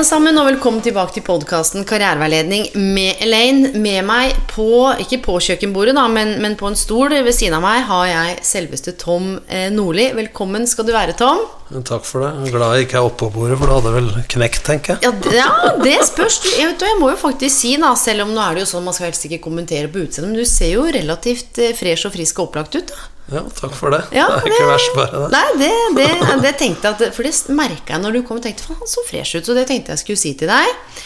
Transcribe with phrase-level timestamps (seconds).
[0.00, 3.74] Alle sammen, og velkommen tilbake til podkasten Karriereveiledning med Elaine.
[3.76, 7.66] Med meg på, ikke på kjøkkenbordet, da, men, men på en stol ved siden av
[7.66, 10.06] meg har jeg selveste Tom eh, Nordli.
[10.16, 11.44] Velkommen skal du være, Tom.
[11.84, 12.32] Takk for det.
[12.32, 14.96] Jeg er glad jeg ikke er oppå bordet, for da hadde jeg vel knekt, tenker
[14.96, 15.04] jeg.
[15.04, 16.40] Ja, ja det spørs.
[16.48, 18.88] Jeg, vet, jeg må jo faktisk si, da, selv om nå er det jo sånn
[18.88, 22.16] man skal helst ikke kommentere på utseendet, men du ser jo relativt eh, fresh og
[22.16, 22.88] frisk og opplagt ut.
[22.88, 23.10] da.
[23.30, 24.00] Ja, takk for det.
[24.16, 25.28] Ja, det er ikke verst, bare det.
[25.36, 28.66] Nei, det, det, det tenkte at For det merka jeg når du kom og tenkte
[28.66, 29.46] Faen, han så fresh ut.
[29.46, 31.00] Så det tenkte jeg skulle si til deg.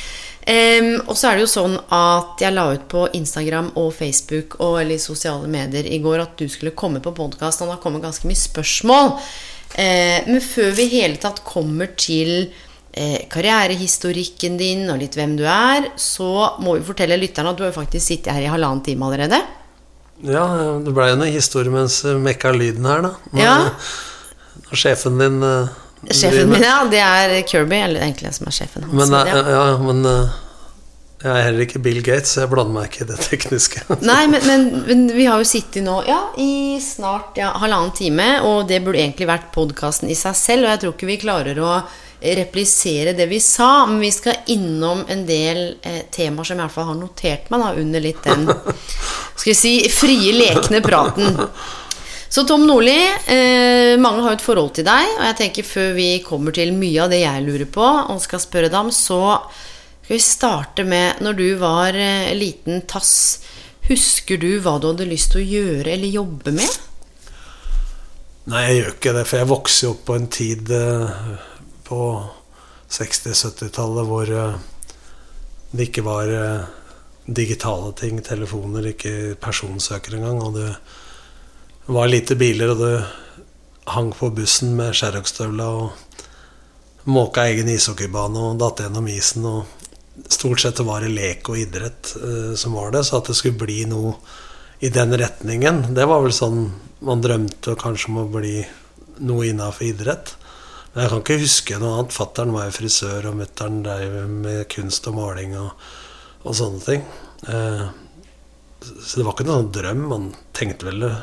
[0.44, 4.58] Um, og så er det jo sånn at jeg la ut på Instagram og Facebook
[4.58, 7.62] og eller sosiale medier i går at du skulle komme på podkast.
[7.62, 9.16] Og det har kommet ganske mye spørsmål.
[9.74, 15.36] Uh, men før vi i hele tatt kommer til uh, karrierehistorikken din og litt hvem
[15.40, 18.52] du er, så må vi fortelle lytterne at du har jo faktisk sittet her i
[18.52, 19.40] halvannen time allerede.
[20.24, 20.44] Ja,
[20.80, 23.10] det ble jo noen historie mens mekka lyden her, da.
[23.32, 23.56] Når, Ja.
[24.68, 27.76] når sjefen din uh, Sjefen min, ja, det er Kirby.
[27.86, 28.92] Eller egentlig som er sjefen hans.
[28.92, 29.62] Men, men eh, ja.
[29.70, 30.34] ja, men uh,
[31.24, 33.84] jeg er heller ikke Bill Gates, så jeg blander meg ikke i det tekniske.
[34.10, 38.26] Nei, men, men, men vi har jo sittet nå ja, i snart ja, halvannen time,
[38.44, 40.66] og det burde egentlig vært podkasten i seg selv.
[40.66, 41.78] Og jeg tror ikke vi klarer å
[42.24, 46.64] replisere det vi sa, men vi skal innom en del eh, temaer som jeg i
[46.64, 48.46] hvert fall har notert meg da, under litt den
[49.38, 51.36] skal vi si, frie, lekne praten.
[52.34, 52.96] Så Tom Nordli,
[53.30, 56.72] eh, mange har jo et forhold til deg, og jeg tenker før vi kommer til
[56.74, 59.20] mye av det jeg lurer på, og skal spørre deg om, så
[60.04, 63.14] skal vi starte med når du var eh, liten tass.
[63.86, 66.80] Husker du hva du hadde lyst til å gjøre eller jobbe med?
[68.50, 71.22] Nei, jeg gjør ikke det, for jeg vokste opp på en tid eh,
[71.86, 72.00] på
[72.90, 74.56] 60-70-tallet hvor eh,
[75.74, 76.66] det ikke var eh,
[77.26, 80.70] digitale ting, telefoner, ikke personsøker engang, og det
[81.86, 88.60] var lite biler, og du hang på bussen med Sherrock-støvla og måka egen ishockeybane og
[88.60, 93.02] datt gjennom isen, og stort sett var det lek og idrett uh, som var det,
[93.04, 94.14] så at det skulle bli noe
[94.84, 96.64] i den retningen, det var vel sånn
[97.04, 98.56] man drømte kanskje om å bli
[99.24, 100.32] noe innafor idrett.
[100.94, 102.14] Men jeg kan ikke huske noe annet.
[102.14, 105.72] Fattern var jo frisør, og mutter'n drev med kunst og maling og,
[106.46, 107.06] og sånne ting.
[107.50, 107.86] Eh,
[108.84, 110.04] så det var ikke noen sånn drøm.
[110.12, 111.14] Man tenkte vel det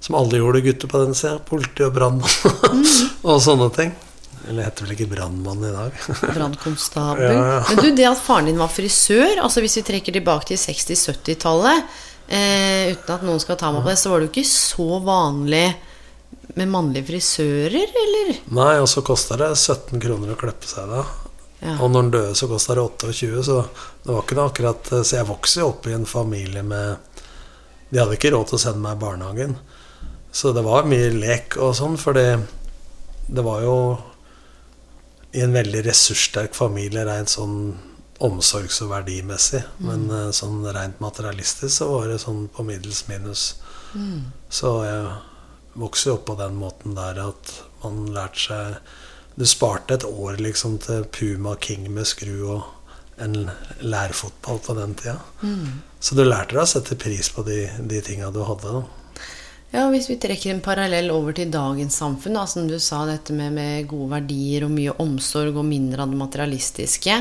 [0.00, 1.40] som alle gjorde gutter på den sida.
[1.44, 2.86] Politi og brannmann
[3.28, 3.92] og sånne ting.
[4.48, 5.98] Eller heter vel ikke brannmann i dag.
[6.36, 7.26] Brannkonstabel.
[7.26, 7.60] Ja, ja.
[7.68, 12.00] Men du, det at faren din var frisør, altså hvis vi trekker tilbake til 60-70-tallet,
[12.30, 15.02] eh, uten at noen skal ta meg på det, så var det jo ikke så
[15.04, 15.66] vanlig
[16.56, 18.30] med mannlige frisører, eller?
[18.56, 21.04] Nei, og så kosta det 17 kroner å klippe seg da.
[21.60, 21.76] Ja.
[21.76, 23.58] Og når han døde, så kosta det 28, så
[24.04, 27.18] det var ikke noe akkurat Så jeg vokste jo opp i en familie med
[27.90, 29.58] De hadde ikke råd til å sende meg i barnehagen.
[30.32, 32.38] Så det var mye lek og sånn, fordi det,
[33.34, 33.76] det var jo
[35.34, 37.56] i en veldig ressurssterk familie rent sånn
[38.20, 39.62] omsorgs- og verdimessig.
[39.82, 43.44] Men eh, sånn rent materialistisk så var det sånn på middels minus.
[44.50, 45.04] Så jeg
[45.78, 48.96] vokste opp på den måten der at man lærte seg
[49.38, 52.62] Du sparte et år liksom til Puma King med skru og
[53.20, 53.50] en
[53.80, 55.18] lærfotball på den tida.
[56.00, 58.72] Så du lærte deg å sette pris på de, de tinga du hadde.
[58.74, 58.82] Da.
[59.70, 63.36] Ja, Hvis vi trekker en parallell over til dagens samfunn, da, som du sa, dette
[63.36, 67.18] med, med gode verdier og mye omsorg og mindre av det materialistiske.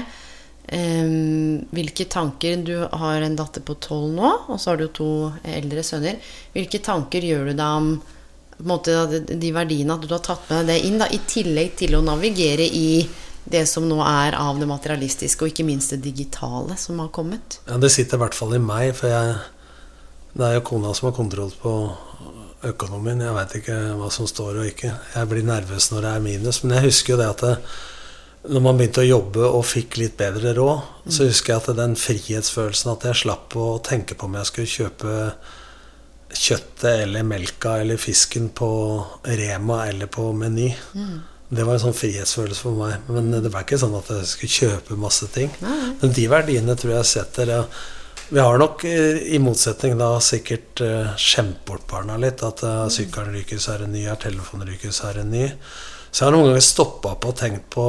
[0.70, 5.12] Um, hvilke tanker Du har en datter på tolv nå, og så har du to
[5.44, 6.18] eldre sønner.
[6.54, 7.92] Hvilke tanker gjør du deg om
[8.68, 11.76] måte, de, de verdiene at du har tatt med deg det inn, da, i tillegg
[11.80, 13.08] til å navigere i
[13.50, 17.62] det som nå er av det materialistiske, og ikke minst det digitale som har kommet?
[17.70, 19.38] Ja, det sitter i hvert fall i meg, for jeg,
[20.36, 21.76] det er jo kona som har kontroll på
[22.70, 23.22] økonomien.
[23.24, 24.92] Jeg veit ikke hva som står og ikke.
[25.16, 26.62] Jeg blir nervøs når det er minus.
[26.64, 27.56] Men jeg husker jo det at det,
[28.50, 31.96] når man begynte å jobbe og fikk litt bedre råd, så husker jeg at den
[32.00, 35.16] frihetsfølelsen at jeg slapp å tenke på om jeg skulle kjøpe
[36.34, 38.70] kjøttet eller melka eller fisken på
[39.24, 40.70] Rema eller på Meny.
[41.50, 43.08] Det var en sånn frihetsfølelse for meg.
[43.10, 45.50] Men det var ikke sånn at jeg skulle kjøpe masse ting.
[45.62, 47.64] Men de verdiene tror jeg setter ja.
[48.30, 52.44] Vi har nok, eh, i motsetning da, sikkert uh, skjemt bort barna litt.
[52.46, 54.04] At uh, sykkelen ryker, så er det ny.
[54.06, 55.48] Er telefonen ryker, så er det ny.
[56.12, 57.88] Så jeg har noen ganger stoppa opp og tenkt på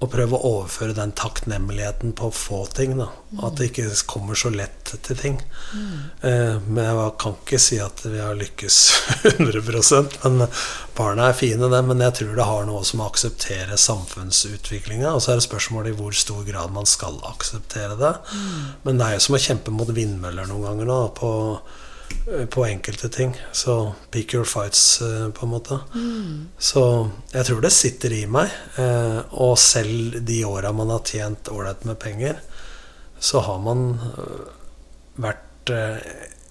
[0.00, 2.94] å prøve å overføre den takknemligheten på få ting.
[2.96, 3.10] Da.
[3.44, 5.36] At det ikke kommer så lett til ting.
[6.24, 8.78] Eh, men jeg kan ikke si at vi har lykkes
[9.34, 9.60] 100
[10.24, 10.46] Men
[10.96, 11.82] barna er fine, det.
[11.84, 15.12] Men jeg tror det har noe som å akseptere samfunnsutviklinga.
[15.12, 18.14] Og så er det spørsmålet i hvor stor grad man skal akseptere det.
[18.88, 21.00] Men det er jo som å kjempe mot vindmøller noen ganger nå.
[21.20, 21.30] på
[22.50, 23.34] på enkelte ting.
[23.52, 25.78] Så pick your fights, eh, på en måte.
[25.94, 26.48] Mm.
[26.58, 28.50] Så jeg tror det sitter i meg.
[28.78, 32.40] Eh, og selv de åra man har tjent ålreit med penger,
[33.18, 34.48] så har man eh,
[35.20, 35.46] vært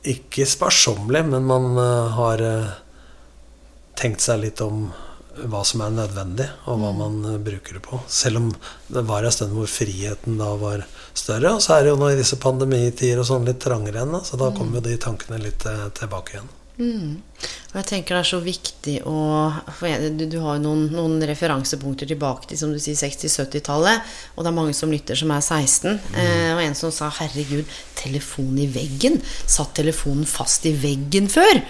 [0.08, 1.74] ikke sparsommelig, men man
[2.16, 2.42] har
[4.00, 4.86] tenkt seg litt om
[5.48, 7.02] hva som er nødvendig, og hva mm.
[7.04, 8.02] man bruker det på.
[8.08, 8.52] Selv om
[8.88, 11.56] det var en stund hvor friheten da var større.
[11.56, 14.40] Og så er det jo nå i disse pandemitider og sånn litt trangere igjen, så
[14.40, 14.58] da mm.
[14.60, 16.56] kommer jo de tankene litt eh, tilbake igjen.
[16.80, 17.18] Mm.
[17.70, 19.16] Og jeg tenker det er så viktig å
[20.16, 24.08] Du, du har jo noen, noen, referansepunkter tilbake til som du sier 60-70-tallet.
[24.36, 26.00] Og det er mange som lytter som er 16.
[26.00, 26.16] Mm.
[26.24, 27.68] Eh, og en som sa 'herregud,
[28.00, 29.20] telefon i veggen'.
[29.46, 31.64] Satt telefonen fast i veggen før?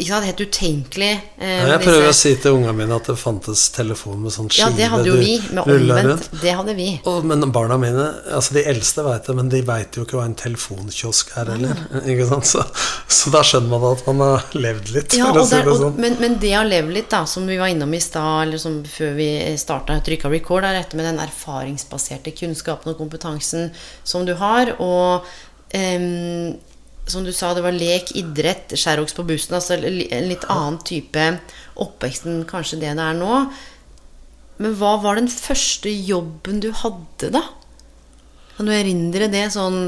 [0.00, 1.10] Ikke sant, helt utenkelig.
[1.36, 2.12] Eh, jeg prøver disse...
[2.12, 4.70] å si til ungene mine at det fantes telefon med sånn skive.
[4.70, 6.28] Ja, det hadde jo vi, med omvendt.
[6.40, 6.86] Det hadde vi.
[7.10, 10.24] Og, men barna mine, altså de eldste veit det, men de veit jo ikke hva
[10.30, 11.84] en telefonkiosk er heller.
[12.10, 12.40] Ja.
[12.46, 12.62] Så,
[13.10, 15.18] så, da skjønner man at man har levd litt.
[15.18, 16.00] Ja, og der, og, sånn.
[16.00, 18.80] men, men, det å leve litt, da, som vi var innom i stad, eller som
[18.88, 19.28] før vi
[19.60, 23.70] starta trykka record, er dette med den erfaringsbaserte kunnskapen og kompetansen
[24.02, 24.74] som du har.
[24.80, 25.28] og
[25.76, 26.58] um,
[27.12, 29.56] som du sa, det var lek, idrett, skjæroks på bussen.
[29.58, 31.26] Altså en litt annen type
[31.80, 33.42] oppvekst enn kanskje det det er nå.
[34.60, 37.44] Men hva var den første jobben du hadde, da?
[38.56, 39.86] Kan du erindre det sånn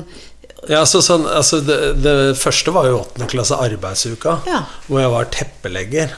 [0.71, 4.61] ja, så sånn, altså det, det, første var jo åttende klasse arbeidsuka, ja.
[4.87, 6.13] hvor jeg var teppelegger.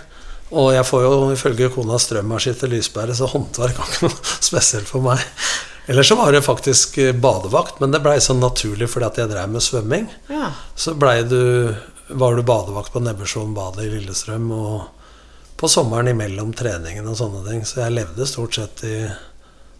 [0.55, 4.91] Og jeg får jo ifølge kona strømmaskin til Lysberget, så håndverk var ikke noe spesielt
[4.91, 5.25] for meg.
[5.87, 9.33] Eller så var det faktisk eh, badevakt, men det blei sånn naturlig fordi at jeg
[9.33, 10.09] drev med svømming.
[10.33, 10.51] Ja.
[10.75, 11.75] Så du,
[12.09, 14.83] var du badevakt på Nebbersvoen badet i Lillestrøm, og
[15.61, 17.63] på sommeren imellom treningen og sånne ting.
[17.69, 18.97] Så jeg levde stort sett i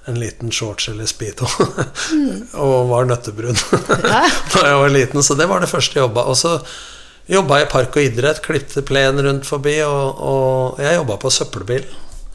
[0.05, 1.49] en liten shorts eller speedo.
[2.13, 2.43] Mm.
[2.65, 3.57] og var nøttebrun
[4.53, 5.25] da jeg var liten.
[5.25, 6.27] Så det var det første jeg jobba.
[6.29, 6.59] Og så
[7.33, 11.33] jobba jeg i park og idrett, klipte plen rundt forbi, og, og jeg jobba på
[11.33, 11.89] søppelbil.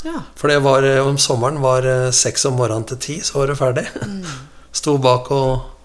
[0.03, 0.21] Ja.
[0.35, 3.51] For det var eh, om sommeren var eh, seks om morgenen til ti, så var
[3.51, 3.85] det ferdig.
[4.05, 4.23] Mm.
[4.79, 5.75] Sto bak og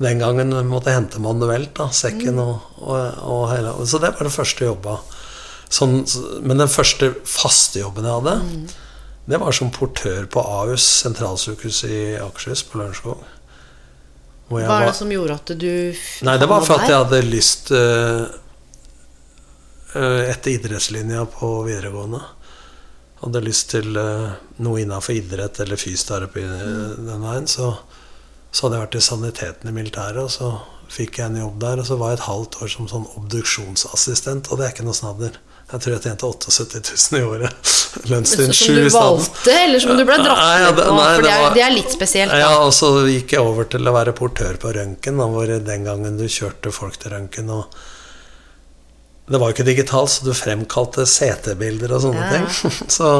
[0.00, 2.44] den gangen måtte hente manuelt, da, sekken mm.
[2.44, 4.96] og, og, og, hele Så det var det første jobba.
[5.70, 6.00] Sånn,
[6.42, 8.64] men den første faste jobben jeg hadde, mm.
[9.30, 13.20] det var som portør på Ahus sentralsykehus i Akershus, på Lørenskog.
[14.50, 15.70] Hva er det som gjorde at du
[16.26, 18.24] Nei, det var for at jeg hadde lyst uh,
[19.94, 22.18] etter idrettslinja på videregående
[23.20, 24.32] hadde lyst til uh,
[24.64, 27.06] noe innafor idrett eller fysioterapi mm.
[27.08, 27.74] den veien, så,
[28.50, 30.54] så, hadde jeg vært i saniteten i militæret, og så
[30.90, 31.82] fikk jeg en jobb der.
[31.82, 34.96] Og så var jeg et halvt år som sånn obduksjonsassistent, og det er ikke noe
[34.96, 35.38] snadder.
[35.70, 36.80] Jeg tror jeg tjente 78
[37.12, 37.74] 000 i året.
[38.10, 40.96] Lønnstinn sju i Som du valgte, eller som du ble dratt med på?
[40.96, 42.34] For det er, det er, litt spesielt.
[42.34, 42.40] Da.
[42.42, 46.18] Ja, og så gikk jeg over til å være portør på røntgen, hvor den gangen
[46.18, 47.52] du kjørte folk til røntgen.
[47.54, 47.70] og
[49.30, 52.30] det var jo ikke digitalt, så du fremkalte CT-bilder og sånne ja.
[52.34, 52.72] ting.
[52.98, 53.10] Så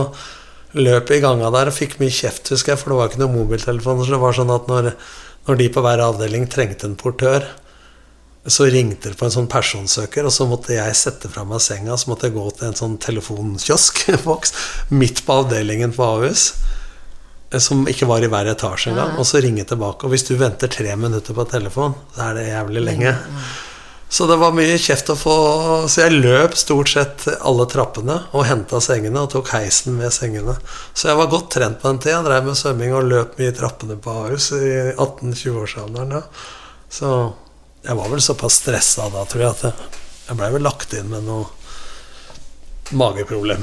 [0.79, 3.37] løp i ganga der og fikk mye kjeft, husker jeg, for det var ikke noen
[3.39, 4.07] mobiltelefoner.
[4.07, 4.91] Så det var sånn at når,
[5.47, 7.47] når de på hver avdeling trengte en portør,
[8.47, 11.95] så ringte det på en sånn personsøker, og så måtte jeg sette fra meg senga,
[11.95, 14.07] så måtte jeg gå til en sånn telefonkiosk
[15.01, 16.51] midt på avdelingen på Ahus.
[17.51, 19.17] Som ikke var i hver etasje engang.
[19.19, 20.07] Og så ringe tilbake.
[20.07, 23.17] Og hvis du venter tre minutter på telefon, så er det jævlig lenge.
[24.11, 25.35] Så det var mye kjeft å få.
[25.87, 30.57] Så jeg løp stort sett alle trappene og henta sengene og tok heisen med sengene.
[30.99, 32.17] Så jeg var godt trent på den tida.
[32.17, 36.17] Jeg drev med svømming og løp mye trappene på Ahus i 18-20-årsalderen.
[36.19, 36.25] Ja.
[36.91, 37.13] Så
[37.87, 39.63] jeg var vel såpass stressa da, tror jeg, at
[40.27, 41.47] jeg, blei vel lagt inn med noe
[42.91, 43.63] mageproblem.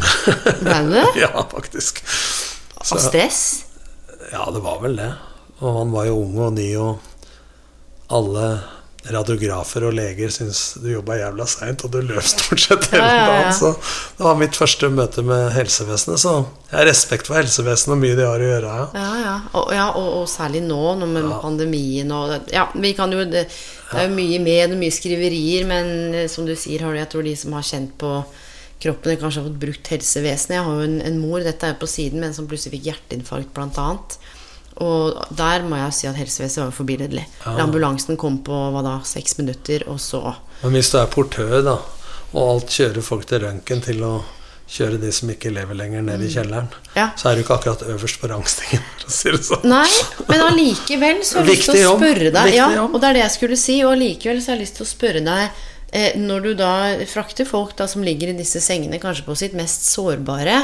[0.64, 1.02] Ble du?
[1.26, 2.00] ja, faktisk.
[2.08, 3.44] Så, og stress?
[4.32, 5.12] Ja, det var vel det.
[5.60, 8.48] Og man var jo ung og ny, og alle
[9.14, 13.18] radiografer og leger syns du jobba jævla seint, og du løp stort sett hele dagen.
[13.18, 13.54] Ja, ja, ja.
[13.56, 13.72] Så
[14.18, 16.22] det var mitt første møte med helsevesenet.
[16.24, 16.34] Så
[16.72, 18.74] jeg har respekt for helsevesenet og mye de har å gjøre.
[18.98, 19.36] Ja, ja.
[19.54, 24.02] Og, og, og særlig nå, nå med pandemien og Ja, vi kan jo det, det
[24.02, 27.36] er jo mye med og mye skriverier, men eh, som du sier, jeg tror de
[27.40, 28.12] som har kjent på
[28.78, 30.58] kroppen eller kanskje har fått brukt helsevesenet.
[30.60, 32.92] Jeg har jo en, en mor, dette er jo på siden, men som plutselig fikk
[32.92, 33.88] hjerteinfarkt bl.a.
[34.84, 37.26] Og der må jeg si at helsevesenet var forbilledlig.
[37.46, 37.56] Ja.
[37.64, 40.22] Ambulansen kom på hva da, seks minutter, og så
[40.64, 41.78] Men hvis du er portør, da,
[42.34, 44.12] og alt kjører folk til røntgen til å
[44.68, 47.06] kjøre de som ikke lever lenger, ned i kjelleren, Ja.
[47.16, 49.64] så er du ikke akkurat øverst på rangstigen, for å si det sånn.
[49.64, 49.88] Nei,
[50.28, 53.24] men allikevel så har jeg lyst til å spørre deg Ja, og det er det
[53.24, 53.78] jeg skulle si.
[53.86, 55.50] Og allikevel så har jeg lyst til å spørre deg
[55.94, 56.72] eh, Når du da
[57.08, 60.60] frakter folk da som ligger i disse sengene, kanskje på sitt mest sårbare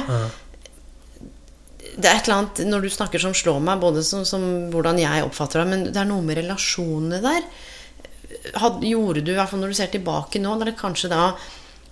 [1.93, 5.01] Det er et eller annet når du snakker som slår meg, både som, som hvordan
[5.01, 7.49] jeg oppfatter deg, men det er noe med relasjonene der.
[8.59, 11.27] Had, gjorde du, i hvert fall når du ser tilbake nå, det kanskje da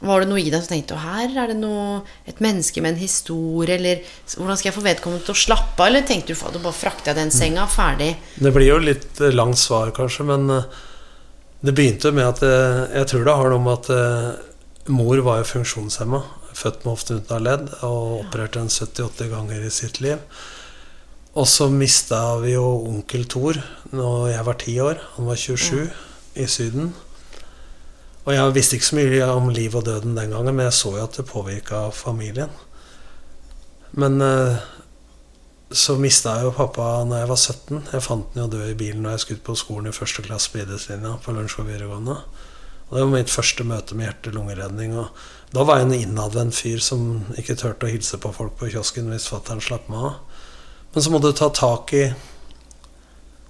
[0.02, 3.02] var det noe i deg som tenkte her er det noe, et menneske med en
[3.04, 4.02] historie, eller
[4.34, 5.92] hvordan skal jeg få vedkommende til å slappe av?
[5.92, 8.16] Eller tenkte du at bare frakter jeg den senga, ferdig?
[8.42, 10.80] Det blir jo litt eh, langt svar, kanskje, men eh,
[11.62, 15.44] det begynte med at jeg, Jeg tror det har noe med at eh, mor var
[15.44, 16.24] jo funksjonshemma.
[16.62, 20.22] Født med hofte uten av ledd og operert den 70-80 ganger i sitt liv.
[21.32, 23.58] Og så mista vi jo onkel Thor
[23.96, 25.00] når jeg var ti år.
[25.16, 25.88] Han var 27
[26.44, 26.92] i Syden.
[28.28, 30.94] Og jeg visste ikke så mye om liv og døden den gangen, men jeg så
[30.98, 32.52] jo at det påvirka familien.
[33.98, 34.62] Men eh,
[35.72, 37.82] så mista jeg jo pappa når jeg var 17.
[37.96, 40.52] Jeg fant han jo død i bilen når jeg skulle på skolen i første klasse
[40.52, 42.18] på idrettslinja på Lørenskog videregående.
[42.90, 44.98] Og det var mitt første møte med hjerte-lungeredning.
[45.00, 45.10] Og
[45.52, 49.12] da var jeg en innadvendt fyr som ikke turte å hilse på folk på kiosken
[49.12, 50.44] hvis fatter'n slapp meg av.
[50.94, 52.06] Men så må du ta tak i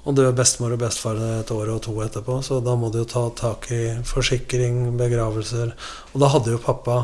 [0.01, 3.05] Og døde bestemor og bestefar et år og to etterpå, så da må du jo
[3.05, 5.75] ta tak i forsikring, begravelser.
[6.15, 6.95] Og da hadde jo pappa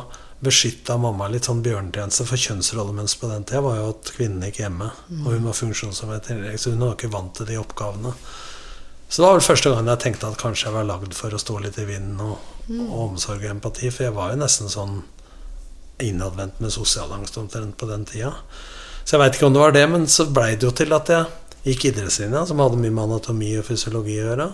[0.42, 4.64] beskytta mamma litt sånn bjørnetjeneste, for kjønnsrollemønster på den tida var jo at kvinnen gikk
[4.64, 4.90] hjemme.
[5.22, 8.16] Og hun var funksjonshemmet i tillegg, så hun var ikke vant til de oppgavene.
[9.06, 11.46] Så det var vel første gang jeg tenkte at kanskje jeg var lagd for å
[11.46, 15.00] stå litt i vinden og, og omsorg og empati, for jeg var jo nesten sånn
[16.04, 18.34] innadvendt med sosialangst omtrent på den tida.
[19.04, 21.12] Så jeg veit ikke om det var det, men så blei det jo til at
[21.14, 24.50] jeg gikk idrettslinja, som hadde mye med anatomi og fysiologi å gjøre.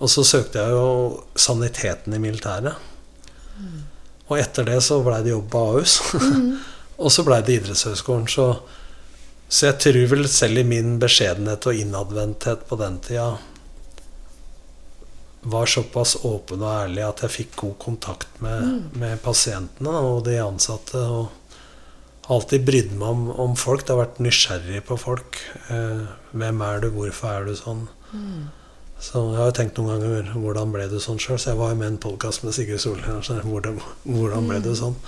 [0.00, 0.90] Og så søkte jeg jo
[1.36, 2.76] saniteten i militæret.
[4.30, 5.98] Og etter det så blei det jobb på Ahus.
[7.02, 8.28] og så blei det idrettshøyskolen.
[8.30, 8.46] Så,
[9.48, 13.32] så jeg tror vel selv i min beskjedenhet og innadvendthet på den tida
[15.42, 20.36] var såpass åpen og ærlig at jeg fikk god kontakt med, med pasientene og de
[20.42, 21.00] ansatte.
[21.00, 23.84] Og alltid brydde meg om, om folk.
[23.84, 25.40] Det har vært nysgjerrig på folk.
[25.72, 26.06] Eh,
[26.36, 26.90] hvem er du?
[26.94, 27.86] Hvorfor er du sånn?
[29.00, 31.38] Så jeg har jo tenkt noen ganger hvordan ble du sånn sjøl?
[31.40, 33.22] Så jeg var jo med i en podkast med Sigurd Solheim.
[33.48, 34.98] Hvordan, hvordan ble du sånn?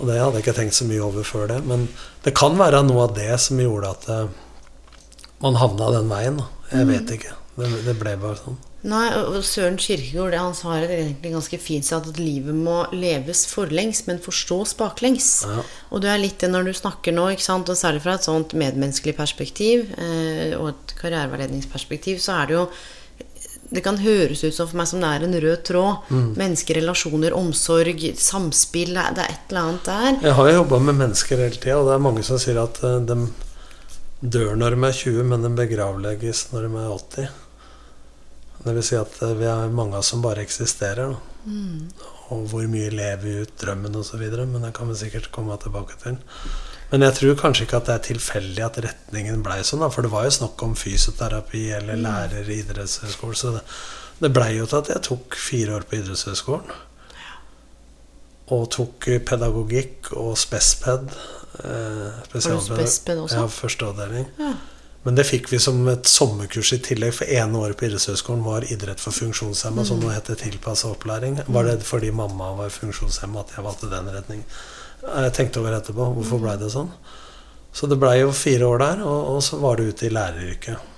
[0.00, 1.60] Og det hadde jeg ikke tenkt så mye over før det.
[1.70, 1.86] Men
[2.26, 4.26] det kan være noe av det som gjorde at eh,
[5.44, 6.42] man havna den veien.
[6.72, 7.38] Jeg vet ikke.
[7.60, 8.58] Det, det ble bare sånn.
[8.82, 13.44] Nei, og Søren Kirkegård han sa det egentlig ganske fint sa at livet må leves
[13.46, 15.28] forlengs, men forstås baklengs.
[15.46, 15.60] Ja.
[15.94, 19.14] Og du er litt det når du snakker nå, og særlig fra et sånt medmenneskelig
[19.18, 22.66] perspektiv eh, og et karriereveiledningsperspektiv, så er det jo
[23.72, 26.10] det kan høres ut som for meg som det er en rød tråd.
[26.36, 28.92] Mennesker, relasjoner, omsorg, samspill.
[28.98, 30.18] Det er er et eller annet der.
[30.26, 32.82] Jeg har jo jobba med mennesker hele tida, og det er mange som sier at
[32.84, 33.16] eh, de
[34.22, 37.41] dør når de er 20, men de begravlegges når de er 80.
[38.64, 41.14] Vil si at eh, vi er mange av oss som bare eksisterer.
[41.14, 41.20] Da.
[42.32, 44.22] Og hvor mye lever vi ut drømmen osv.
[44.42, 46.20] Men det kan vi sikkert komme tilbake til.
[46.92, 49.82] Men jeg tror kanskje ikke at det er tilfeldig at retningen blei sånn.
[49.84, 53.38] Da, for det var jo snakk om fysioterapi eller lærer i idrettshøyskolen.
[53.38, 53.62] Så det,
[54.20, 56.74] det blei jo til at jeg tok fire år på idrettshøyskolen.
[58.52, 61.16] Og tok pedagogikk og spesped.
[61.64, 63.40] Eh, du spesped også?
[63.40, 64.28] Ja, første avdeling.
[64.38, 64.52] Ja.
[65.02, 68.66] Men det fikk vi som et sommerkurs i tillegg, for ene året på idrettshøyskolen var
[68.70, 71.40] idrett for funksjonshemma, som nå heter tilpassa opplæring.
[71.46, 74.46] Var det fordi mamma var funksjonshemma at jeg valgte den retningen?
[75.02, 76.06] Jeg tenkte over etterpå.
[76.20, 76.92] Hvorfor blei det sånn?
[77.74, 80.90] Så det blei jo fire år der, og, og så var det ute i læreryrket.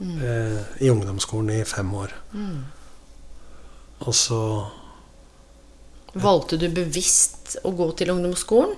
[0.00, 2.12] Eh, I ungdomsskolen i fem år.
[4.04, 4.42] Og så
[6.18, 8.76] Valgte du bevisst å gå til ungdomsskolen?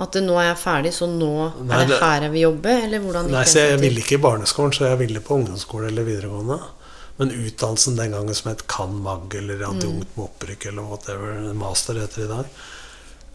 [0.00, 1.30] At nå er jeg ferdig, så nå
[1.60, 2.74] Nei, er det det- her jeg vil jobbe?
[2.86, 6.06] Eller hvordan Nei, så jeg ville ikke i barneskolen, så jeg ville på ungdomsskole eller
[6.08, 6.60] videregående.
[7.18, 12.22] Men utdannelsen den gangen som het CAN-MAG eller adjunkt med opprykk eller whatever, master heter
[12.22, 12.46] det i dag,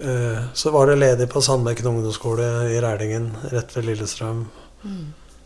[0.09, 4.47] eh, så var det ledig på Sandbekken ungdomsskole i Rælingen, rett ved Lillestrøm.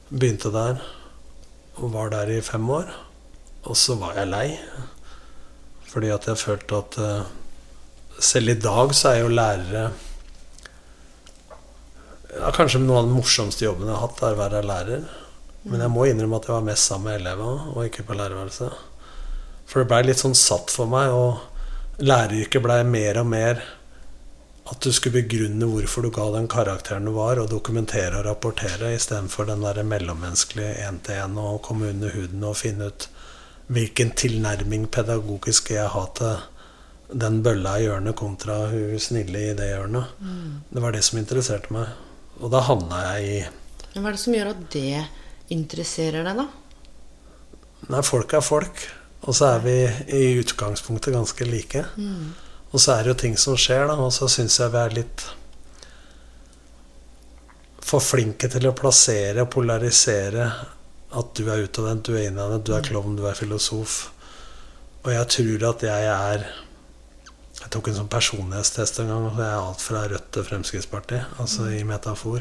[0.09, 0.79] Begynte der
[1.79, 2.87] og var der i fem år.
[3.65, 4.57] Og så var jeg lei,
[5.91, 7.23] fordi at jeg følte at eh,
[8.19, 9.89] selv i dag så er jo lærere
[12.35, 15.09] ja, Kanskje noe av den morsomste jobben jeg har hatt, er å være lærer.
[15.67, 18.85] Men jeg må innrømme at jeg var mest sammen med elevene, og ikke på lærerværelset.
[19.69, 23.67] For det blei litt sånn satt for meg, og læreryrket blei mer og mer
[24.69, 28.91] At du skulle begrunne hvorfor du ga den karakteren du var, og dokumentere og rapportere,
[28.93, 33.07] istedenfor den der mellommenneskelige én-til-én og komme under huden og finne ut
[33.73, 36.37] hvilken tilnærming pedagogisk jeg ha til
[37.09, 40.13] den bølla i hjørnet kontra hun snille i det hjørnet.
[40.69, 41.89] Det var det som interesserte meg.
[42.39, 43.39] Og da havna jeg i
[43.95, 45.03] Men Hva er det som gjør at det
[45.51, 46.47] interesserer deg, da?
[47.89, 48.83] Nei, folk er folk.
[49.27, 49.75] Og så er vi
[50.15, 51.83] i utgangspunktet ganske like.
[52.69, 53.97] Og så er det jo ting som skjer, da.
[53.99, 55.25] Og så syns jeg vi er litt
[57.89, 60.45] for flinke til å plassere og polarisere
[61.17, 64.11] at du er utadvendt, du er innadvendt, du er klovn, du er filosof.
[65.01, 66.45] Og jeg tror at jeg er
[67.69, 71.35] Jeg tok en sånn personlighetstest en gang, og jeg er alt fra Rødt til Fremskrittspartiet,
[71.37, 72.39] altså i metafor.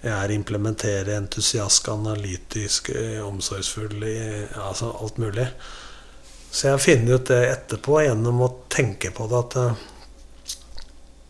[0.00, 4.00] Jeg er implementere, entusiast, analytisk, eh, omsorgsfull,
[4.56, 5.44] altså alt mulig.
[6.48, 9.82] Så jeg har funnet ut det etterpå gjennom å tenke på det at eh,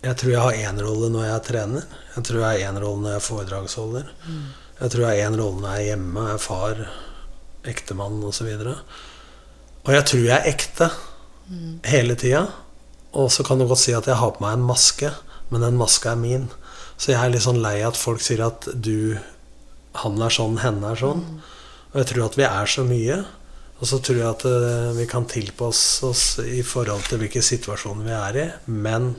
[0.04, 1.88] jeg tror jeg har én rolle når jeg er trener.
[2.14, 4.12] Jeg tror jeg har én rolle når jeg er foredragsholder.
[4.84, 6.84] Jeg tror jeg har én rolle når jeg er hjemme, er far,
[7.74, 8.52] ektemann osv.
[8.54, 10.88] Og, så og jeg tror jeg er ekte
[11.90, 12.44] hele tida.
[13.16, 15.10] Og så kan du godt si at jeg har på meg en maske,
[15.50, 16.50] men den maska er min.
[16.96, 19.18] Så jeg er litt sånn lei at folk sier at du
[19.96, 21.22] Han er sånn, henne er sånn.
[21.94, 23.14] Og jeg tror at vi er så mye.
[23.80, 28.04] Og så tror jeg at eh, vi kan tilpasse oss i forhold til hvilke situasjoner
[28.04, 28.44] vi er i.
[28.68, 29.14] Men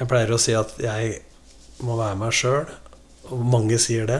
[0.00, 1.20] jeg pleier å si at jeg
[1.86, 2.66] må være meg sjøl.
[3.30, 4.18] Og mange sier det.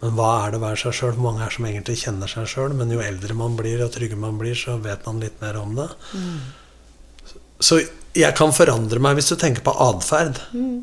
[0.00, 1.18] Men hva er det å være seg sjøl?
[1.18, 2.78] Mange er som egentlig kjenner seg sjøl.
[2.78, 5.74] Men jo eldre man blir, og tryggere man blir, så vet man litt mer om
[5.82, 5.90] det.
[7.60, 7.82] Så
[8.16, 10.40] jeg kan forandre meg hvis du tenker på atferd.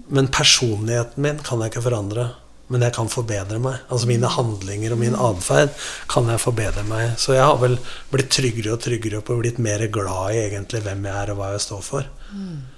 [0.08, 2.30] Men personligheten min kan jeg ikke forandre.
[2.68, 3.84] Men jeg kan forbedre meg.
[3.88, 5.76] Altså mine handlinger og min atferd
[6.12, 7.14] kan jeg forbedre meg.
[7.20, 7.78] Så jeg har vel
[8.12, 11.54] blitt tryggere og tryggere og blitt mer glad i egentlig hvem jeg er og hva
[11.54, 12.10] jeg står for.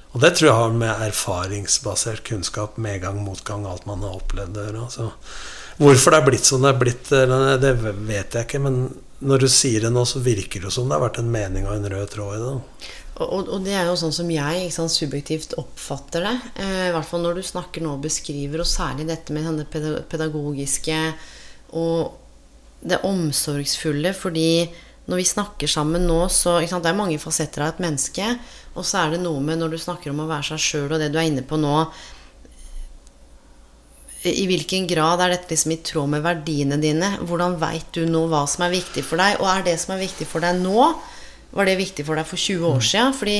[0.09, 4.63] Og det tror jeg har med erfaringsbasert kunnskap, medgang, motgang, alt man har opplevd å
[4.65, 4.85] gjøre.
[4.87, 5.09] Altså,
[5.77, 7.11] hvorfor det er blitt sånn det er blitt,
[7.61, 7.73] det
[8.07, 8.61] vet jeg ikke.
[8.65, 8.79] Men
[9.19, 11.75] når du sier det nå, så virker det som det har vært en mening og
[11.75, 12.55] en rød tråd i det.
[13.19, 16.35] Og, og, det er jo sånn som jeg sant, subjektivt oppfatter det.
[16.63, 19.65] Eh, I hvert fall når du snakker nå og beskriver, og særlig dette med denne
[20.07, 20.99] pedagogiske
[21.75, 22.15] og
[22.79, 24.13] det omsorgsfulle.
[24.15, 24.69] Fordi
[25.09, 28.29] når vi snakker sammen nå, så sant, Det er mange fasetter av et menneske.
[28.77, 30.99] Og så er det noe med når du snakker om å være seg sjøl, og
[31.01, 31.75] det du er inne på nå
[34.29, 37.17] I hvilken grad er dette liksom i tråd med verdiene dine?
[37.19, 39.39] Hvordan veit du nå hva som er viktig for deg?
[39.41, 40.91] Og er det som er viktig for deg nå,
[41.55, 43.15] var det viktig for deg for 20 år siden?
[43.17, 43.37] Fordi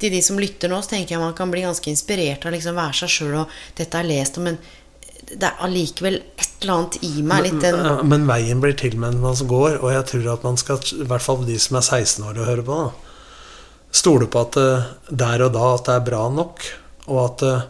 [0.00, 2.76] til de som lytter nå, så tenker jeg man kan bli ganske inspirert av liksom
[2.76, 4.58] være seg sjøl og dette er lest om, men
[5.26, 7.48] det er allikevel et eller annet i meg.
[7.64, 11.06] Ja, Men veien blir til mens man går, og jeg tror at man skal, i
[11.08, 12.76] hvert fall de som er 16 år og hører på,
[13.96, 16.68] stole på at eh, der og da at det er bra nok,
[17.08, 17.66] og at eh,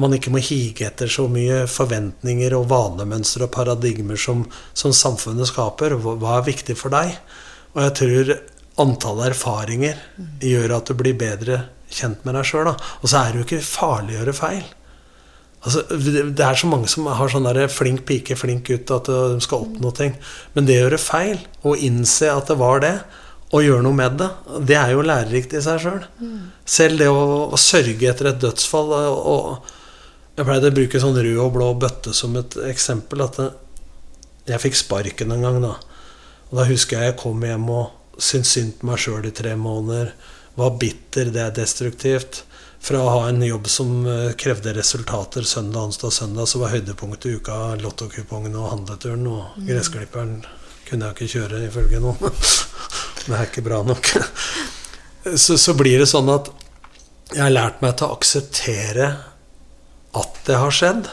[0.00, 4.42] man ikke må hige etter så mye forventninger og vanemønstre og paradigmer som,
[4.74, 5.94] som samfunnet skaper.
[6.00, 7.12] Hva er viktig for deg?
[7.74, 8.32] Og jeg tror
[8.80, 10.00] antallet erfaringer
[10.42, 12.72] gjør at du blir bedre kjent med deg sjøl.
[12.72, 14.64] Og så er det jo ikke farlig å gjøre feil.
[15.64, 19.40] Altså, det er så mange som har sånn der flink pike, flink gutt, at de
[19.44, 20.16] skal oppnå ting.
[20.52, 22.98] Men det å gjøre feil, og innse at det var det,
[23.54, 24.28] og gjøre noe med det,
[24.68, 26.04] det er jo lærerikt i seg sjøl.
[26.68, 29.72] Selv det å, å sørge etter et dødsfall og,
[30.34, 33.22] Jeg pleide å bruke sånn rød og blå bøtte som et eksempel.
[33.22, 33.38] At
[34.50, 35.76] jeg fikk sparken en gang, da.
[36.50, 39.54] Og da husker jeg jeg kom hjem og syntes synd på meg sjøl i tre
[39.58, 40.12] måneder.
[40.54, 42.44] Var bitter, det er destruktivt.
[42.84, 47.30] Fra å ha en jobb som eh, krevde resultater søndag, onsdag, søndag, så var høydepunktet
[47.30, 49.24] i uka lottokupongen og handleturen.
[49.30, 50.36] Og gressklipperen
[50.88, 52.20] kunne jeg ikke kjøre, ifølge noen.
[53.24, 54.12] det er ikke bra nok.
[55.46, 56.52] så, så blir det sånn at
[57.32, 59.08] jeg har lært meg til å akseptere
[60.14, 61.08] at det har skjedd.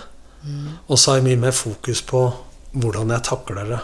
[0.89, 2.25] Og så har jeg mye mer fokus på
[2.71, 3.79] hvordan jeg takler det.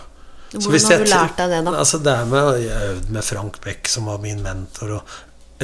[0.52, 1.72] Hvordan har du lært deg det, da?
[1.84, 4.94] Altså det med, jeg har øvd med Frank Beck, som var min mentor.
[4.98, 5.16] Og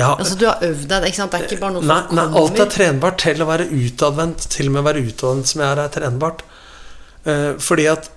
[0.01, 1.31] har, Altså, du har øvd deg, ikke sant?
[1.31, 4.47] Det er ikke bare noe nei, som nei, alt er trenbart til å være utadvendt.
[4.55, 6.43] Til og med å være utadvendt som jeg er, er trenbart.
[7.29, 8.09] Eh, fordi at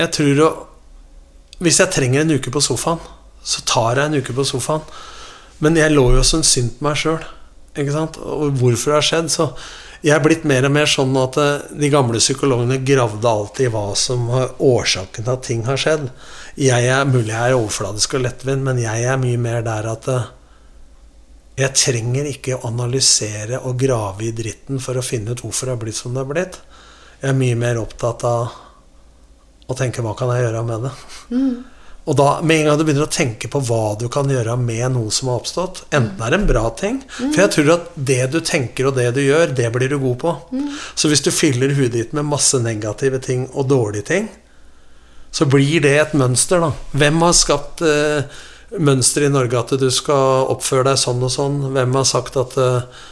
[0.00, 0.50] jeg tror å
[1.60, 3.00] Hvis jeg trenger en uke på sofaen,
[3.44, 4.80] så tar jeg en uke på sofaen.
[5.60, 7.18] Men jeg lå jo som synd på meg sjøl.
[7.76, 9.28] Og hvorfor det har skjedd.
[9.28, 9.50] Så
[10.00, 13.90] jeg er blitt mer og mer sånn at eh, de gamle psykologene gravde alltid hva
[13.98, 16.06] som var årsaken til at ting har skjedd.
[16.60, 20.08] Jeg er mulig jeg er overfladisk og lettvint, men jeg er mye mer der at
[20.08, 20.30] eh,
[21.60, 25.76] jeg trenger ikke å analysere og grave i dritten for å finne ut hvorfor det
[25.76, 26.56] har blitt som det har blitt.
[27.20, 28.56] Jeg er mye mer opptatt av
[29.70, 30.94] å tenke hva kan jeg gjøre med det.
[32.10, 34.96] Og da, med en gang du begynner å tenke på hva du kan gjøre med
[34.96, 38.24] noe som har oppstått, enten er det en bra ting For jeg tror at det
[38.32, 40.34] du tenker og det du gjør, det blir du god på.
[40.98, 44.30] Så hvis du fyller huet ditt med masse negative ting og dårlige ting,
[45.30, 46.72] så blir det et mønster, da.
[46.98, 48.40] Hvem har skapt eh,
[48.82, 51.60] mønster i Norge at du skal oppføre deg sånn og sånn?
[51.76, 53.04] Hvem har sagt at eh,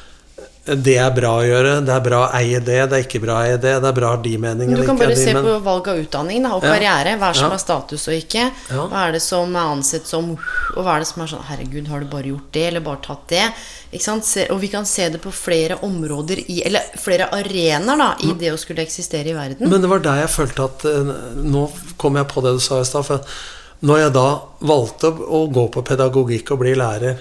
[0.77, 3.39] det er bra å gjøre, det er bra å eie det, det er ikke bra
[3.39, 5.55] å eie det, det er bra å ha de meningene, Du kan bare se på
[5.65, 6.75] valg av utdanning da, og Ja.
[6.75, 7.17] karriere.
[7.19, 7.55] Hva er som Ja.
[7.55, 8.53] er status og ikke?
[8.71, 8.87] Ja.
[8.89, 10.31] Hva er det som er ansett som
[10.77, 13.01] Og hva er det som er sånn Herregud, har du bare gjort det, eller bare
[13.03, 13.53] tatt det?
[14.51, 18.53] Og vi kan se det på flere områder i Eller flere arenaer da i det
[18.53, 19.69] å skulle eksistere i verden.
[19.69, 22.81] Men det var der jeg følte at eh, Nå kom jeg på det du sa
[22.81, 23.05] i stad.
[23.07, 23.21] For
[23.83, 27.19] når jeg da valgte å gå på pedagogikk og bli lærer,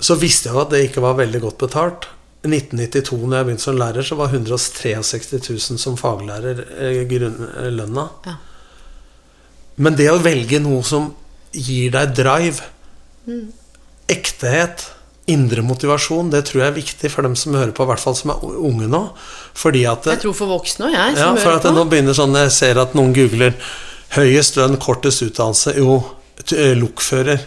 [0.00, 2.06] så visste jeg jo at det ikke var veldig godt betalt.
[2.46, 4.94] I 1992 når jeg begynte som lærer, så var 163
[5.50, 6.62] 000 som faglærer
[7.10, 8.06] grunnlønna.
[8.24, 8.30] eh.
[8.30, 8.36] Ja.
[9.76, 11.10] Men det å velge noe som
[11.52, 12.62] gir deg drive,
[14.08, 14.86] ektehet,
[15.26, 18.14] indre motivasjon, det tror jeg er viktig for dem som hører på, i hvert fall
[18.14, 19.00] som er unge nå.
[19.58, 21.16] Fordi at Jeg tror for voksne òg, jeg.
[21.18, 21.72] ja, Som for hører at på.
[21.74, 23.54] nå begynner sånn Jeg ser at noen googler
[24.14, 25.76] 'høyest lønn, kortest utdannelse'.
[25.76, 25.96] Jo,
[26.54, 27.40] eh, lokfører.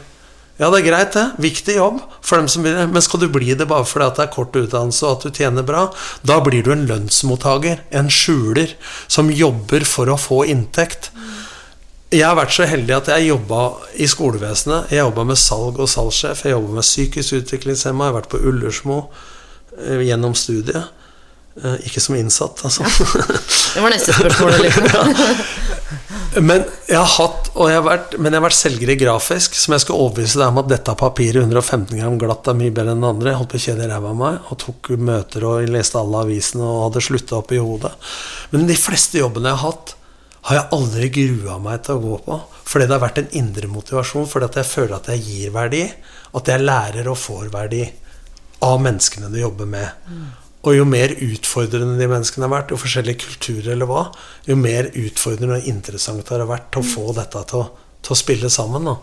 [0.60, 1.26] Ja, det er greit, det.
[1.40, 2.76] Viktig jobb for dem som vil.
[2.92, 5.38] Men skal du bli det bare fordi at det er kort utdannelse og at du
[5.40, 5.86] tjener bra,
[6.28, 8.74] da blir du en lønnsmottaker, en skjuler,
[9.08, 11.14] som jobber for å få inntekt.
[12.12, 13.64] Jeg har vært så heldig at jeg jobba
[13.96, 14.92] i skolevesenet.
[14.92, 16.44] Jeg jobba med salg og salgssjef.
[16.44, 18.08] Jeg jobba med psykisk utviklingshemma.
[18.08, 19.04] Jeg har vært på Ullersmo
[19.78, 20.90] eh, gjennom studiet.
[21.60, 22.86] Eh, ikke som innsatt, altså.
[23.74, 24.54] Det var neste spørsmål.
[24.64, 25.14] Liksom.
[26.46, 29.56] Men jeg har hatt og jeg har vært, Men jeg har vært selger i grafisk,
[29.58, 32.94] som jeg skal overbevise deg om at dette papiret 115 gram glatt er mye bedre
[32.96, 33.32] enn det andre.
[33.34, 36.66] Jeg holdt på å kjede ræva av meg og tok møter og leste alle avisene
[36.66, 37.94] og hadde slutta opp i hodet.
[38.54, 39.96] Men de fleste jobbene jeg har hatt,
[40.48, 42.42] har jeg aldri grua meg til å gå på.
[42.70, 45.82] Fordi det har vært en indre motivasjon, fordi at jeg føler at jeg gir verdi.
[46.40, 47.84] At jeg lærer og får verdi
[48.64, 50.06] av menneskene du jobber med.
[50.68, 54.02] Og jo mer utfordrende de menneskene har vært, jo forskjellige kulturer eller hva,
[54.50, 57.68] jo mer utfordrende og interessant har vært vært å få dette til å,
[58.04, 58.90] til å spille sammen.
[58.90, 58.98] Da.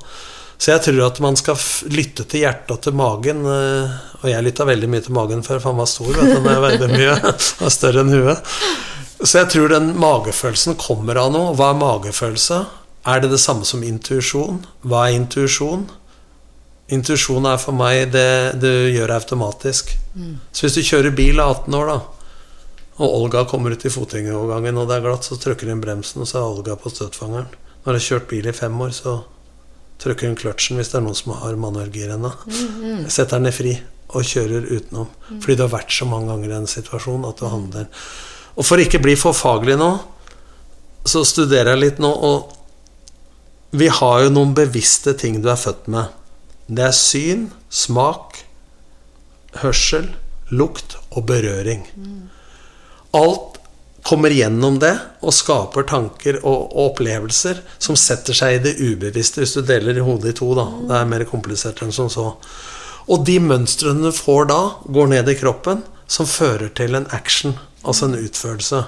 [0.60, 1.56] Så jeg tror at man skal
[1.92, 3.42] lytte til hjertet og til magen.
[3.48, 6.12] eh, Og jeg lytta veldig mye til magen før, for han var stor.
[6.16, 7.16] Vet du, jeg veide mye.
[7.64, 8.54] Var større enn huet.
[9.20, 11.52] Så jeg tror den magefølelsen kommer av noe.
[11.56, 12.62] Hva er magefølelse?
[13.08, 14.60] Er det det samme som intuisjon?
[14.84, 15.86] Hva er intuisjon?
[16.92, 19.90] Intuisjon er for meg det du gjør automatisk.
[20.52, 21.98] Så hvis du kjører bil av 18 år, da,
[22.96, 26.30] og Olga kommer ut i fotgjengerovergangen, og det er glatt, så trykker hun bremsen, og
[26.30, 27.50] så er Olga på støtfangeren.
[27.84, 29.18] Når du har kjørt bil i fem år, så
[30.00, 32.32] trykker hun kløtsjen hvis det er noen som har manuellgir ennå.
[33.12, 33.74] Setter den i fri
[34.14, 35.10] og kjører utenom.
[35.42, 37.88] Fordi du har vært så mange ganger i en situasjon at du handler.
[38.56, 39.90] Og for ikke bli for faglig nå,
[41.06, 42.54] så studerer jeg litt nå, og
[43.76, 46.14] vi har jo noen bevisste ting du er født med.
[46.66, 48.40] Det er syn, smak,
[49.62, 50.10] hørsel,
[50.50, 51.86] lukt og berøring.
[53.16, 53.60] Alt
[54.06, 54.92] kommer gjennom det
[55.26, 60.02] og skaper tanker og, og opplevelser som setter seg i det ubevisste, hvis du deler
[60.06, 60.52] hodet i to.
[60.58, 60.66] da.
[60.90, 62.32] Det er mer komplisert enn som så.
[63.06, 67.56] Og de mønstrene du får da, går ned i kroppen, som fører til en action,
[67.82, 68.82] altså en utførelse.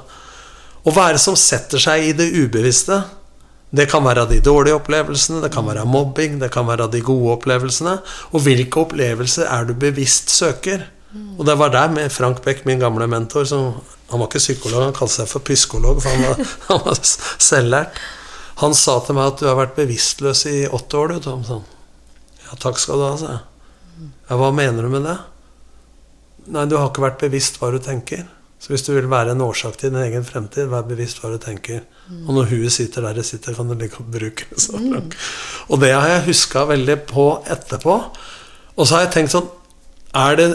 [0.87, 3.03] Og hva er det som setter seg i det ubevisste?
[3.69, 7.35] Det kan være de dårlige opplevelsene, det kan være mobbing, det kan være de gode
[7.37, 7.99] opplevelsene.
[8.33, 10.87] Og hvilke opplevelser er du bevisst søker?
[11.39, 14.83] Og det var der med Frank Beck, min gamle mentor, som Han var ikke psykolog,
[14.83, 16.39] han kalte seg for pyskolog, for han var,
[16.71, 17.99] han var selvlært.
[18.63, 21.43] Han sa til meg at du har vært bevisstløs i åtte år, du, Tom.
[21.45, 21.67] Sånn.
[22.47, 24.09] Ja, takk skal du ha, sa jeg.
[24.31, 25.19] Ja, hva mener du med det?
[26.57, 28.25] Nei, du har ikke vært bevisst hva du tenker.
[28.59, 31.39] Så hvis du vil være en årsak til din egen fremtid, vær bevisst hva du
[31.43, 31.85] tenker.
[32.27, 34.67] Og når huet sitter der det sitter, kan du ligge og bruke det.
[34.79, 35.11] Mm.
[35.69, 37.95] Og det har jeg huska veldig på etterpå.
[38.77, 39.49] Og så har jeg tenkt sånn
[40.17, 40.49] Er det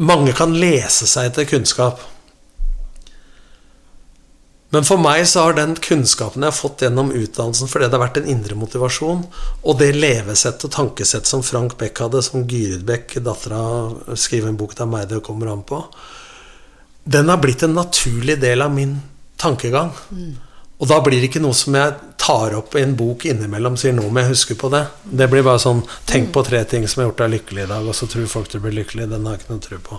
[0.00, 2.00] Mange kan lese seg til kunnskap.
[4.70, 8.04] Men for meg så har den kunnskapen jeg har fått gjennom utdannelsen fordi det har
[8.04, 9.24] vært en indre motivasjon,
[9.66, 13.60] og det levesett og tankesett som Frank Beck hadde, som Gyrid Beck, dattera,
[14.14, 15.82] skriver en bok det er meg det kommer an på,
[17.10, 18.94] den har blitt en naturlig del av min
[19.40, 19.90] tankegang.
[20.80, 23.92] Og da blir det ikke noe som jeg tar opp i en bok innimellom sier
[23.96, 24.84] nå må jeg huske på det.
[25.04, 27.88] Det blir bare sånn Tenk på tre ting som har gjort deg lykkelig i dag,
[27.90, 29.08] og så tror folk du blir lykkelig.
[29.10, 29.98] Den har jeg ikke noe tro på.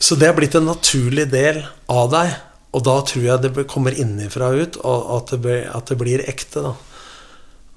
[0.00, 1.60] Så det har blitt en naturlig del
[1.92, 2.32] av deg.
[2.72, 6.22] Og da tror jeg det kommer innenfra ut, og at det, blir, at det blir
[6.30, 6.62] ekte.
[6.64, 6.74] da.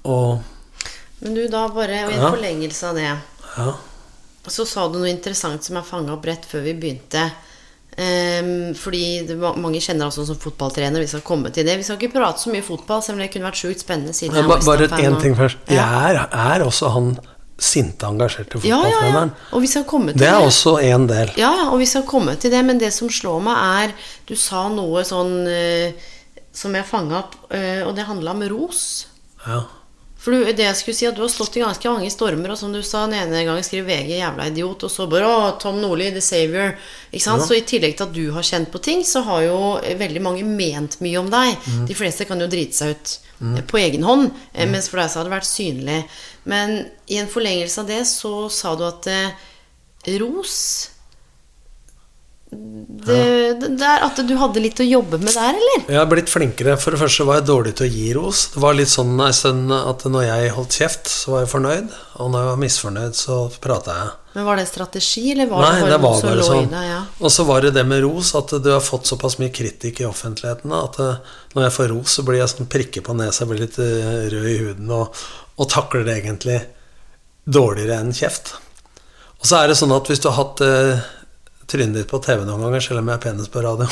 [0.06, 0.40] Og
[1.20, 2.30] Men du, da bare, og i Ja.
[2.30, 3.72] forlengelse av det ja.
[4.48, 7.30] Så sa du noe interessant som jeg fanga opp rett før vi begynte.
[7.96, 11.02] Ehm, fordi det, mange kjenner altså som fotballtrener.
[11.04, 11.76] Vi skal komme til det.
[11.78, 14.16] Vi skal ikke prate så mye fotball, selv om det kunne vært sjukt spennende.
[14.16, 15.62] Siden er bare Westham-fan én ting først.
[15.70, 15.86] Ja.
[15.86, 16.26] Jeg er,
[16.58, 17.14] er også han
[17.60, 19.22] sinte, engasjerte Ja, ja, ja.
[19.54, 21.30] Og vi skal komme til Det er også en del.
[21.38, 23.94] Ja, ja, og vi skal komme til det, men det som slår meg, er
[24.26, 26.10] Du sa noe sånn uh,
[26.54, 28.82] som jeg fanga opp, uh, og det handla om ros.
[29.46, 29.62] Ja.
[30.24, 32.56] For du, det jeg skulle si at du har stått i ganske mange stormer, og
[32.56, 35.82] som du sa, den ene gangen skriver VG 'jævla idiot', og så bare 'Å, Tom
[35.82, 36.78] Nordli, the savior'.
[37.10, 37.42] Ikke sant?
[37.42, 37.46] Ja.
[37.46, 40.22] Så i tillegg til at du har kjent på ting, så har jo eh, veldig
[40.24, 41.58] mange ment mye om deg.
[41.68, 41.84] Mm.
[41.90, 43.58] De fleste kan jo drite seg ut mm.
[43.68, 44.72] på egen hånd, mm.
[44.72, 46.00] mens for deg så har det vært synlig.
[46.48, 49.44] Men i en forlengelse av det så sa du at eh,
[50.24, 50.56] ros
[53.04, 53.18] det,
[53.78, 55.84] det er at du hadde litt å jobbe med der, eller?
[55.90, 56.76] Jeg har blitt flinkere.
[56.80, 58.42] For det første var jeg dårlig til å gi ros.
[58.54, 61.96] Det var litt sånn en stund at når jeg holdt kjeft, så var jeg fornøyd.
[62.22, 64.12] Og når jeg var misfornøyd, så prata jeg.
[64.34, 66.70] Men Var det strategi, eller var Nei, det bare det var bare sånn.
[66.72, 66.86] deg?
[66.90, 67.00] Ja?
[67.20, 70.08] Og så var det det med ros, at du har fått såpass mye kritikk i
[70.08, 73.62] offentligheten at eh, når jeg får ros, så blir jeg sånn prikke på nesa, blir
[73.62, 75.22] litt eh, rød i huden og,
[75.54, 76.58] og takler det egentlig
[77.46, 78.56] dårligere enn kjeft.
[79.38, 81.04] Og så er det sånn at hvis du har hatt eh,
[81.70, 83.88] trynet ditt på TV noen ganger, selv om jeg er penest på radio,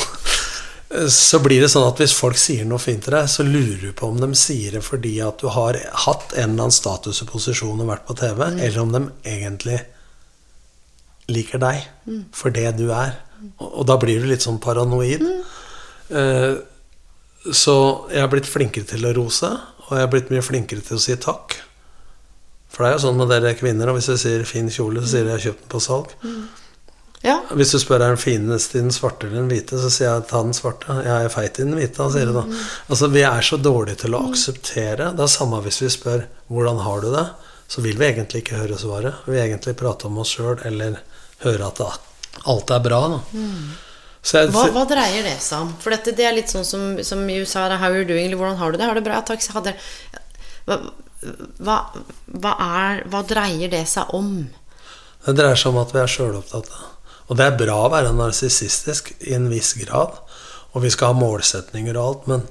[1.09, 3.95] så blir det sånn at hvis folk sier noe fint til deg, så lurer du
[3.97, 7.31] på om de sier det fordi at du har hatt en eller annen status og
[7.33, 9.81] posisjon og vært på TV, eller om de egentlig
[11.31, 11.85] liker deg
[12.35, 13.15] for det du er.
[13.57, 15.23] Og, og da blir du litt sånn paranoid.
[16.13, 16.59] Uh,
[17.51, 17.75] så
[18.11, 19.49] jeg har blitt flinkere til å rose,
[19.87, 21.57] og jeg har blitt mye flinkere til å si takk.
[22.73, 25.09] For det er jo sånn med dere kvinner, og hvis jeg sier 'fin kjole', så
[25.11, 26.13] sier jeg 'jeg har kjøpt den på salg'.
[27.23, 27.37] Ja.
[27.55, 30.25] Hvis du spør er den fineste i den svarte eller den hvite, så sier jeg
[30.27, 30.97] 'ta den svarte'.
[31.05, 32.43] Jeg er feit i den hvite, han sier du da.
[32.89, 35.13] Altså, vi er så dårlige til å akseptere.
[35.15, 37.29] Det er samme hvis vi spør 'hvordan har du det',
[37.67, 39.13] så vil vi egentlig ikke høre svaret.
[39.25, 40.99] Vi vil egentlig prate om oss sjøl, eller
[41.45, 41.81] høre at
[42.45, 43.19] alt er bra, da.
[44.23, 45.73] Så jeg, Hva, hva dreier det seg om?
[45.79, 48.27] For dette, det er litt sånn som, som i USA, det er 'how you're doing',
[48.27, 48.85] eller 'hvordan har du det'?
[48.85, 49.21] Har du det bra?
[49.21, 49.75] Takk, så hadde
[50.65, 50.79] hva,
[51.59, 51.77] hva,
[52.27, 54.49] hva, er, hva dreier det seg om?
[55.25, 56.92] Det dreier seg om at vi er sjølopptatte.
[57.29, 60.19] Og det er bra å være narsissistisk i en viss grad.
[60.73, 62.45] Og vi skal ha målsetninger og alt, men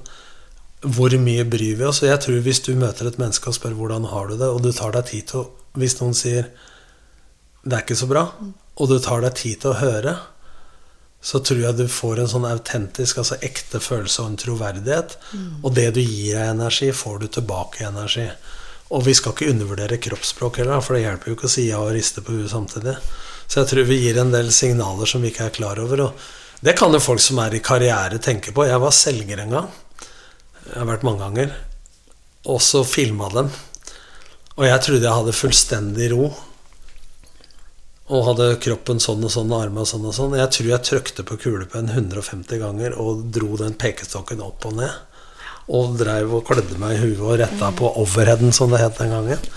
[0.83, 2.01] hvor mye bryr vi oss?
[2.03, 4.63] Og jeg tror hvis du møter et menneske og spør hvordan har du det, og
[4.63, 6.51] du tar deg tid til å Hvis noen sier
[7.63, 8.21] det er ikke så bra,
[8.77, 10.11] og du tar deg tid til å høre,
[11.23, 15.15] så tror jeg du får en sånn autentisk, altså ekte følelse og en troverdighet.
[15.63, 18.27] Og det du gir av energi, får du tilbake i energi.
[18.93, 21.81] Og vi skal ikke undervurdere kroppsspråk heller, for det hjelper jo ikke å si ja
[21.81, 22.93] og riste på huet samtidig.
[23.47, 26.05] Så jeg tror vi gir en del signaler som vi ikke er klar over.
[26.07, 28.67] Og det kan jo folk som er i karriere, tenke på.
[28.69, 29.69] Jeg var selger en gang.
[30.69, 31.55] Jeg har vært mange ganger.
[32.53, 33.49] Og så filma dem.
[34.53, 36.27] Og jeg trodde jeg hadde fullstendig ro.
[38.13, 40.37] Og hadde kroppen sånn og sånn, og armene sånn og sånn.
[40.37, 45.12] Jeg tror jeg trykte på kulepenn 150 ganger og dro den pekestokken opp og ned.
[45.71, 49.13] Og dreiv og klødde meg i huet og retta på overheaden, som det het den
[49.15, 49.47] gangen.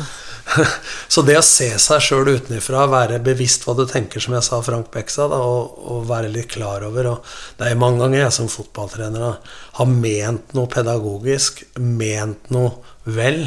[1.12, 4.60] Så det å se seg sjøl utenfra, være bevisst hva du tenker, som jeg sa
[4.64, 8.36] Frank Beck sa, og, og være litt klar over og Det er mange ganger jeg
[8.36, 9.32] som fotballtrener da,
[9.80, 13.42] har ment noe pedagogisk, ment noe vel,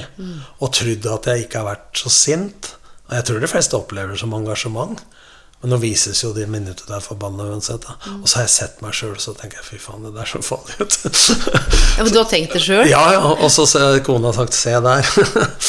[0.60, 2.74] og trodd at jeg ikke har vært så sint.
[3.10, 5.00] Og jeg tror de fleste opplever det som engasjement.
[5.62, 7.84] Men nå vises jo de minuttene der forbanna uansett.
[7.84, 7.98] Da.
[8.22, 10.40] Og så har jeg sett meg sjøl, så tenker jeg fy faen, det der så
[10.44, 10.96] farlig ut.
[11.98, 12.88] Ja, men Du har tenkt det sjøl?
[12.88, 13.20] ja, ja.
[13.36, 15.10] Og så har kona sagt 'se der'.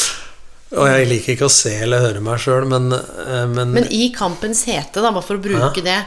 [0.78, 4.12] og jeg liker ikke å se eller høre meg sjøl, men, eh, men, Men i
[4.14, 5.98] kampens hete, da, bare for å bruke det,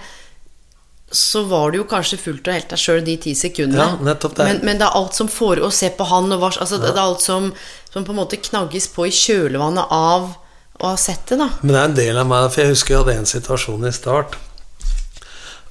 [1.14, 3.84] så var du jo kanskje fullt og helt deg sjøl de ti sekundene.
[3.84, 4.48] Ja, nettopp det.
[4.48, 6.90] Men, men det er alt som får å se på han og hva altså, Det
[6.90, 7.52] er alt som,
[7.92, 10.32] som på en måte knagges på i kjølvannet av
[10.80, 11.50] å ha sett det, da.
[11.62, 13.94] Men det er en del av meg, for jeg husker jeg hadde en situasjon i
[13.96, 14.40] start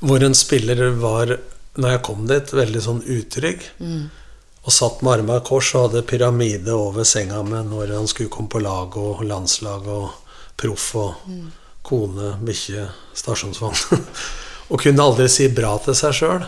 [0.03, 1.37] hvor en spiller var,
[1.79, 3.69] når jeg kom dit, veldig sånn utrygg.
[4.63, 8.31] Og satt med armene i kors og hadde pyramide over senga med når han skulle
[8.31, 10.09] komme på lag og landslag og
[10.59, 11.29] proff og
[11.87, 12.89] kone, bikkje,
[13.19, 14.03] stasjonsvogn.
[14.71, 16.45] og kunne aldri si bra til seg sjøl.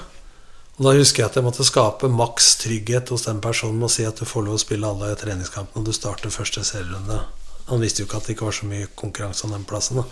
[0.74, 4.06] Og da husker jeg at jeg måtte skape maks trygghet hos den personen og si
[4.06, 7.20] at du får lov å spille alle i treningskampen og du starter første serierunde.
[7.70, 10.02] Han visste jo ikke at det ikke var så mye konkurranse om den plassen.
[10.02, 10.04] Da.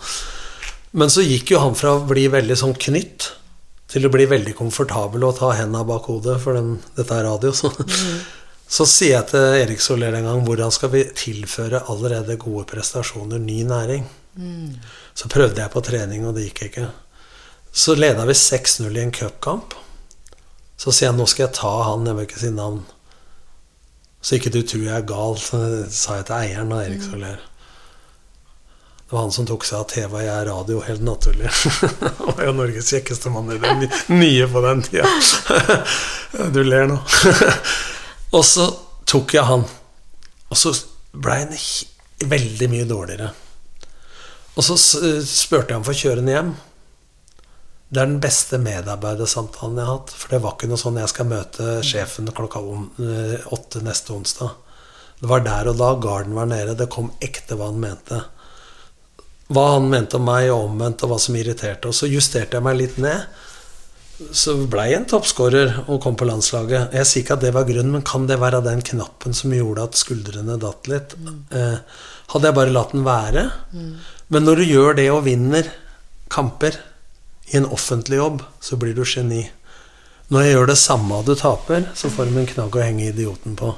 [0.97, 3.29] Men så gikk jo han fra å bli veldig sånn knytt
[3.93, 7.53] til å bli veldig komfortabel og ta hendene bak hodet, for den, dette er radio.
[7.53, 7.69] Så.
[8.77, 13.41] så sier jeg til Erik Soler en gang hvordan skal vi tilføre allerede gode prestasjoner
[13.41, 14.07] ny næring?
[15.13, 16.87] Så prøvde jeg på trening, og det gikk ikke.
[17.73, 19.77] Så leda vi 6-0 i en cupkamp.
[20.77, 22.81] Så sier jeg nå skal jeg ta han, jeg vil ikke si navn.
[24.23, 27.41] Så ikke du tror jeg er gal, sa jeg til eieren av Erik Soler.
[29.03, 31.49] Det var han som tok seg av TV og jeg radio, helt naturlig.
[32.17, 33.73] Han var jo Norges kjekkeste mann i det
[34.09, 35.11] nye på den tida.
[36.55, 36.95] Du ler nå.
[38.33, 38.65] Og så
[39.05, 39.67] tok jeg han,
[40.49, 40.71] og så
[41.13, 41.51] ble han
[42.25, 43.27] veldig mye dårligere.
[44.57, 46.49] Og så spurte jeg ham for å kjøre han hjem.
[47.93, 50.11] Det er den beste medarbeidersamtalen jeg har hatt.
[50.17, 54.55] For det var ikke noe sånn 'jeg skal møte sjefen klokka eh, åtte neste onsdag'.
[55.21, 56.75] Det var der og da garden var nede.
[56.75, 58.23] Det kom ekte hva han mente.
[59.53, 61.87] Hva han mente om meg, og omvendt, og hva som irriterte.
[61.87, 63.27] Og så justerte jeg meg litt ned.
[64.31, 66.93] Så blei jeg en toppskårer og kom på landslaget.
[66.93, 69.83] Jeg sier ikke at det var grunnen, men kan det være den knappen som gjorde
[69.83, 71.13] at skuldrene datt litt?
[71.51, 71.77] Eh,
[72.33, 73.51] hadde jeg bare latt den være?
[74.29, 75.69] Men når du gjør det og vinner
[76.29, 76.79] kamper
[77.53, 79.43] i en offentlig jobb, så blir du geni.
[80.33, 83.09] Når jeg gjør det samme og du taper, så får de en knagg å henge
[83.11, 83.73] idioten på.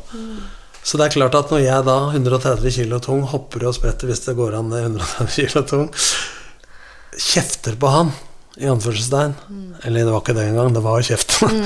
[0.85, 4.23] Så det er klart at når jeg da, 130 kilo tung, hopper og spretter hvis
[4.27, 5.89] det går an er 130 kilo tung,
[7.19, 8.13] kjefter på han,
[8.55, 9.33] i anførselstegn
[9.83, 11.65] Eller det var ikke det engang, det var kjeften.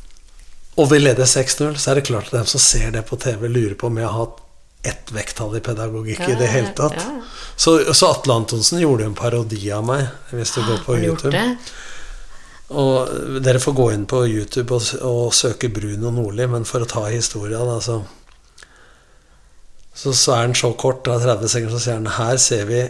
[0.80, 3.46] og vi leder 6-0, så er det klart at dem som ser det på TV,
[3.46, 4.42] lurer på om jeg har hatt
[4.86, 6.96] ett vekttall i pedagogikk i det hele tatt.
[6.96, 7.22] ja, ja.
[7.58, 11.40] Så, så Atle Antonsen gjorde en parodi av meg, hvis du går på YouTube.
[12.68, 16.90] Og dere får gå inn på YouTube og, og søke Bruno Nordli, men for å
[16.90, 18.02] ta historia, da, så
[19.98, 22.82] så, så er den så kort, da 30 sekunder, så sier han her ser vi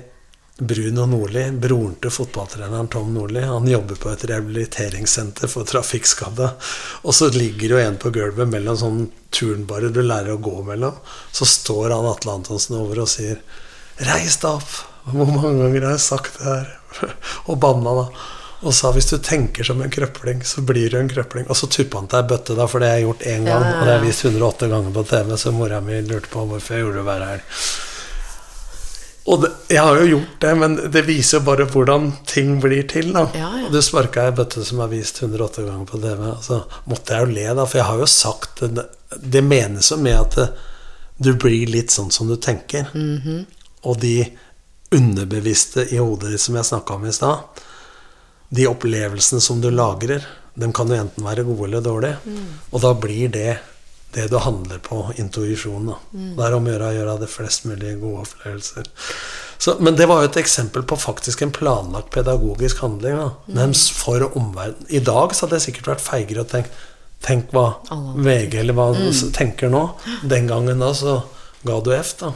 [0.59, 3.44] Bruno Nordli, broren til fotballtreneren Tom Nordli.
[3.47, 6.49] Han jobber på et rehabiliteringssenter for trafikkskadde.
[7.07, 10.99] Og så ligger jo en på gulvet mellom sånn turnbarer du lærer å gå mellom.
[11.31, 13.38] Så står han Atle Antonsen over og sier
[13.99, 14.83] 'Reis deg opp'.
[15.12, 16.75] Hvor mange ganger har jeg sagt det her?
[17.49, 18.27] og banna, da.
[18.66, 21.47] Og sa hvis du tenker som en krøpling, så blir du en krøpling.
[21.47, 23.62] Og så tuppa han til ei bøtte, da, for det har jeg gjort én gang.
[23.62, 24.07] Ja, ja, Og det er ja.
[24.09, 27.29] vist 108 ganger på TV, så mora mi lurte på hvorfor jeg gjorde det hver
[27.29, 27.55] helg.
[29.29, 33.11] Og det, jeg har jo gjort det, men det viser bare hvordan ting blir til.
[33.12, 33.67] da Ja, ja.
[33.67, 36.23] Og du sparka ei bøtte som er vist 108 ganger på TV.
[36.31, 38.87] Og så måtte jeg jo le, da, for jeg har jo sagt Det,
[39.37, 40.49] det menes jo med at det,
[41.19, 42.88] du blir litt sånn som du tenker.
[42.95, 43.45] Mhm.
[43.88, 44.17] Og de
[44.95, 47.64] underbevisste i hodet ditt som jeg snakka om i stad,
[48.49, 50.25] de opplevelsene som du lagrer,
[50.59, 52.38] de kan jo enten være gode eller dårlige.
[52.73, 53.59] Og da blir det
[54.14, 55.90] det du handler på, intuisjon.
[55.90, 55.97] da.
[56.12, 58.88] Det er om å gjøre å gjøre det flest mulig gode opplevelser.
[59.59, 63.18] Så, men det var jo et eksempel på faktisk en planlagt pedagogisk handling.
[63.18, 63.31] da.
[63.47, 66.87] Men for omverdenen I dag så hadde jeg sikkert vært feigere og tenkt
[67.18, 67.81] Tenk hva
[68.14, 68.92] VG eller hva
[69.35, 69.81] tenker nå.
[70.31, 71.16] Den gangen da så
[71.66, 72.33] ga du F, da.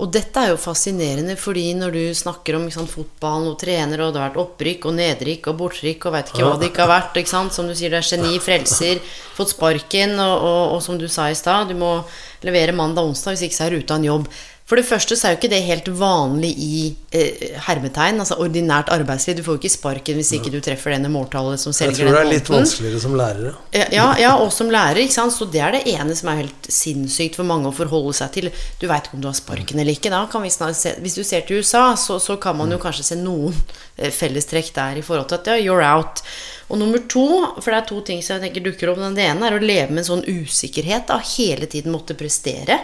[0.00, 4.14] Og dette er jo fascinerende, fordi når du snakker om sant, fotballen og trener, og
[4.14, 6.92] det har vært opprykk og nedrykk og bortrykk og veit ikke hva det ikke har
[6.94, 7.20] vært?
[7.28, 9.02] Som du sier, det er geni, frelser,
[9.36, 11.98] fått sparken, og, og, og som du sa i stad, du må
[12.46, 14.32] levere mandag-onsdag, hvis ikke så er av en jobb.
[14.70, 16.74] For det første så er jo ikke det helt vanlig i
[17.18, 19.40] eh, hermetegn, altså ordinært arbeidsliv.
[19.40, 22.12] Du får jo ikke sparken hvis ikke du treffer denne måltallet som selger den Jeg
[22.12, 22.54] tror det er litt måten.
[22.60, 23.50] vanskeligere som lærere.
[23.74, 25.34] Ja, ja, og som lærer, ikke sant?
[25.34, 28.52] så det er det ene som er helt sinnssykt for mange å forholde seg til.
[28.78, 30.14] Du veit ikke om du har sparken eller ikke.
[30.14, 32.78] Da kan vi snart se, hvis du ser til USA, så, så kan man jo
[32.78, 33.58] kanskje se noen
[33.98, 36.22] eh, fellestrekk der i forhold til at ja, you're out.
[36.70, 37.26] Og nummer to,
[37.58, 39.02] for det er to ting som jeg tenker dukker opp.
[39.02, 42.78] Den ene er å leve med en sånn usikkerhet av hele tiden måtte prestere.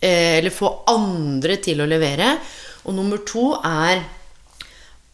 [0.00, 2.38] Eh, Eller få andre til å levere.
[2.84, 4.02] Og nummer to er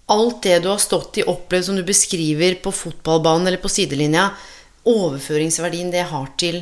[0.09, 4.29] alt det du har stått i, opplevd som du beskriver på fotballbanen eller på sidelinja,
[4.87, 6.61] overføringsverdien det har til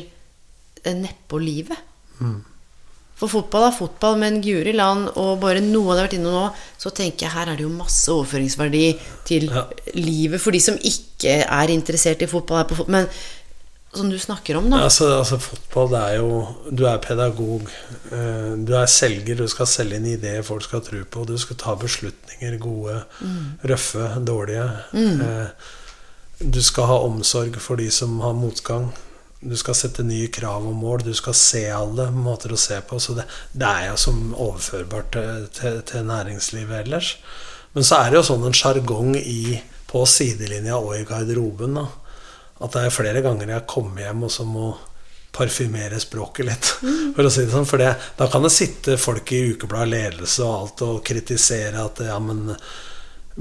[0.84, 1.76] eh, nedpå livet.
[3.14, 6.34] For fotball er fotball, men guri land og bare noe av det har vært innom
[6.34, 6.46] nå,
[6.80, 8.84] så tenker jeg her er det jo masse overføringsverdi
[9.28, 9.66] til Ja.
[9.94, 12.64] livet for de som ikke er interessert i fotball.
[12.88, 13.06] Men
[13.96, 14.82] som du snakker om, da.
[14.86, 16.30] Altså, altså fotball, det er jo
[16.70, 17.70] Du er pedagog.
[18.10, 19.36] eh, Du er selger.
[19.36, 21.24] Du skal selge inn ideer folk skal tro på.
[21.26, 22.58] Du skal ta beslutninger.
[22.58, 23.04] Gode,
[23.64, 24.68] røffe, dårlige.
[24.92, 25.24] Mm.
[26.52, 28.90] Du skal ha omsorg for de som har motgang.
[29.44, 31.04] Du skal sette nye krav og mål.
[31.04, 32.98] Du skal se alle måter å se på.
[33.00, 37.16] Så det, det er jo som overførbart til, til, til næringslivet ellers.
[37.74, 39.14] Men så er det jo sånn en sjargong
[39.90, 41.74] på sidelinja og i garderoben.
[41.80, 41.86] da
[42.64, 44.72] at det er flere ganger jeg kommer hjem og så må
[45.34, 46.72] parfymere språket litt.
[47.16, 50.44] For å si det sånn, for det, da kan det sitte folk i Ukebladet Ledelse
[50.46, 52.52] og alt og kritisere at ja, men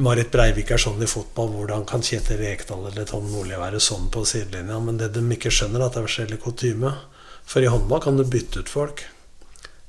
[0.02, 4.08] Marit Breivik er sånn i fotball, hvordan kan Kjetil Rekdal eller Tom Nordli være sånn
[4.14, 4.80] på sidelinja?
[4.82, 6.94] Men det de ikke skjønner, er at det er forskjellig kutyme.
[7.46, 9.04] For i håndball kan du bytte ut folk.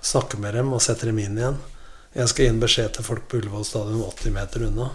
[0.05, 1.57] Snakke med dem og sette dem inn igjen.
[2.14, 4.91] Jeg skal gi en beskjed til folk på Ullevål stadion 80 meter unna.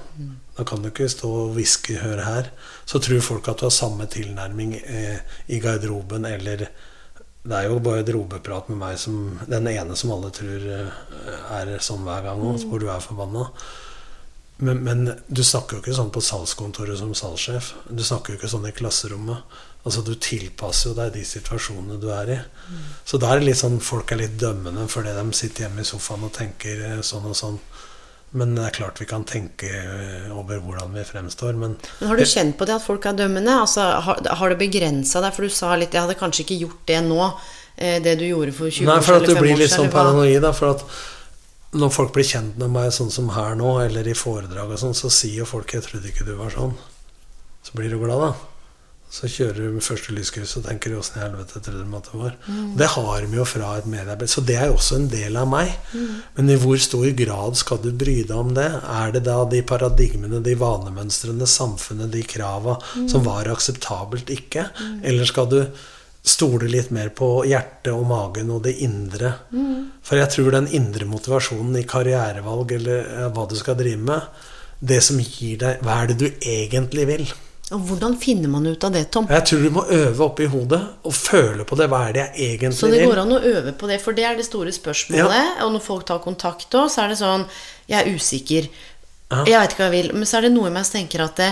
[0.60, 2.52] Da kan du ikke stå og hviske 'hør her'.
[2.86, 6.68] Så tror folk at du har samme tilnærming eh, i garderoben eller
[7.48, 10.90] Det er jo bare garderobeprat med meg som den ene som alle tror eh,
[11.56, 12.70] er sånn hver gang nå, mm.
[12.70, 13.46] hvor du er forbanna.
[14.58, 17.74] Men, men, du snakker jo ikke sånn på salgskontoret som salgssjef.
[17.88, 19.40] Du snakker jo ikke sånn i klasserommet.
[19.86, 22.40] Altså Du tilpasser jo deg de situasjonene du er i.
[22.68, 22.88] Mm.
[23.06, 25.88] Så da er det litt sånn folk er litt dømmende fordi de sitter hjemme i
[25.88, 27.62] sofaen og tenker eh, sånn og sånn.
[28.32, 31.56] Men det er klart vi kan tenke eh, over hvordan vi fremstår.
[31.58, 33.56] Men Men har du kjent på det at folk er dømmende?
[33.64, 35.34] Altså, har, har det begrensa deg?
[35.34, 37.24] For du sa litt Jeg hadde kanskje ikke gjort det nå,
[37.78, 40.38] eh, det du gjorde for 20 Nei, år for at du blir litt sånn paranoid,
[40.46, 40.54] da.
[40.54, 40.86] For at
[41.80, 44.96] når folk blir kjent med meg sånn som her nå, eller i foredrag og sånn,
[44.98, 46.78] så sier jo folk 'Jeg trodde ikke du var sånn'.
[47.66, 48.34] Så blir du glad, da.
[49.10, 52.20] Så kjører du med første lyskryss og tenker 'åssen i helvete trodde de at det
[52.22, 52.36] var'.
[52.48, 52.78] Mm.
[52.78, 54.30] Det har de jo fra et mediearbeid.
[54.30, 55.72] Så det er jo også en del av meg.
[55.94, 56.22] Mm.
[56.38, 58.70] Men i hvor stor grad skal du bry deg om det?
[58.70, 63.10] Er det da de paradigmene, de vanemønstrene, samfunnet, de krava Mm.
[63.10, 64.70] som var akseptabelt, ikke?
[65.04, 65.66] Eller skal du
[66.24, 69.34] stole litt mer på hjertet og magen og det indre.
[70.04, 74.22] For jeg tror den indre motivasjonen i karrierevalg eller eh, hva du skal drive med,
[74.82, 77.34] det som gir deg Hva er det du egentlig vil?
[77.76, 79.28] Og hvordan finner man ut av det, Tom?
[79.30, 81.90] Jeg tror du må øve oppi hodet og føle på det.
[81.92, 84.26] Hva er det jeg egentlig Så det går an å øve på det, for det
[84.26, 85.60] er det store spørsmålet.
[85.66, 87.46] Og når folk tar kontakt òg, så er det sånn
[87.90, 88.70] Jeg er usikker.
[89.30, 89.44] Ja.
[89.46, 90.16] Jeg veit ikke hva jeg vil.
[90.18, 91.52] Men så er det noe i meg som tenker at det,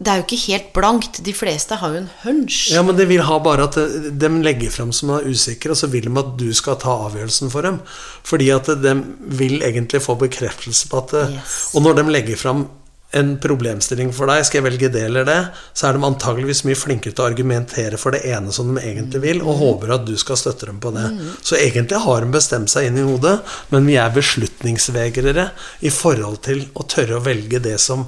[0.00, 1.18] det er jo ikke helt blankt.
[1.26, 2.60] De fleste har jo en hunch.
[2.70, 5.80] Ja, men de vil ha bare at de, de legger frem som er usikre, og
[5.82, 7.82] så vil de at du skal ta avgjørelsen for dem.
[8.30, 8.94] Fordi at de
[9.42, 11.58] vil egentlig få bekreftelse på at Yes.
[11.74, 12.68] Og når de legger frem
[13.16, 15.38] en problemstilling for deg, skal jeg velge det eller det,
[15.74, 19.22] så er de antageligvis mye flinkere til å argumentere for det ene som de egentlig
[19.24, 21.08] vil, og håper at du skal støtte dem på det.
[21.42, 23.40] Så egentlig har de bestemt seg inn i hodet,
[23.74, 25.50] men vi er beslutningsvegrere
[25.82, 28.06] i forhold til å tørre å velge det som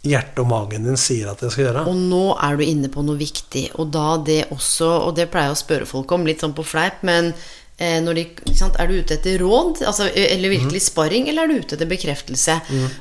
[0.00, 1.86] hjertet og magen din sier at jeg skal gjøre.
[1.90, 5.50] Og nå er du inne på noe viktig, og da det også Og det pleier
[5.50, 7.34] jeg å spørre folk om, litt sånn på fleip, men
[7.80, 11.62] de, ikke sant, Er du ute etter råd, altså, eller virkelig sparring, eller er du
[11.64, 12.58] ute etter bekreftelse?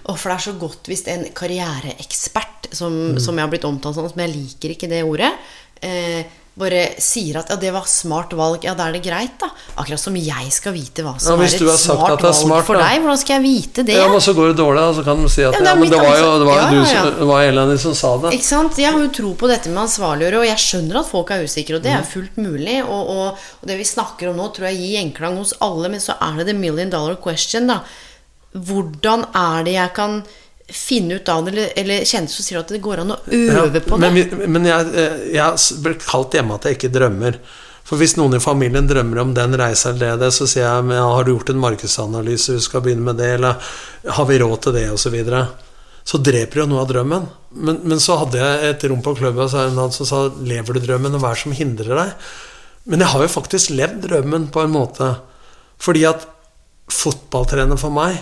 [0.07, 3.97] Og for det er så godt hvis en karriereekspert, som, som jeg har blitt omtalt
[3.97, 5.33] som, som jeg liker ikke det ordet,
[5.81, 6.23] eh,
[6.59, 9.49] bare sier at ja, det var smart valg, ja, da er det greit, da.
[9.79, 12.13] Akkurat som jeg skal vite hva som Ja, hvis er du et har sagt smart
[12.17, 12.97] at det er valg for deg.
[13.03, 13.95] Hvordan skal jeg vite det?
[13.97, 15.71] Ja, men så går det dårlig, da, så kan de si at Ja, ja, det
[15.71, 17.95] er men det var jo det var jo Ja, du som, det var Eleni som
[18.01, 18.33] sa det.
[18.37, 18.81] Ikke sant?
[18.83, 21.79] Jeg har jo tro på dette med ansvarliggjøre, og jeg skjønner at folk er usikre,
[21.79, 22.77] og det er fullt mulig.
[22.83, 26.03] Og, og, og det vi snakker om nå, tror jeg gir gjenklang hos alle, men
[26.03, 27.81] så er det the million dollar question, da.
[28.53, 30.21] Hvordan er det jeg kan
[30.75, 33.81] finne ut av det, eller, eller kjenne som sier at det går an å øve
[33.85, 34.11] på det?
[34.13, 37.39] Men, men jeg, eh, jeg ble kalt hjemme at jeg ikke drømmer.
[37.89, 40.99] For hvis noen i familien drømmer om den reisa eller det, så sier jeg men,
[41.01, 43.71] har du gjort en markedsanalyse, du skal begynne med det, eller
[44.17, 45.07] har vi råd til det, osv.
[45.07, 45.41] Så, videre.
[46.05, 47.25] så dreper jo noe av drømmen.
[47.65, 50.09] Men, men så hadde jeg et rom på klubben og så var det en som
[50.09, 52.29] sa lever du drømmen, og hva er det som hindrer deg?
[52.89, 55.09] Men jeg har jo faktisk levd drømmen på en måte.
[55.81, 56.29] Fordi at
[56.93, 58.21] fotballtrener for meg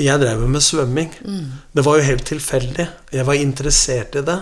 [0.00, 1.10] jeg drev jo med svømming.
[1.72, 2.86] Det var jo helt tilfeldig.
[3.12, 4.38] Jeg var interessert i det.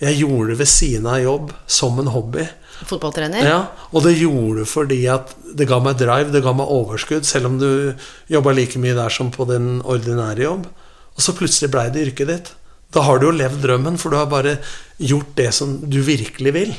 [0.00, 2.46] Jeg gjorde det ved siden av jobb, som en hobby.
[2.84, 3.44] Fotballtrener?
[3.46, 3.58] Ja,
[3.92, 7.46] Og det gjorde det fordi at det ga meg drive, det ga meg overskudd, selv
[7.52, 7.94] om du
[8.32, 10.66] jobba like mye der som på din ordinære jobb.
[11.14, 12.50] Og så plutselig blei det yrket ditt.
[12.94, 14.58] Da har du jo levd drømmen, for du har bare
[14.98, 16.74] gjort det som du virkelig vil.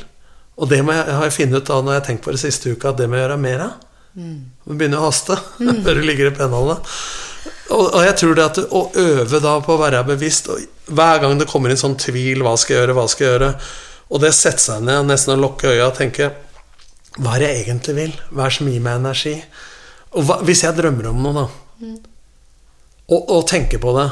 [0.60, 2.72] Og det jeg, har jeg funnet ut da når jeg har tenkt på det siste
[2.72, 3.74] uka, at det må jeg gjøre mer av.
[4.16, 5.36] Det begynner å haste
[5.86, 6.78] før du ligger i pennene.
[7.74, 11.18] Og, og jeg tror det at å øve da på å være bevisst og Hver
[11.24, 13.52] gang det kommer inn sånn tvil Hva skal jeg gjøre, hva skal jeg gjøre?
[14.14, 16.30] Og det setter seg ned nesten å lukke øya og tenke
[17.18, 18.14] Hva er det jeg egentlig vil?
[18.30, 19.34] Hva er det som gir meg energi?
[20.16, 21.90] Og hva, hvis jeg drømmer om noe, da,
[23.12, 24.06] og, og tenker på det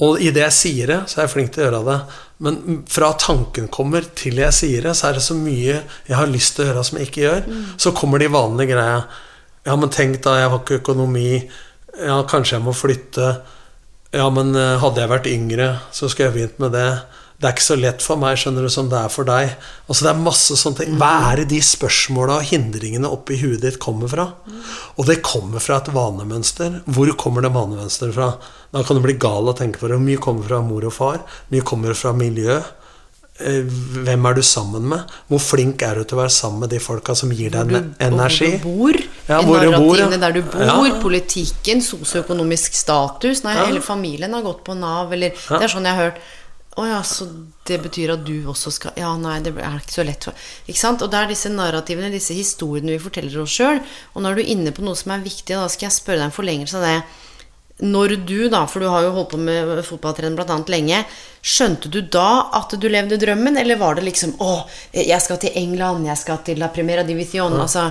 [0.00, 1.96] og idet jeg sier det, så er jeg flink til å gjøre det.
[2.46, 5.74] Men fra tanken kommer til jeg sier det, så er det så mye
[6.08, 7.42] jeg har lyst til å gjøre som jeg ikke gjør.
[7.84, 9.02] Så kommer de vanlige greia.
[9.68, 11.42] Ja, men tenk da, jeg har ikke økonomi.
[11.98, 13.32] Ja, kanskje jeg må flytte.
[14.14, 16.90] Ja, men eh, hadde jeg vært yngre, så skulle jeg begynt med det.
[17.40, 19.54] Det er ikke så lett for meg, skjønner du, som det er for deg.
[19.86, 20.96] Altså, det er masse sånne ting.
[21.00, 24.26] Hva er det de spørsmåla og hindringene oppi huet ditt kommer fra?
[25.00, 26.82] Og det kommer fra et vanemønster.
[26.84, 28.34] Hvor kommer det vanemønsteret fra?
[28.74, 29.96] Da kan du bli gal av å tenke på det.
[30.04, 31.22] Mye kommer fra mor og far.
[31.54, 32.58] Mye kommer fra miljø.
[33.40, 33.62] Eh,
[34.04, 35.12] Hvem er du sammen med?
[35.30, 37.94] Hvor flink er du til å være sammen med de folka som gir deg en
[38.10, 38.50] energi?
[38.60, 39.00] Hvor du bor.
[39.30, 40.18] Ja, hvor narrativene bor, ja.
[40.24, 41.00] der du bor, Ja.
[41.00, 45.94] politikken, sosioøkonomisk status Nei, hele familien har gått på Nav, eller Det er sånn jeg
[45.96, 46.20] har hørt.
[46.78, 47.26] Å ja, så
[47.66, 50.34] det betyr at du også skal Ja, nei, det er ikke så lett for
[50.68, 51.02] Ikke sant?
[51.02, 53.80] Og det er disse narrativene, disse historiene vi forteller oss sjøl.
[54.14, 56.28] Og nå er du inne på noe som er viktig, da skal jeg spørre deg
[56.30, 57.02] en forlengelse av det.
[57.80, 60.98] Når du, da, for du har jo holdt på med fotballtrening annet lenge,
[61.40, 64.50] skjønte du da at du levde drømmen, eller var det liksom Å,
[64.92, 67.86] jeg skal til England, jeg skal til La Primera Divisjon Altså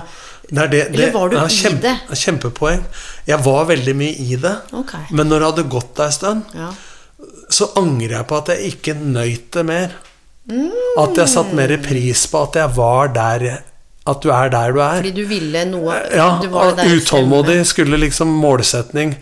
[0.46, 1.94] Det det, det Eller var du ja, i det?
[2.20, 2.84] Kjempepoeng.
[3.26, 4.54] Jeg var veldig mye i det.
[4.74, 5.02] Okay.
[5.10, 6.70] Men når det hadde gått ei stund, Ja.
[7.50, 9.98] så angrer jeg på at jeg ikke nøyt det mer.
[10.50, 10.70] Mm.
[10.98, 13.44] At jeg satte mer pris på at jeg var der
[14.08, 14.96] At du er der du er.
[15.02, 19.14] Fordi du ville noe Ja, utålmodig skulle liksom målsetning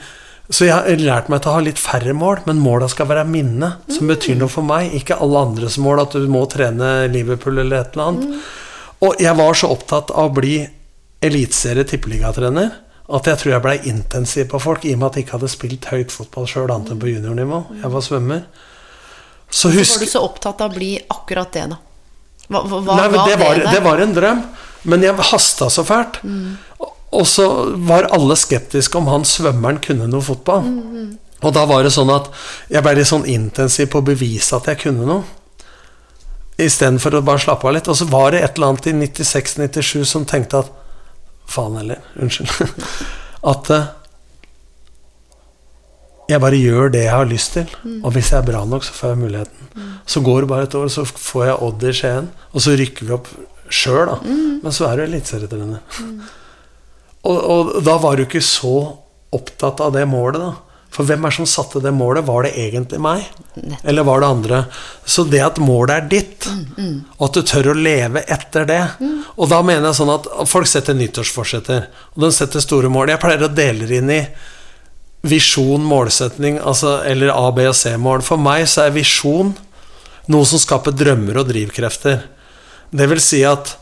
[0.50, 3.26] Så jeg har lært meg til å ha litt færre mål, men måla skal være
[3.28, 4.14] minne, som Mm.
[4.14, 4.92] betyr noe for meg.
[4.96, 8.28] Ikke alle andres mål, at du må trene Liverpool eller et eller annet.
[8.28, 8.40] Mm.
[9.02, 10.66] Og jeg var så opptatt av å bli
[11.22, 12.72] eliteserie tippeligatrener
[13.10, 15.48] at jeg tror jeg blei intensiv på folk, i og med at jeg ikke hadde
[15.52, 17.60] spilt høyt fotball sjøl, annet enn på juniornivå.
[17.82, 18.42] Jeg var svømmer.
[19.50, 21.78] Så Var du så opptatt av å bli akkurat det, da?
[22.48, 24.42] Hva, hva, Nei, men det, var, det var en drøm,
[24.84, 26.20] men jeg hasta så fælt.
[26.80, 27.46] Og- Og så
[27.88, 30.66] var alle skeptiske om han svømmeren kunne noe fotball.
[31.38, 32.28] Og da var det sånn at
[32.68, 35.22] jeg ble litt sånn intensiv på å bevise at jeg kunne noe.
[36.58, 37.88] Istedenfor å bare slappe av litt.
[37.88, 40.74] Og så var det et eller annet i 96-97 som tenkte at
[41.48, 42.50] Faen heller, unnskyld.
[43.52, 43.86] At eh,
[46.28, 47.70] jeg bare gjør det jeg har lyst til.
[48.02, 49.86] Og hvis jeg er bra nok, så får jeg muligheten.
[50.04, 53.08] Så går det bare et år, så får jeg Odd i Skien, og så rykker
[53.08, 53.30] vi opp
[53.72, 54.18] sjøl, da.
[54.60, 55.80] Men så er du eliteserietrener.
[57.26, 58.78] Og, og da var du ikke så
[59.34, 60.54] opptatt av det målet, da.
[60.94, 62.24] For hvem er det som satte det målet?
[62.24, 63.26] Var det egentlig meg?
[63.84, 64.60] Eller var det andre?
[65.04, 66.46] Så det at målet er ditt,
[67.18, 68.80] og at du tør å leve etter det
[69.36, 73.12] Og da mener jeg sånn at folk setter nyttårsforsetter, og de setter store mål.
[73.12, 74.22] Jeg pleier å dele det inn i
[75.28, 78.24] visjon, målsetning, altså, eller A, B og C-mål.
[78.24, 79.52] For meg så er visjon
[80.32, 82.24] noe som skaper drømmer og drivkrefter.
[82.90, 83.74] Det vil si at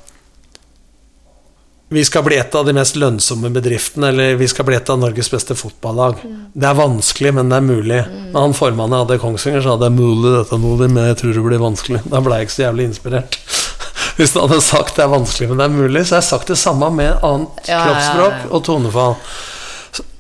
[1.89, 4.99] vi skal bli et av de mest lønnsomme bedriftene, eller vi skal bli et av
[4.99, 6.19] Norges beste fotballag.
[6.53, 8.01] Det er vanskelig, men det er mulig.
[8.33, 11.45] Når han formannen hadde Kongsvinger, sa det er mulig dette mulig, men jeg tror det
[11.47, 12.03] blir vanskelig.
[12.11, 13.39] Da ble jeg ikke så jævlig inspirert.
[14.19, 16.51] Hvis han hadde sagt det er vanskelig, men det er mulig, så har jeg sagt
[16.51, 18.43] det samme med annet Ja, ja, ja, ja.
[18.51, 19.17] og tonefall.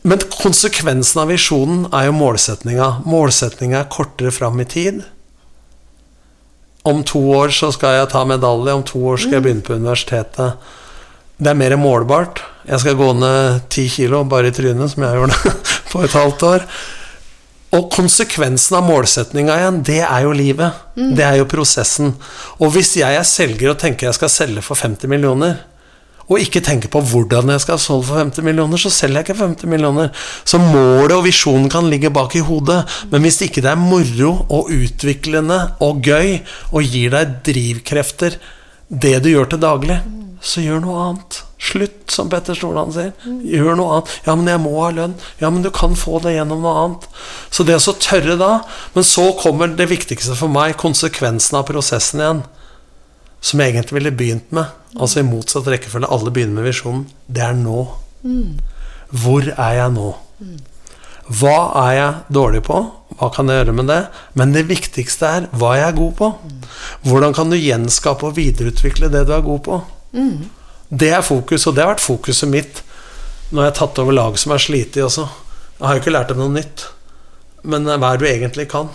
[0.07, 2.91] Men konsekvensen av visjonen er jo målsetninga.
[3.11, 5.03] Målsetninga er kortere fram i tid.
[6.87, 9.75] Om to år så skal jeg ta medalje, om to år skal jeg begynne på
[9.75, 10.77] universitetet.
[11.37, 12.41] Det er mer målbart.
[12.67, 15.57] Jeg skal gå ned ti kilo bare i trynet, som jeg gjorde
[15.93, 16.65] på et halvt år.
[17.77, 20.83] Og konsekvensen av målsetninga igjen, det er jo livet.
[20.97, 22.15] Det er jo prosessen.
[22.63, 25.59] Og hvis jeg er selger og tenker jeg skal selge for 50 millioner,
[26.27, 29.39] og ikke tenker på hvordan jeg skal solge for 50 millioner, så selger jeg ikke
[29.45, 30.11] 50 millioner.
[30.43, 32.81] Så målet og visjonen kan ligge bak i hodet,
[33.13, 36.41] men hvis ikke det er moro og utviklende og gøy
[36.73, 38.41] og gir deg drivkrefter,
[38.89, 40.01] det du gjør til daglig,
[40.45, 41.43] så gjør noe annet.
[41.67, 43.13] Slutt, som Petter Stordalen sier.
[43.25, 44.13] Gjør noe annet.
[44.27, 45.17] Ja, men jeg må ha lønn.
[45.41, 47.09] Ja, men du kan få det gjennom noe annet.
[47.51, 48.51] Så det å så tørre da
[48.95, 52.45] Men så kommer det viktigste for meg, konsekvensen av prosessen igjen
[53.47, 57.45] som jeg egentlig ville begynt med, altså i motsatt rekkefølge, alle begynner med visjonen, det
[57.47, 57.85] er nå.
[59.23, 60.09] Hvor er jeg nå?
[61.27, 62.81] Hva er jeg dårlig på?
[63.19, 64.01] Hva kan jeg gjøre med det?
[64.39, 66.31] Men det viktigste er hva jeg er god på.
[67.07, 69.79] Hvordan kan du gjenskape og videreutvikle det du er god på?
[70.89, 72.83] Det er fokus, og det har vært fokuset mitt
[73.51, 75.27] når jeg har tatt over lag som er slitt også.
[75.77, 76.87] Jeg har jo ikke lært dem noe nytt,
[77.67, 78.89] men hva du egentlig kan,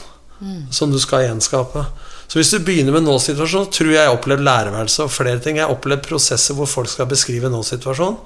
[0.74, 1.86] som du skal gjenskape.
[2.32, 5.58] Så hvis du begynner med nå-situasjonen, tror jeg jeg har opplevd lærerværelse og flere ting.
[5.60, 8.18] Jeg har opplevd prosesser hvor folk skal beskrive nå-situasjonen.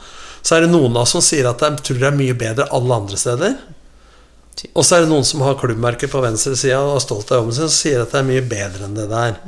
[0.45, 2.67] Så er det noen av oss som sier at de tror det er mye bedre
[2.77, 3.55] alle andre steder.
[4.71, 7.41] Og så er det noen som har klubbmerket på venstre side og er stolt av
[7.41, 9.41] jobben sin, og sier at det er mye bedre enn det der.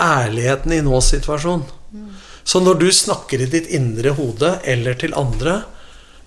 [0.00, 1.64] Ærligheten i nå-situasjonen.
[2.44, 5.62] Så når du snakker i ditt indre hode eller til andre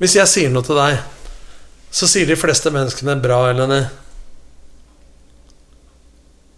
[0.02, 1.00] Hvis jeg sier noe til deg,
[1.94, 3.86] så sier de fleste menneskene bra eller nei.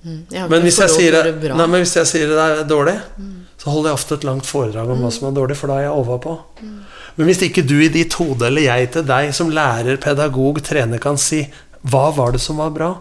[0.03, 2.95] Jeg Men hvis sier, nei, men hvis jeg sier det er dårlig,
[3.59, 5.87] så holder jeg ofte et langt foredrag om hva som er dårlig, for da er
[5.87, 6.35] jeg overpå.
[7.19, 11.01] Men hvis ikke du i ditt hode, eller jeg til deg som lærer, pedagog, trener,
[11.03, 11.45] kan si
[11.87, 12.93] hva var det som var bra,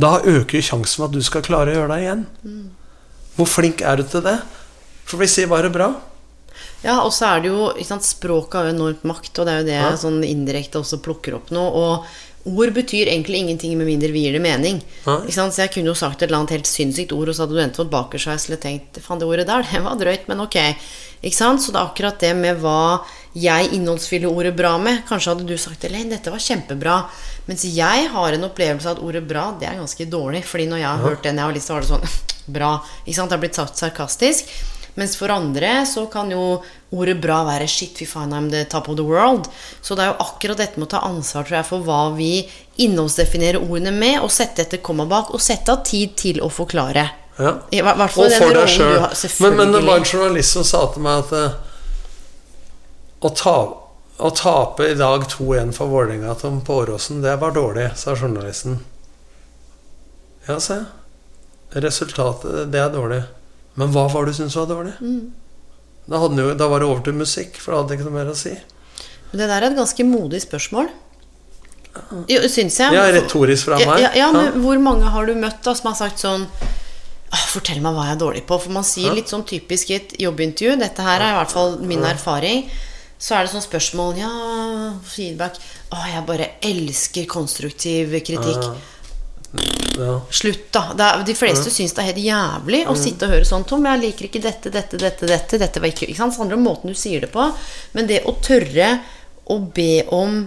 [0.00, 2.24] da øker sjansen for at du skal klare å gjøre det igjen.
[3.36, 4.38] Hvor flink er du til det?
[5.10, 5.90] For vi sier bare bra.
[6.84, 9.52] Ja, og så er det jo ikke sant, Språket har jo enormt makt, og det
[9.52, 9.90] er jo det Ja.
[9.90, 11.60] jeg sånn indirekte også plukker opp nå.
[11.60, 12.06] Og
[12.48, 14.80] ord betyr egentlig ingenting med mindre vi gir det mening.
[15.04, 15.18] Ja.
[15.28, 17.60] Så jeg kunne jo sagt et eller annet helt sinnssykt ord, og så hadde du
[17.60, 20.56] endt fått bakersveis eller tenkt Faen, det ordet der, det var drøyt, men ok.
[21.22, 21.60] Ikke sant?
[21.60, 23.04] Så det er akkurat det med hva
[23.36, 25.04] jeg innholdsfyller ordet bra med.
[25.06, 26.96] Kanskje hadde du sagt Elaine, dette var kjempebra.
[27.46, 30.44] Mens jeg har en opplevelse av at ordet bra, det er ganske dårlig.
[30.48, 32.08] Fordi når jeg har hørt den jeg har lyst til, var det sånn
[32.56, 32.70] Bra.
[33.04, 33.28] Ikke sant?
[33.30, 34.48] Det har blitt sagt sarkastisk.
[35.00, 36.60] Mens for andre så kan jo
[36.92, 39.48] ordet bra være 'shit, fy faen, I'm the top of the world'.
[39.80, 42.32] Så det er jo akkurat dette med å ta ansvar tror jeg, for hva vi
[42.84, 47.06] innholdsdefinerer ordene med, og sette etter komma bak, og sette av tid til å forklare.
[47.38, 47.54] Ja.
[47.72, 49.00] I hvert fall Og for deg sjøl.
[49.40, 51.56] Men, men det var en journalist som sa til meg at uh,
[53.24, 53.56] å, ta,
[54.20, 58.82] å tape i dag 2-1 for Vålerenga på Åråsen, det var dårlig, sa journalisten.
[60.44, 60.88] Ja, sa jeg.
[61.88, 63.22] Resultatet, det er dårlig.
[63.78, 64.96] Men hva var det du syntes var dårlig?
[65.00, 65.30] Mm.
[66.10, 68.32] Da, jo, da var det over til musikk, for da hadde jeg ikke noe mer
[68.32, 68.56] å si.
[69.30, 70.90] Men det der er et ganske modig spørsmål.
[72.30, 72.94] Jo, syns jeg.
[72.94, 74.02] Ja, retorisk fra meg.
[74.02, 74.50] Ja, ja, men Ja.
[74.62, 76.46] hvor mange har du møtt da som har sagt sånn
[77.50, 78.58] Fortell meg hva jeg er dårlig på.
[78.58, 81.76] For man sier litt sånn typisk i et jobbintervju, dette her er i hvert fall
[81.78, 82.64] min erfaring,
[83.18, 84.30] så er det sånn spørsmål Ja,
[85.04, 85.58] feedback
[85.92, 88.66] Å, jeg bare elsker konstruktiv kritikk.
[89.98, 90.20] Ja.
[90.30, 90.84] Slutt, da.
[90.98, 94.02] Er, de fleste syns det er helt jævlig å sitte og høre sånn Tom, jeg
[94.04, 95.58] liker ikke dette, dette, dette, dette.
[95.58, 96.36] Dette var ikke Ikke sant?
[96.36, 97.48] Det handler om måten du sier det på.
[97.96, 98.92] Men det å tørre
[99.50, 100.44] å be om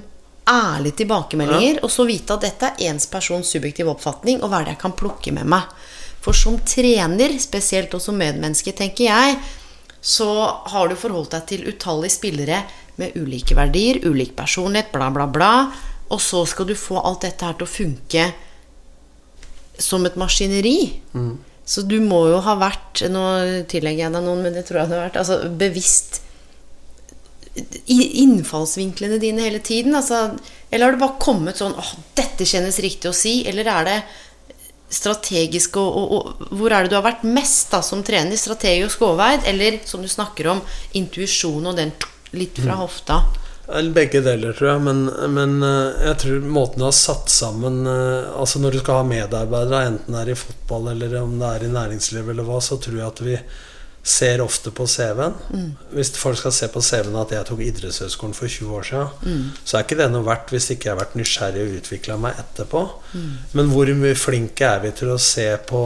[0.50, 4.68] ærlige tilbakemeldinger, og så vite at dette er ens persons subjektive oppfatning, og hva er
[4.68, 5.68] det jeg kan plukke med meg.
[6.24, 9.38] For som trener, spesielt også som medmenneske, tenker jeg,
[10.04, 10.30] så
[10.72, 12.64] har du forholdt deg til utallige spillere
[13.00, 15.54] med ulike verdier, ulik personlighet, bla, bla, bla.
[16.12, 18.26] Og så skal du få alt dette her til å funke
[19.80, 20.78] som et maskineri.
[21.66, 23.22] Så du må jo ha vært Nå
[23.72, 26.20] tillegger jeg deg noen, men det tror jeg det har vært altså, bevisst
[27.88, 29.96] innfallsvinklene dine hele tiden.
[29.96, 30.34] Altså,
[30.72, 33.42] eller har det bare kommet sånn åh, dette kjennes riktig å si?
[33.50, 33.98] Eller er det
[34.94, 38.38] strategisk og, og, og Hvor er det du har vært mest da som trener?
[38.40, 39.46] Strategisk overveid?
[39.50, 40.64] Eller som du snakker om,
[40.98, 41.94] intuisjon og den
[42.34, 43.22] litt fra hofta?
[43.68, 44.82] Begge deler, tror jeg.
[44.84, 49.00] Men, men eh, jeg tror måten du har satt sammen eh, Altså Når du skal
[49.00, 52.60] ha medarbeidere, enten det er i fotball eller om det er i næringsliv, eller hva,
[52.64, 53.38] så tror jeg at vi
[54.04, 55.38] ser ofte på CV-en.
[55.96, 59.78] Hvis folk skal se på CV-en at jeg tok idrettshøyskolen for 20 år siden, så
[59.78, 62.82] er ikke det noe verdt hvis ikke jeg har vært nysgjerrig og utvikla meg etterpå.
[63.56, 65.86] Men hvor flinke er vi til å se på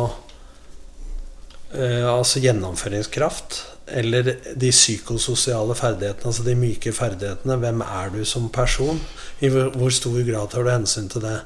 [1.78, 3.77] eh, altså gjennomføringskraft?
[3.88, 7.56] Eller de psykososiale ferdighetene, altså de myke ferdighetene.
[7.62, 9.00] Hvem er du som person?
[9.40, 11.38] I hvor stor grad tar du hensyn til det?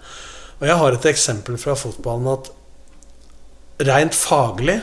[0.62, 2.52] Og jeg har et eksempel fra fotballen at
[3.88, 4.80] rent faglig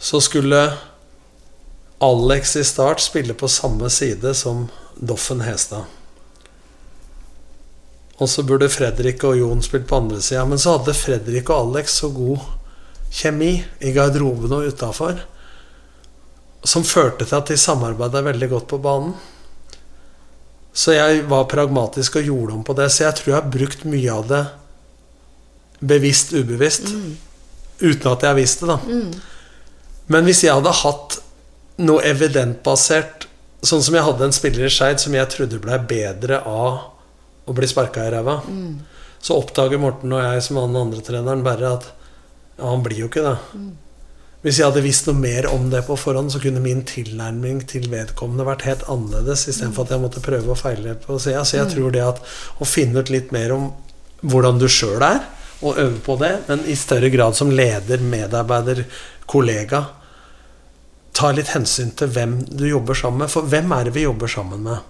[0.00, 0.60] så skulle
[2.00, 5.84] Alex i start spille på samme side som Doffen Hestad.
[8.20, 10.44] Og så burde Fredrik og Jon spilt på andre sida.
[10.48, 12.40] Men så hadde Fredrik og Alex så god
[13.10, 15.22] kjemi i garderoben og utafor
[16.64, 19.14] som førte til at de samarbeida veldig godt på banen.
[20.72, 22.90] Så jeg var pragmatisk og gjorde om på det.
[22.92, 24.44] Så jeg tror jeg har brukt mye av det
[25.80, 26.92] bevisst, ubevisst.
[27.80, 29.00] Uten at jeg visste det, da.
[30.10, 31.20] Men hvis jeg hadde hatt
[31.80, 33.26] noe evidentbasert
[33.60, 36.78] Sånn som jeg hadde en spiller i Skeid som jeg trodde ble bedre av
[37.44, 38.38] å bli sparka i ræva,
[39.20, 41.84] så oppdager Morten og jeg som han andre treneren bare at
[42.56, 43.34] ja, han blir jo ikke det.
[44.40, 47.90] Hvis jeg hadde visst noe mer om det på forhånd, så kunne min tilnærming til
[47.92, 51.42] vedkommende vært helt annerledes, istedenfor at jeg måtte prøve og feile på sida.
[51.44, 52.22] Så jeg tror det at
[52.56, 53.66] å finne ut litt mer om
[54.24, 55.20] hvordan du sjøl er,
[55.60, 58.86] og øve på det, men i større grad som leder, medarbeider,
[59.28, 59.82] kollega,
[61.12, 63.32] ta litt hensyn til hvem du jobber sammen med.
[63.32, 64.80] For hvem er det vi jobber sammen med?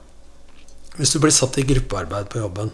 [0.94, 2.70] Hvis du blir satt i gruppearbeid på jobben,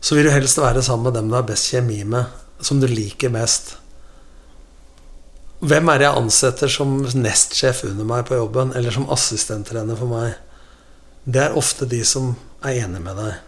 [0.00, 2.24] så vil du helst være sammen med dem du har best kjemi med,
[2.64, 3.74] som du liker mest.
[5.58, 10.10] Hvem er det jeg ansetter som nestsjef under meg på jobben, eller som assistenttrener for
[10.10, 10.36] meg?
[11.26, 13.40] Det er ofte de som er enig med deg.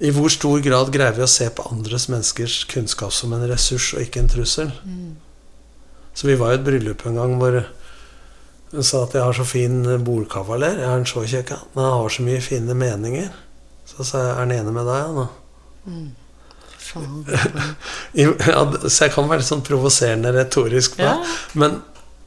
[0.00, 3.92] I hvor stor grad greier vi å se på andres menneskers kunnskap som en ressurs
[3.94, 4.72] og ikke en trussel?
[6.16, 7.60] Så vi var i et bryllup en gang hvor
[8.70, 10.80] hun sa at jeg har så fin bordkavaler.
[10.80, 13.30] Jeg er en så kjekk men jeg har så mye fine meninger.
[13.86, 15.28] Så sa jeg er han enig med deg, da?
[15.86, 16.00] da?
[16.90, 17.24] Faen.
[18.20, 21.10] Ja, så jeg kan være sånn provoserende retorisk på det.
[21.10, 21.38] Ja.
[21.62, 21.80] Men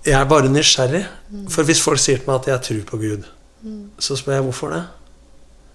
[0.07, 1.03] jeg er bare nysgjerrig.
[1.51, 3.30] For hvis folk sier til meg at jeg tror på Gud,
[4.03, 4.82] så spør jeg hvorfor det.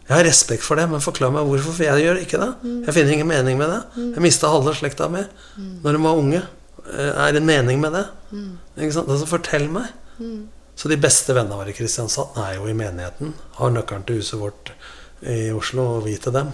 [0.08, 1.74] Jeg har respekt for det, men forklar meg hvorfor.
[1.76, 2.50] For jeg gjør ikke det.
[2.88, 3.80] Jeg finner ingen mening med det.
[4.14, 5.24] Jeg mista halve slekta mi
[5.84, 6.42] når de var unge.
[6.88, 8.06] Eh, Er det en mening med det?
[8.78, 9.10] Ikke sant?
[9.12, 9.90] Altså, fortell meg.
[10.78, 13.32] Så de beste vennene våre i Kristiansand er jo i menigheten.
[13.58, 14.72] Har nøkkelen til huset vårt
[15.26, 16.50] i Oslo, og vi til dem.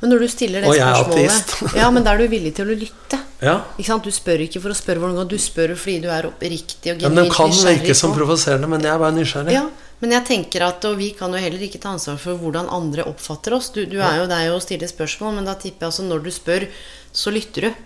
[0.00, 1.76] Men når du stiller det Og spørsmålet.
[1.82, 3.18] Ja, men da er du villig til å lytte.
[3.44, 4.06] Ja, Ikke sant?
[4.06, 7.02] Du spør ikke for å spørre hvordan går, du spør fordi du er oppriktig og
[7.04, 9.52] ja men Det genuint kan virke som provoserende, men jeg er bare nysgjerrig.
[9.52, 9.66] Ja,
[10.00, 13.04] men jeg tenker at Og vi kan jo heller ikke ta ansvar for hvordan andre
[13.04, 13.68] oppfatter oss.
[13.74, 16.32] Du, du er jo deg og stiller spørsmål, men da tipper jeg altså når du
[16.32, 16.66] spør,
[17.12, 17.84] så lytter du.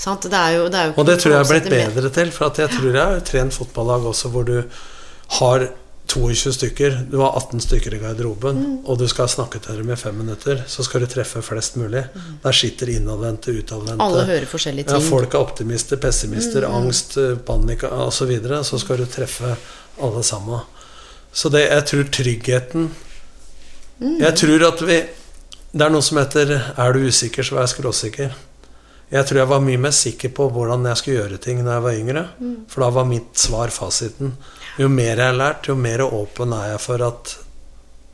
[0.00, 0.28] Sant?
[0.30, 1.00] Det er jo, det er jo Mm.
[1.02, 2.30] Og det tror jeg er blitt bedre til.
[2.32, 4.62] For at jeg tror jeg har trent fotballag også hvor du
[5.40, 5.68] har
[6.06, 9.96] 22 stykker, du har 18 stykker i garderoben, og du skal snakke til dem i
[9.98, 12.04] fem minutter, så skal du treffe flest mulig.
[12.44, 14.04] Der sitter innadvendte, utadvendte.
[14.04, 15.08] Alle hører forskjellige Ja, ting.
[15.10, 18.10] folk er optimister, pessimister, angst, eh, panikk osv.
[18.16, 19.56] Så, videre, så skal du treffe
[20.02, 20.60] alle sammen.
[21.32, 22.90] Så det, jeg tror tryggheten
[24.20, 24.96] Jeg tror at vi
[25.76, 28.32] Det er noe som heter 'er du usikker, så vær skråsikker'.
[29.12, 31.84] Jeg tror jeg var mye mer sikker på hvordan jeg skulle gjøre ting da jeg
[31.84, 32.22] var yngre.
[32.72, 34.32] For da var mitt svar fasiten.
[34.80, 37.36] Jo mer jeg har lært, jo mer åpen er jeg for at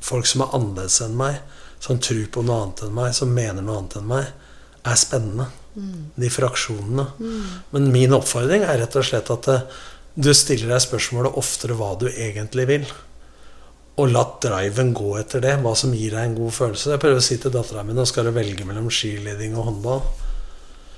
[0.02, 1.38] folk som er annerledes enn meg,
[1.82, 4.28] som tror på noe annet enn meg, som mener noe annet enn meg,
[4.82, 5.48] er spennende.
[6.20, 7.06] De fraksjonene.
[7.72, 9.62] Men min oppfordring er rett og slett at eh,
[10.14, 12.84] du stiller deg spørsmålet oftere hva du egentlig vil.
[13.96, 16.90] Og la driven gå etter det, hva som gir deg en god følelse.
[16.92, 20.04] Jeg prøver å si til dattera mi nå skal du velge mellom skiliding og håndball.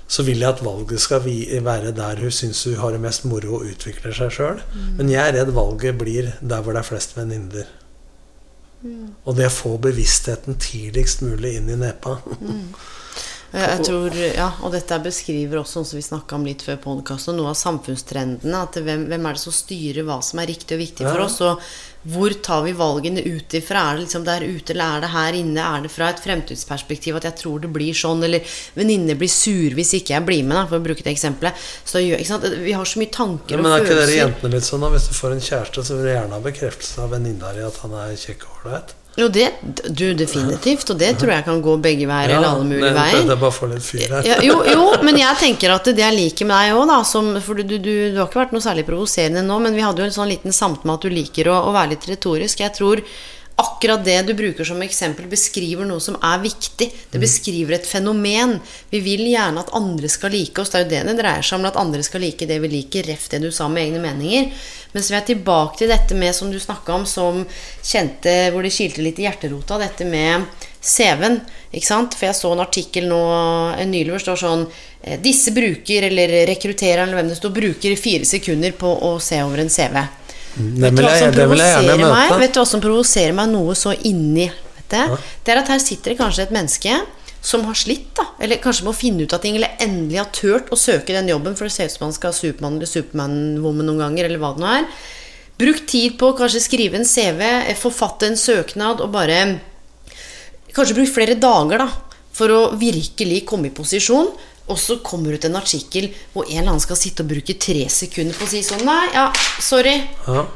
[0.08, 3.56] Så vil jeg at valget skal være der hun syns hun har det mest moro
[3.60, 4.60] og utvikler seg sjøl.
[4.98, 7.70] Men jeg er redd valget blir der hvor det er flest venninner.
[9.24, 12.18] Og det å få bevisstheten tidligst mulig inn i nepa.
[12.36, 12.66] Mm.
[13.54, 17.54] jeg tror, ja, og dette beskriver også, som vi snakka om litt før podkasten, noe
[17.54, 18.60] av samfunnstrendene.
[18.66, 21.24] At hvem, hvem er det som styrer hva som er riktig og viktig for Ja.
[21.30, 21.40] oss?
[21.40, 21.62] Og
[22.04, 23.80] hvor tar vi valgene ut ifra?
[23.90, 25.62] Er det liksom der ute, eller er det her inne?
[25.64, 28.24] Er det fra et fremtidsperspektiv at jeg tror det blir sånn?
[28.26, 31.64] Eller venninner blir sur hvis ikke jeg blir med, da, for å bruke det eksempelet.
[31.84, 32.02] Så?
[32.04, 34.92] Vi har så mye tanker Men og er ikke dere jentene litt sånn da?
[34.92, 37.80] Hvis du får en kjæreste, så vil du gjerne ha bekreftelse av venninna di at
[37.84, 38.94] han er kjekk og ålreit?
[39.16, 39.48] Jo, det,
[39.94, 40.88] du, definitivt.
[40.90, 43.20] Og det tror jeg kan gå begge veier, eller alle mulige det- veier.
[43.28, 44.26] Det er bare å få litt fyr her.
[44.26, 47.28] Ja, jo, jo, men jeg tenker at det jeg liker med deg òg, da som,
[47.44, 50.08] For du, du, du har ikke vært noe særlig provoserende nå, men vi hadde jo
[50.10, 52.58] en sånn liten samtale med at du liker å, å være litt retorisk.
[52.64, 53.04] Jeg tror
[53.56, 56.88] akkurat det du bruker som eksempel, beskriver noe som er viktig.
[57.10, 58.56] Det beskriver et fenomen.
[58.90, 60.72] Vi vil gjerne at andre skal like oss.
[60.72, 63.06] Det er jo det det dreier seg om, at andre skal like det vi liker.
[63.06, 64.50] Ref det du sa med egne meninger.
[64.94, 67.44] Men så er tilbake til dette med, som du snakka om, som
[67.82, 70.48] kjente hvor det kilte litt i hjerterota, dette med
[70.82, 71.38] CV-en.
[71.74, 72.18] Ikke sant?
[72.18, 73.22] For jeg så en artikkel nå
[73.78, 77.54] en nylig hvor det står sånn eh, Disse bruker, eller rekruttereren, eller hvem det står,
[77.54, 80.02] bruker fire sekunder på å se over en CV.
[80.54, 82.38] Det Vet du vil jeg, det vil jeg gjerne provoserer meg?
[82.44, 85.18] Vet du hva som provoserer meg noe så inni helvete?
[85.44, 86.98] Det er at her sitter det kanskje et menneske
[87.44, 88.24] som har slitt, da.
[88.40, 91.56] Eller kanskje må finne ut av ting, eller endelig har turt å søke den jobben,
[91.58, 94.54] for det ser ut som han skal ha Supermann eller Supermann-woman noen ganger, eller hva
[94.54, 94.88] det nå er.
[95.60, 99.60] Brukt tid på å kanskje skrive en CV, eh, forfatte en søknad, og bare
[100.74, 101.86] Kanskje brukt flere dager, da,
[102.34, 104.32] for å virkelig komme i posisjon.
[104.72, 107.56] Og så kommer det ut en artikkel hvor en eller annen skal sitte og bruke
[107.60, 109.26] tre sekunder på å si sånn Nei, ja,
[109.62, 109.98] sorry.
[110.24, 110.46] Ja.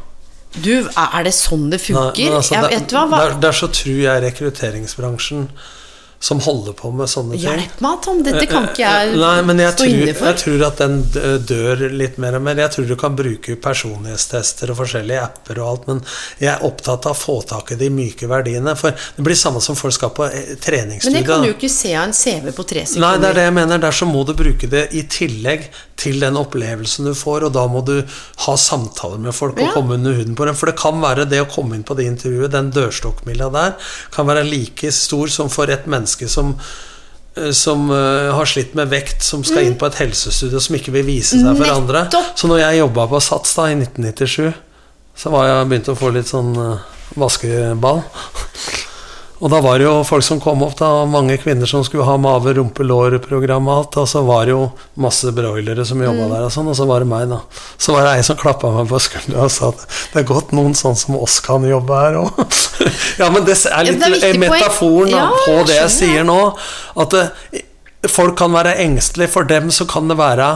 [0.57, 2.17] Du, er det sånn det funker?
[2.17, 3.21] Nei, altså, jeg vet du hva?
[3.21, 5.51] Der, der så tror jeg rekrutteringsbransjen
[6.21, 8.23] som holder på med sånne ting Hjelp meg, Tom.
[8.27, 10.97] Dette kan ikke jeg Nei, men jeg stå tror, inne jeg tror at den
[11.47, 12.59] dør litt mer og mer.
[12.65, 16.01] Jeg tror du kan bruke personlighetstester og forskjellige apper og alt, men
[16.43, 18.75] jeg er opptatt av å få tak i de myke verdiene.
[18.79, 20.27] For det blir samme som folk skal på
[20.65, 21.13] treningsstudio.
[21.15, 23.07] Men det kan du jo ikke se av en CV på tre sekunder.
[23.07, 23.85] Nei, det er det jeg mener.
[23.87, 27.65] Der så må du bruke det i tillegg til den opplevelsen du får, og da
[27.71, 27.97] må du
[28.45, 29.73] ha samtaler med folk og Ja.
[29.75, 30.55] komme under huden på dem.
[30.59, 33.75] For det kan være det å komme inn på det intervjuet, den dørstokkmila der,
[34.15, 36.55] kan være like stor som for et menneske som
[37.37, 40.95] eh, som uh, har slitt med vekt, som skal inn på et helsestudio, som ikke
[40.97, 42.07] vil vise seg for andre.
[42.09, 42.33] Mm.
[42.35, 44.53] Så når jeg jobba på Sats da i 1997,
[45.19, 46.85] så var jeg begynt å få litt sånn uh,
[47.19, 48.03] vaskeball.
[49.39, 52.17] Og da var det jo folk som kom opp, da, mange kvinner som skulle ha
[52.19, 53.99] mave, rumpe, lår-program og alt.
[54.03, 54.65] Og så var det jo
[54.99, 56.33] masse broilere som jobba Mm.
[56.33, 57.39] der, og sånn, og så var det meg, da.
[57.79, 60.51] Så var det ei som klappa meg på skuldra og sa at det er godt
[60.59, 62.43] noen sånn som oss kan jobbe her òg.
[63.21, 66.27] ja, men det er litt Ja, det er metaforen da, Ja, på det jeg sier
[66.27, 66.41] nå.
[66.99, 67.25] At det,
[68.11, 69.31] folk kan være engstelige.
[69.31, 70.51] For dem så kan det være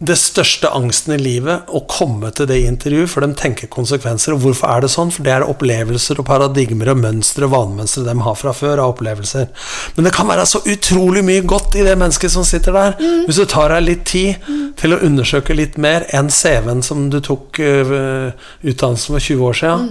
[0.00, 4.32] det største angsten i livet å komme til det intervjuet, for de tenker konsekvenser.
[4.32, 5.10] Og hvorfor er det sånn?
[5.12, 8.94] For det er opplevelser og paradigmer og mønstre og vanemønstre de har fra før av
[8.94, 9.50] opplevelser.
[9.98, 12.96] Men det kan være så utrolig mye godt i det mennesket som sitter der.
[13.28, 14.48] Hvis du tar deg litt tid
[14.80, 18.32] til å undersøke litt mer enn CV-en som du tok uh,
[18.64, 19.88] utdannelsen for 20 år siden,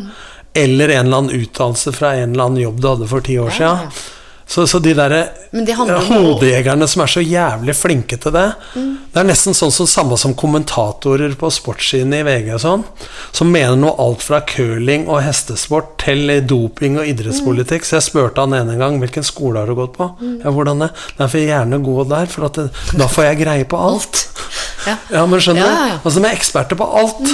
[0.57, 3.53] eller en eller annen utdannelse fra en eller annen jobb du hadde for 10 år
[3.53, 3.59] ja.
[3.59, 4.15] siden.
[4.49, 5.19] Så, så de derre
[5.53, 8.95] om å- hodejegerne som er så jævlig flinke til det Mm.
[9.13, 12.83] Det er nesten sånn som samme som kommentatorer på sportssidene i VG og sånn,
[13.33, 17.85] som mener noe alt fra curling og hestesport til doping og idrettspolitikk.
[17.85, 20.11] Så jeg spurte han ene gang hvilken skole har du gått på.
[20.21, 20.35] Mm.
[20.45, 20.91] Ja, hvordan det?
[21.17, 22.67] Nei, for gjerne gå der, for at det,
[23.01, 24.27] da får jeg greie på alt.
[24.85, 24.95] Ja.
[25.11, 25.73] Ja, men skjønner du?
[25.73, 25.97] ja, ja.
[26.03, 27.33] Altså, de er eksperter på alt.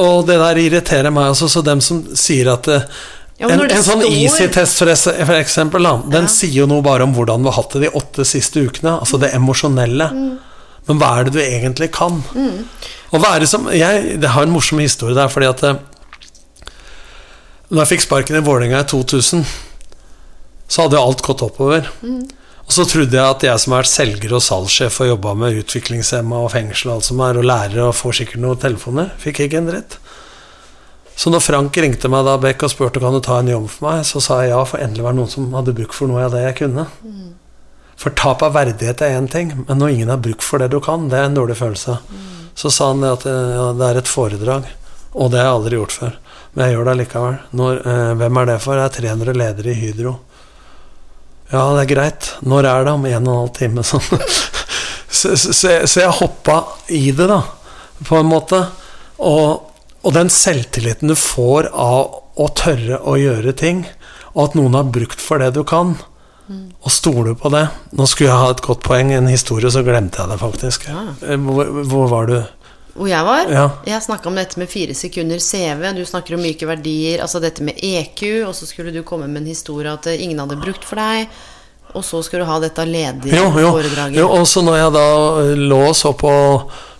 [0.00, 2.86] Og det der irriterer meg også, så dem som sier at eh,
[3.40, 4.90] Ja, en, en sånn står- easy-test, for,
[5.24, 6.32] for eksempel, da, den Ja.
[6.32, 8.98] sier jo noe bare om hvordan vi har hatt det de åtte siste ukene.
[9.00, 10.10] Altså det emosjonelle.
[10.88, 12.20] Men hva er det du egentlig kan?
[13.10, 15.80] Og hva er det som jeg, Det har en morsom historie der, fordi at eh,
[17.70, 19.44] Når jeg fikk sparken i Vålerenga i 2000,
[20.70, 21.86] så hadde jo alt gått oppover.
[22.02, 25.58] Og så trodde jeg at jeg som har vært selger og salgssjef og jobba med
[25.62, 29.40] utviklingshemma og fengsel og alt som er, og lærer og får sikkert noen telefoner, fikk
[29.46, 29.96] ikke en dritt.
[31.20, 33.90] Så når Frank ringte meg da Beck og spurte kan du ta en jobb for
[33.90, 36.22] meg, så sa jeg ja, for endelig var det noen som hadde bruk for noe
[36.24, 36.86] av det jeg kunne.
[38.00, 40.78] For tap av verdighet er én ting, men når ingen har bruk for det du
[40.80, 41.98] kan, det er en dårlig følelse.
[42.56, 44.70] Så sa han at ja, det er et foredrag,
[45.12, 46.16] og det har jeg aldri gjort før.
[46.54, 47.38] Men jeg gjør det allikevel.
[47.60, 48.80] Når, eh, hvem er det for?
[48.80, 50.16] Jeg er 300 ledere i Hydro.
[51.52, 52.34] Ja, det er greit.
[52.40, 52.94] Når er det?
[52.96, 53.84] Om en og en halv time.
[53.90, 54.24] Sånn.
[55.10, 55.52] Så, så,
[55.84, 57.42] så jeg hoppa i det, da,
[58.08, 58.64] på en måte.
[59.18, 59.69] Og,
[60.02, 63.84] og den selvtilliten du får av å tørre å gjøre ting,
[64.34, 65.96] og at noen har brukt for det du kan,
[66.50, 67.60] og stole på det
[67.94, 70.88] Nå skulle jeg ha et godt poeng, en historie, så glemte jeg det faktisk.
[70.90, 72.40] Eh, Hvor, hvor var du?
[72.96, 73.46] Hvor jeg var?
[73.54, 73.68] Ja.
[73.86, 75.84] Jeg snakka om dette med fire sekunder CV.
[75.94, 77.22] Du snakker om myke verdier.
[77.22, 78.48] Altså dette med EQ.
[78.48, 81.30] Og så skulle du komme med en historie at eh, ingen hadde brukt for deg.
[81.94, 85.04] Og så skulle du ha dette ledige Jo, jo, og så når jeg da
[85.42, 86.32] eh, lå og så på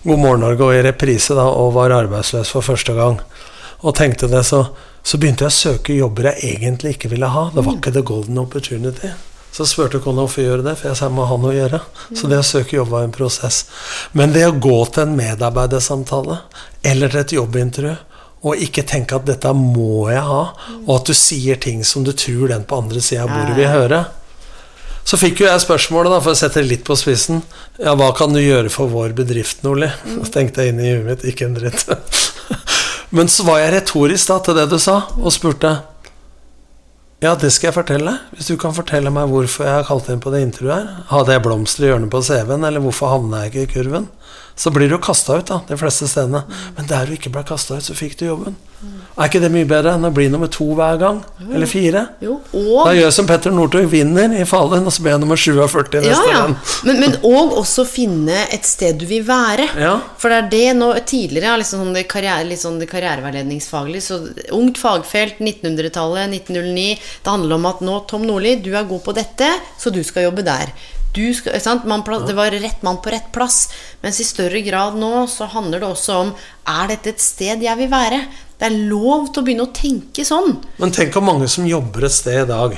[0.03, 3.18] God morgen Norge og i reprise da, og var arbeidsløs for første gang,
[3.80, 4.62] og tenkte det, så,
[5.03, 7.49] så begynte jeg å søke jobber jeg egentlig ikke ville ha.
[7.55, 9.12] Det var ikke the golden opportunity.
[9.53, 11.80] Så spurte kona hvorfor gjøre det, for jeg sa jeg må ha noe å gjøre.
[12.14, 13.64] Så det å søke jobb var en prosess.
[14.16, 16.38] Men det å gå til en medarbeidersamtale
[16.86, 17.97] eller til et jobbintervju
[18.41, 20.43] og ikke tenke at dette må jeg ha,
[20.86, 23.68] og at du sier ting som du tror den på andre sida av bordet vil
[23.68, 23.99] høre,
[25.05, 27.41] så fikk jo jeg spørsmålet, da, for å sette det litt på spissen
[27.81, 29.89] Ja, hva kan du gjøre for vår bedrift, Nordli?
[30.05, 31.87] Så tenkte jeg inn i huet mitt, ikke en dritt.
[33.17, 35.73] Men så var jeg retorisk da til det du sa, og spurte
[37.25, 38.15] Ja, det skal jeg fortelle.
[38.37, 41.03] Hvis du kan fortelle meg hvorfor jeg har kalt inn på det intervjuet her.
[41.11, 44.07] Hadde jeg blomster i hjørnet på CV-en, eller hvorfor havna jeg ikke i kurven?
[44.61, 46.43] Så blir du kasta ut, da, de fleste stedene.
[46.77, 48.59] Men der du ikke ble kasta ut, så fikk du jobben.
[49.21, 51.19] Er ikke det mye bedre enn å bli nummer to hver gang?
[51.49, 52.03] Eller fire?
[52.25, 55.97] Jo, Da gjør som Petter Northug, vinner i Fallen, og så blir jeg nummer 47
[55.97, 56.39] ja, neste ja.
[56.39, 56.55] gang.
[56.89, 59.67] Men, men og også finne et sted du vil være.
[59.81, 59.97] Ja.
[60.21, 64.21] For det er det nå Tidligere, liksom sånn det, karriere, litt sånn det karriereveiledningsfaglig, så
[64.57, 69.17] ungt fagfelt, 1900-tallet, 1909 Det handler om at nå, Tom Nordli, du er god på
[69.17, 69.49] dette,
[69.81, 70.73] så du skal jobbe der.
[71.13, 71.87] Du skal, sant?
[71.91, 73.65] Man, det var rett mann på rett plass.
[74.03, 76.31] Mens i større grad nå så handler det også om
[76.71, 78.21] Er dette et sted jeg vil være?
[78.61, 80.59] Det er lov til å begynne å tenke sånn.
[80.77, 82.75] Men tenk hvor mange som jobber et sted i dag.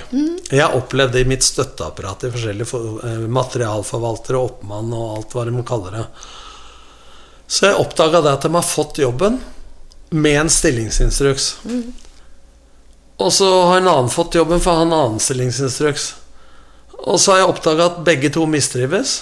[0.47, 5.65] Jeg opplevde i mitt støtteapparat i forskjellige for, eh, materialforvaltere, oppmann og alt hva de
[5.67, 6.07] kaller det.
[7.49, 9.41] Så jeg oppdaga det at de har fått jobben
[10.11, 11.55] med en stillingsinstruks.
[13.19, 16.13] Og så har en annen fått jobben for å ha en annen stillingsinstruks.
[17.03, 19.17] Og så har jeg oppdaga at begge to mistrives.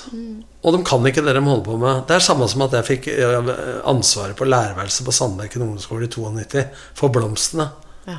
[0.61, 2.03] Og de kan ikke det de holder på med.
[2.09, 3.53] Det er samme som at jeg fikk eh,
[3.89, 6.66] ansvaret på lærerværelset på Sandberken ungdomsskole i 92
[6.99, 7.70] for blomstene.
[8.09, 8.18] Ja.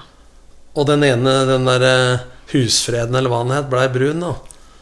[0.74, 2.24] Og den ene, den der eh,
[2.56, 4.26] husfreden, eller hva han het, blei brun.
[4.26, 4.34] da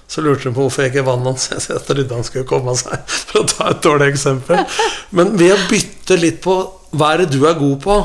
[0.08, 2.78] Så lurte de på hvorfor jeg ikke vant han, så jeg trodde han skulle komme
[2.80, 3.04] seg.
[3.12, 4.64] For å ta et dårlig eksempel.
[5.12, 6.62] Men ved å bytte litt på
[6.96, 7.96] hva er det du er god på,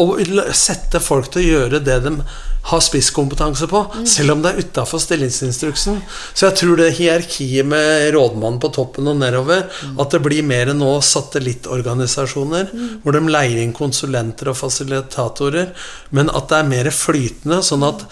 [0.00, 0.16] og
[0.58, 2.16] sette folk til å gjøre det de
[2.62, 6.00] har spisskompetanse på, selv om det er utafor stillingsinstruksen.
[6.34, 10.72] Så jeg tror det hierarkiet med rådmannen på toppen og nedover, at det blir mer
[10.76, 15.72] nå satellittorganisasjoner, hvor de leier inn konsulenter og fasilitatorer,
[16.16, 18.04] men at det er mer flytende, sånn at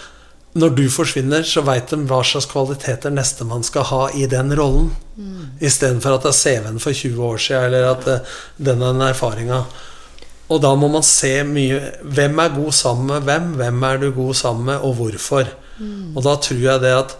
[0.59, 4.89] når du forsvinner, så veit de hva slags kvaliteter nestemann skal ha i den rollen.
[5.61, 8.17] Istedenfor at det er CV-en for 20 år siden, eller at det,
[8.57, 9.61] den er den erfaringa.
[10.49, 13.51] Og da må man se mye Hvem er god sammen med hvem?
[13.59, 15.51] Hvem er du god sammen med, og hvorfor?
[16.15, 17.15] Og da tror jeg det at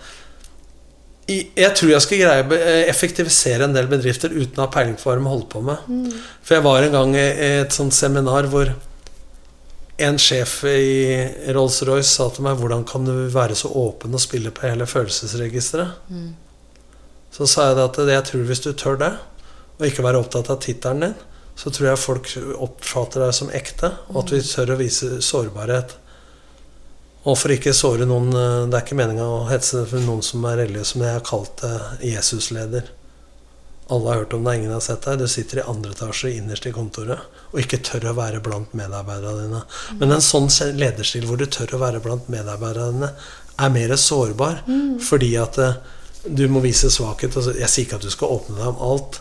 [1.29, 2.59] Jeg tror jeg skal greie å
[2.89, 5.77] effektivisere en del bedrifter uten å ha peiling på hva de holder på med.
[6.41, 7.25] For jeg var en gang i
[7.61, 8.73] et sånt seminar hvor
[9.99, 14.51] en sjef i Rolls-Royce sa til meg 'Hvordan kan du være så åpen og spille
[14.51, 15.91] på hele følelsesregisteret?'
[17.31, 19.13] Så sa jeg det at jeg tror hvis du tør det,
[19.79, 21.15] og ikke være opptatt av tittelen din,
[21.59, 25.97] så tror jeg folk oppfatter deg som ekte, og at vi tør å vise sårbarhet.
[27.27, 30.45] Og for ikke såre noen eh, Det er ikke meninga å hetse for noen som
[30.47, 32.87] er religiøs, men jeg har kalt det Jesus-leder.
[33.91, 35.19] Alle har hørt om det, ingen har sett deg.
[35.19, 39.47] Du sitter i andre etasje innerst i kontoret og ikke tør å være blant medarbeiderne
[39.47, 39.61] dine.
[39.99, 40.47] Men en sånn
[40.77, 43.13] lederstil hvor du tør å være blant medarbeiderne dine,
[43.59, 44.61] er mer sårbar.
[45.03, 45.79] Fordi at eh,
[46.23, 47.35] du må vise svakhet.
[47.35, 49.19] Altså, jeg sier ikke at du skal åpne deg om alt.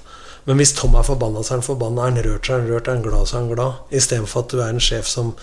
[0.49, 2.07] Men hvis Tom er forbanna, så er han forbanna.
[2.07, 2.89] Er han rørt, så er han rørt.
[2.89, 3.81] Er han glad, så er han glad.
[3.93, 5.35] Istedenfor at du er en sjef som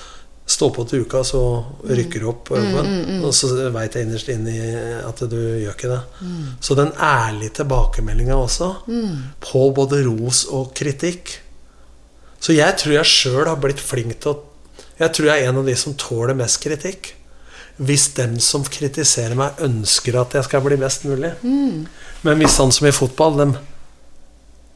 [0.45, 1.41] står på til uka, så
[1.89, 3.22] rykker du opp Mm, mm, mm.
[3.26, 4.58] Og så veit jeg innerst inni
[5.01, 6.01] at du gjør ikke det.
[6.62, 8.72] Så den ærlige tilbakemeldinga også,
[9.41, 11.39] på både ros og kritikk
[12.39, 14.41] Så jeg tror jeg sjøl har blitt flink til å
[14.99, 17.16] Jeg tror jeg er en av de som tåler mest kritikk.
[17.78, 21.34] Hvis dem som kritiserer meg, ønsker at jeg skal bli best mulig.
[22.22, 23.58] Men hvis sånn som i fotball dem,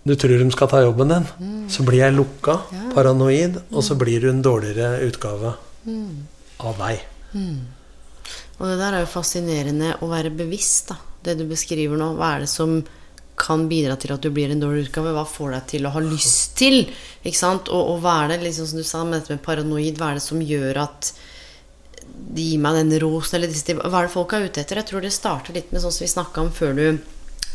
[0.03, 1.25] du tror de skal ta jobben din,
[1.69, 2.55] så blir jeg lukka,
[2.95, 5.55] paranoid, og så blir du en dårligere utgave
[6.59, 7.03] av deg.
[8.59, 10.99] Og det der er jo fascinerende å være bevisst, da.
[11.23, 12.13] Det du beskriver nå.
[12.15, 12.79] Hva er det som
[13.39, 15.13] kan bidra til at du blir en dårlig utgave?
[15.15, 16.81] Hva får deg til å ha lyst til?
[17.23, 17.71] Ikke sant?
[17.71, 20.19] Og, og hva er det, liksom som du sa, med dette med paranoid, hva er
[20.19, 21.13] det som gjør at
[22.09, 24.81] de gir meg den rosen, eller disse Hva er det folk er ute etter?
[24.81, 26.85] Jeg tror det starter litt med sånn som vi snakka om før du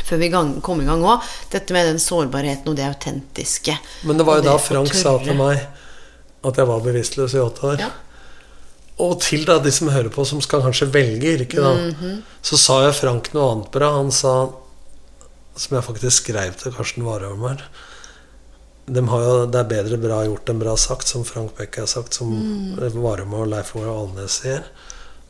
[0.04, 1.22] før vi gang, kom i gang òg.
[1.52, 3.76] Dette med den sårbarheten og det autentiske.
[4.04, 5.62] Men det var jo da Frank sa til meg
[6.44, 7.78] at jeg var bevisstløs i åtte år.
[7.80, 7.90] Ja.
[9.00, 12.22] Og til da de som hører på, som skal kanskje velge yrke, da, Mhm.
[12.42, 13.90] så sa jo Frank noe annet bra.
[13.96, 14.50] Han sa,
[15.56, 17.64] som jeg faktisk skrev til Karsten Warholm her
[18.86, 21.86] de har jo, Det er bedre bra gjort enn bra sagt, som Frank Bekke har
[21.86, 22.28] sagt, som
[22.76, 22.92] Mm.
[23.00, 24.62] Warholm og Leif Ove Alnes sier.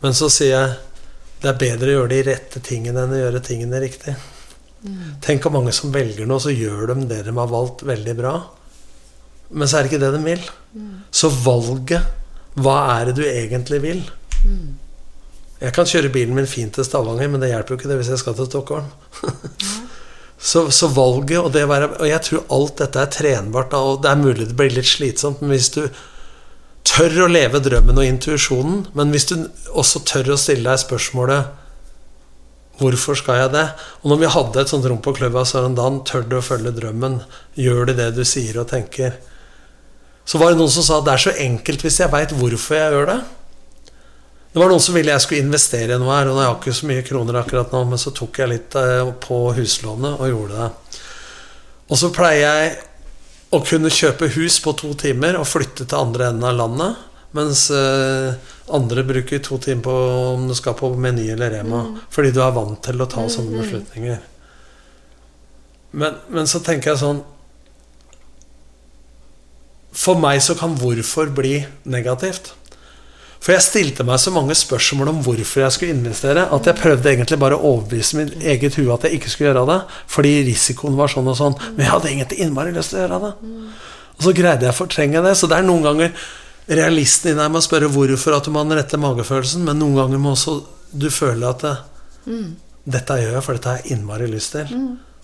[0.03, 0.77] Men så sier jeg
[1.41, 4.16] det er bedre å gjøre de rette tingene enn å gjøre tingene riktig.
[5.24, 8.35] Tenk hvor mange som velger noe, så gjør de det de har valgt, veldig bra.
[9.55, 10.47] Men så er det ikke det de vil.
[11.14, 12.12] Så valget
[12.55, 14.03] Hva er det du egentlig vil?
[15.64, 18.12] Jeg kan kjøre bilen min fint til Stavanger, men det hjelper jo ikke det hvis
[18.12, 18.91] jeg skal til Stockholm.
[20.51, 24.03] så, så valget og det å være Og jeg tror alt dette er trenbart, og
[24.05, 25.82] det er mulig det blir litt slitsomt, men hvis du
[26.85, 29.37] tør å leve drømmen og intuisjonen, men hvis du
[29.72, 31.63] også tør å stille deg spørsmålet
[32.81, 33.68] Hvorfor skal jeg det?
[34.03, 36.45] Og når vi hadde et sånt rom på klubba, så han Dan tør du å
[36.45, 37.20] følge drømmen.
[37.61, 39.14] Gjør du det du sier og tenker?
[40.25, 42.79] Så var det noen som sa at det er så enkelt hvis jeg veit hvorfor
[42.79, 43.18] jeg gjør det.
[44.55, 46.77] Det var noen som ville jeg skulle investere i noe her, og jeg har ikke
[46.79, 50.61] så mye kroner akkurat nå, men så tok jeg litt eh, på huslånet og gjorde
[50.61, 51.01] det.
[51.91, 52.77] Og så pleier jeg
[53.55, 57.03] å kunne kjøpe hus på to timer og flytte til andre enden av landet.
[57.35, 58.35] Mens eh,
[58.74, 59.95] andre bruker to timer på
[60.35, 61.82] om du skal på Meny eller Rema.
[62.14, 64.20] Fordi du er vant til å ta sånne beslutninger.
[65.99, 67.20] Men, men så tenker jeg sånn
[69.95, 72.53] For meg så kan hvorfor bli negativt.
[73.45, 77.11] For jeg stilte meg så mange spørsmål om hvorfor jeg skulle investere, at jeg prøvde
[77.11, 79.80] egentlig bare å overbevise mitt eget hue at jeg ikke skulle gjøre det.
[80.11, 81.59] Fordi risikoen var sånn og sånn.
[81.74, 83.35] Men jeg hadde egentlig innmari lyst til å gjøre det.
[84.14, 85.35] Og så greide jeg å fortrenge det.
[85.37, 86.14] Så det er noen ganger
[86.68, 89.98] realisten i deg må spørre hvorfor at du må ha den rette magefølelsen, men noen
[89.98, 90.58] ganger må også
[90.94, 91.74] du føle at det,
[92.84, 94.70] dette gjør jeg, for dette har jeg innmari lyst til.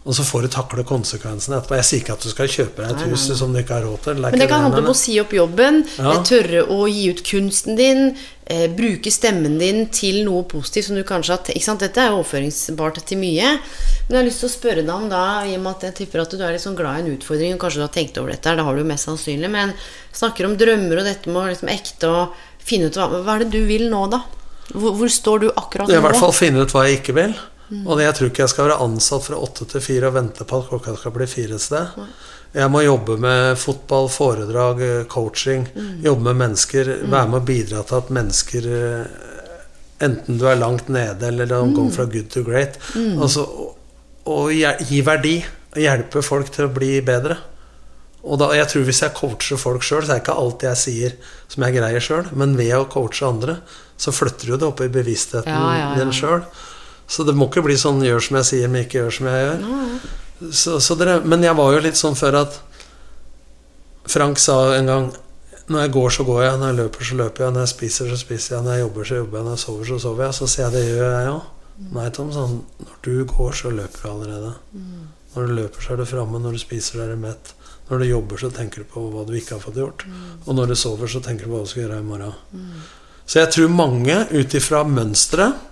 [0.01, 1.77] Og så får du takle konsekvensene etterpå.
[1.77, 3.99] Jeg sier ikke at du skal kjøpe deg et hus som du ikke har råd
[4.07, 4.23] til.
[4.25, 6.15] Men det kan handle om å si opp jobben, Ja.
[6.15, 10.97] eh, tørre å gi ut kunsten din, eh, bruke stemmen din til noe positivt som
[10.97, 11.81] du kanskje har ikke sant?
[11.85, 13.61] Dette er jo overføringsbart til mye.
[14.09, 15.95] Men jeg har lyst til å spørre deg om da, i og med at jeg
[16.01, 18.17] tipper at du er litt sånn glad i en utfordring, og kanskje du har tenkt
[18.19, 19.75] over dette det har du jo mest sannsynlig, men
[20.15, 23.45] snakker om drømmer og dette med å liksom ekte og finne ut hva, hva er
[23.45, 24.23] det du vil nå, da?
[24.73, 25.95] Hvor, hvor står du akkurat nå?
[25.95, 27.35] i hvert fall finne ut hva jeg ikke vil.
[27.71, 30.59] Og jeg tror ikke jeg skal være ansatt fra åtte til fire og vente på
[30.59, 31.99] at klokka skal bli fire et sted.
[32.51, 35.68] Jeg må jobbe med fotball, foredrag, coaching.
[35.71, 36.01] coaching.
[36.03, 36.91] Jobbe med mennesker.
[37.05, 39.27] Være med å bidra til at mennesker eh,
[40.01, 42.79] Enten du er langt nede eller de går fra good to great.
[42.97, 43.75] Altså, og,
[44.33, 44.49] og
[44.89, 45.35] gi verdi.
[45.75, 47.37] Og hjelpe folk til å bli bedre.
[48.25, 50.81] Og da, jeg tror Hvis jeg coacher folk sjøl, så er det ikke alt jeg
[50.81, 51.14] sier
[51.53, 52.33] som jeg greier sjøl.
[52.33, 53.61] Men ved å coache andre,
[54.01, 55.95] så flytter du det opp i bevisstheten Ja, ja, ja.
[56.01, 56.45] din sjøl.
[57.11, 59.47] Så det må ikke bli sånn 'gjør som jeg sier, men ikke gjør som jeg
[59.47, 59.65] gjør'.
[60.57, 62.61] Så, så dere, men jeg var jo litt sånn før at
[64.09, 65.11] Frank sa en gang
[65.71, 66.55] Når jeg går, så går jeg.
[66.59, 67.53] Når jeg løper, så løper jeg.
[67.55, 68.63] Når jeg spiser, så spiser jeg.
[68.65, 69.45] Når jeg jobber, så jobber jeg.
[69.47, 70.35] Når jeg sover, så sover jeg.
[70.35, 71.45] Så sier jeg det gjør jeg òg.
[71.95, 74.51] Nei, Tom, sånn, når du går, så løper du allerede.
[75.37, 76.41] Når du løper, så er du framme.
[76.43, 77.53] Når du spiser, så er du mett.
[77.87, 80.03] Når du jobber, så tenker du på hva du ikke har fått gjort.
[80.47, 82.35] Og når du sover, så tenker du på hva du skal gjøre i morgen.
[83.31, 85.70] Så jeg tror mange, ut ifra mønsteret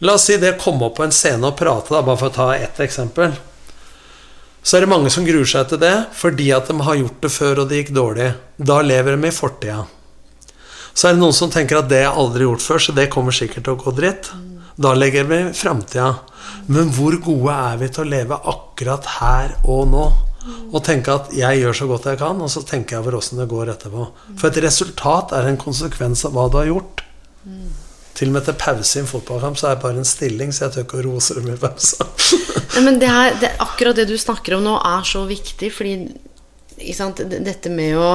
[0.00, 2.30] La oss si det å komme opp på en scene og prate, da, bare for
[2.30, 3.34] å ta ett eksempel.
[4.62, 7.32] Så er det mange som gruer seg til det fordi at de har gjort det
[7.32, 8.30] før og det gikk dårlig.
[8.56, 9.84] Da lever de i fortida.
[10.92, 13.36] Så er det noen som tenker at det jeg aldri gjort før, så det kommer
[13.36, 14.32] sikkert til å gå dritt.
[14.80, 16.10] Da legger vi framtida.
[16.72, 20.06] Men hvor gode er vi til å leve akkurat her og nå?
[20.72, 23.40] Og tenke at jeg gjør så godt jeg kan, og så tenker jeg over åssen
[23.40, 24.08] det går etterpå.
[24.40, 27.04] For et resultat er en konsekvens av hva du har gjort.
[28.20, 30.66] Til og med til pause i en fotballkamp så er det bare en stilling, så
[30.66, 32.04] jeg tør ikke å rose dem i pausa.
[32.84, 37.22] Men det her, det, akkurat det du snakker om nå, er så viktig, fordi sant,
[37.32, 38.10] dette med å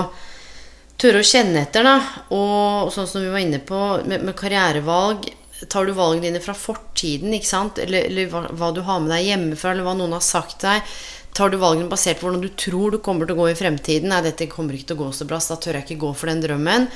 [1.02, 1.96] tørre å kjenne etter, da.
[2.38, 5.26] Og sånn som vi var inne på med, med karrierevalg.
[5.72, 7.82] Tar du valgene dine fra fortiden, ikke sant?
[7.82, 10.96] eller, eller hva, hva, du har med deg hjemmefra, eller hva noen har sagt deg?
[11.36, 14.14] Tar du valgene basert på hvordan du tror du kommer til å gå i fremtiden?
[14.14, 16.12] Nei, dette kommer ikke til å gå så bra, så da tør jeg ikke gå
[16.16, 16.92] for den drømmen.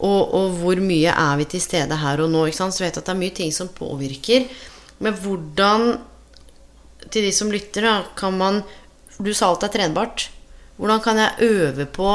[0.00, 2.46] Og, og hvor mye er vi til stede her og nå?
[2.48, 2.76] Ikke sant?
[2.76, 4.46] Så vet jeg at det er mye ting som påvirker.
[5.04, 5.86] Men hvordan,
[7.08, 8.62] til de som lytter, da, kan man
[9.20, 10.30] Du sa alt er trenbart.
[10.80, 12.08] Hvordan kan jeg øve på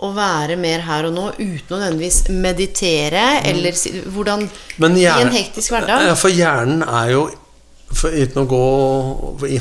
[0.00, 3.24] å være mer her og nå uten å nødvendigvis meditere?
[3.44, 3.76] Eller
[4.08, 4.46] hvordan
[4.80, 6.06] Men I en hektisk hverdag?
[6.08, 7.26] Ja, for hjernen er jo
[7.90, 8.64] for, Uten å gå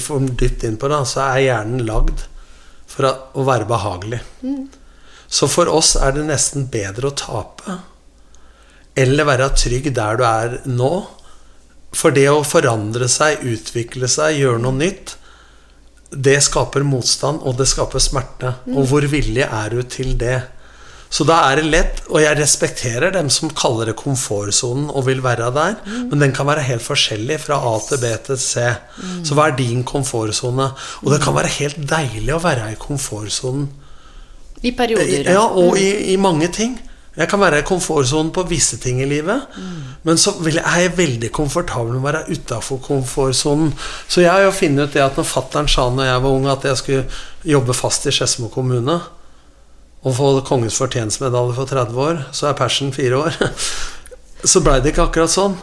[0.05, 2.23] for dypt inn på det, så er hjernen lagd
[2.89, 4.21] for å, være behagelig.
[5.29, 7.79] Så for oss er det nesten bedre å tape
[8.99, 10.91] eller være trygg der du er nå.
[11.95, 15.15] For det å forandre seg, utvikle seg, gjøre noe nytt,
[16.09, 18.55] det skaper motstand, og det skaper smerte.
[18.73, 20.39] Og hvor villig er du til det?
[21.09, 25.23] Så da er det lett, og jeg respekterer dem som kaller det komfortsonen og vil
[25.25, 25.79] være der,
[26.11, 28.67] men den kan være helt forskjellig fra A til B til C.
[29.25, 30.69] Så hva er din komfortsone?
[31.01, 33.71] Og det kan være helt deilig å være i komfortsonen.
[34.63, 35.31] I perioder.
[35.31, 36.77] Ja, og i, i mange ting.
[37.19, 39.57] Jeg kan være i komfortsonen på visse ting i livet,
[40.07, 43.73] men så er jeg veldig komfortabel med å være utafor komfortsonen.
[44.07, 46.47] Så jeg har jo funnet ut det at når fattern sa når jeg var ung
[46.47, 48.99] at jeg skulle jobbe fast i Skedsmo kommune
[49.99, 53.35] og få Kongens fortjenstmedalje for 30 år, så er persen fire år.
[54.39, 55.57] Så blei det ikke akkurat sånn.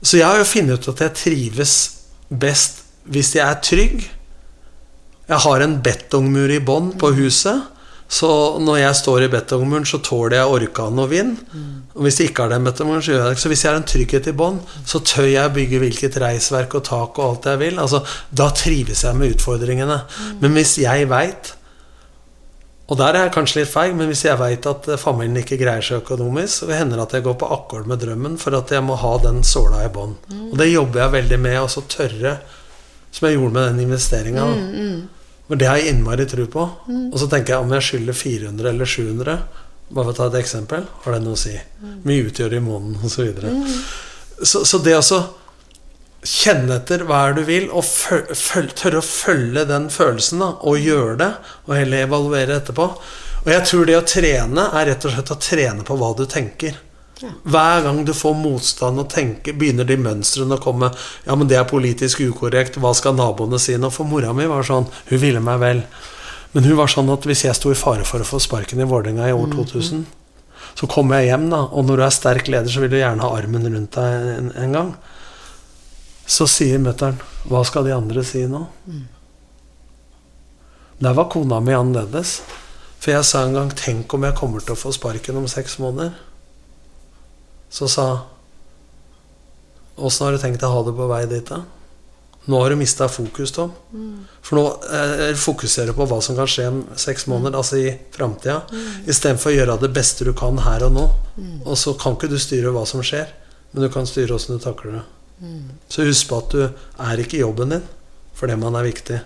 [0.00, 1.72] Så jeg har jo funnet ut at jeg trives
[2.32, 4.06] best hvis jeg er trygg.
[5.28, 7.66] Jeg har en betongmur i bånn på huset.
[8.08, 8.28] Så
[8.62, 11.36] når jeg står i betongmuren, så tåler jeg orkan og vind.
[11.96, 13.42] Og hvis jeg ikke har den betongmuren, så gjør jeg det ikke.
[13.42, 16.84] Så hvis jeg har en trygghet i bånn, så tør jeg bygge hvilket reisverk og
[16.86, 17.78] tak og alt jeg vil.
[17.82, 20.00] Altså, da trives jeg med utfordringene.
[20.40, 21.56] Men hvis jeg veit
[22.86, 25.58] og der er jeg kanskje litt feig, men hvis jeg veit at eh, familien ikke
[25.58, 28.70] greier seg økonomisk, så hender det at jeg går på akkord med drømmen for at
[28.70, 30.14] jeg må ha den såla i bånn.
[30.52, 32.36] Og det jobber jeg veldig med, og så tørre,
[33.10, 34.46] som jeg gjorde med den investeringa.
[35.46, 36.64] Men det har jeg innmari tro på.
[37.12, 39.38] Og så tenker jeg om jeg skylder 400 eller 700
[39.86, 40.86] Bare for å ta et eksempel.
[41.04, 41.52] Har det noe å si?
[42.08, 43.12] Mye utgjør i måneden, osv.
[43.12, 43.52] Så, videre.
[44.42, 45.20] så Så det også
[46.26, 50.82] kjenne etter hva er du vil, og føl, tørre å følge den følelsen, da, og
[50.82, 51.30] gjøre det,
[51.68, 52.88] og heller evaluere etterpå.
[53.44, 56.24] Og jeg tror det å trene er rett og slett å trene på hva du
[56.26, 56.80] tenker.
[57.24, 60.90] Hver gang du får motstand og tenker, begynner de mønstrene å komme
[61.24, 62.76] Ja, men det er politisk ukorrekt.
[62.82, 63.88] Hva skal naboene si nå?
[63.94, 64.88] For mora mi var sånn.
[65.08, 65.80] Hun ville meg vel.
[66.52, 68.88] Men hun var sånn at hvis jeg sto i fare for å få sparken i
[68.88, 70.04] Vålerenga i år 2000,
[70.76, 73.24] så kommer jeg hjem, da, og når du er sterk leder, så vil du gjerne
[73.24, 74.94] ha armen rundt deg en, en gang.
[76.26, 78.66] Så sier mutter'n 'Hva skal de andre si nå?'
[81.00, 82.40] Der var kona mi annerledes.
[83.00, 85.78] For jeg sa en gang 'Tenk om jeg kommer til å få sparken om seks
[85.78, 86.12] måneder'.
[87.70, 88.26] Så sa
[89.96, 91.62] 'Åssen har du tenkt å ha det på vei dit', da?
[92.46, 93.72] Nå har du mista fokus, Tom.
[94.42, 94.64] For nå
[94.94, 99.08] eh, fokuserer du på hva som kan skje om seks måneder, altså i framtida, mm.
[99.10, 101.06] istedenfor å gjøre det beste du kan her og nå.
[101.64, 103.32] Og så kan ikke du styre hva som skjer,
[103.72, 105.04] men du kan styre åssen du takler det.
[105.88, 106.62] Så husk på at du
[107.08, 107.82] er ikke jobben din,
[108.36, 109.18] for det man er viktig.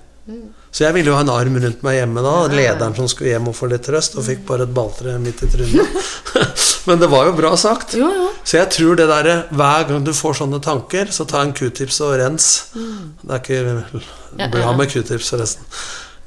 [0.70, 2.34] Så jeg ville jo ha en arm rundt meg hjemme da.
[2.52, 5.50] Lederen som skulle hjem og få litt trøst, og fikk bare et balltre midt i
[5.50, 5.96] trynet.
[6.88, 7.94] Men det var jo bra sagt.
[7.98, 8.28] Jo, jo.
[8.44, 12.00] Så jeg tror det derre Hver gang du får sånne tanker, så ta en q-tips
[12.06, 12.46] og rens.
[12.74, 15.66] Det er ikke bra med q-tips, forresten.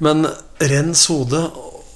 [0.04, 0.26] Men
[0.60, 1.44] rens hodet,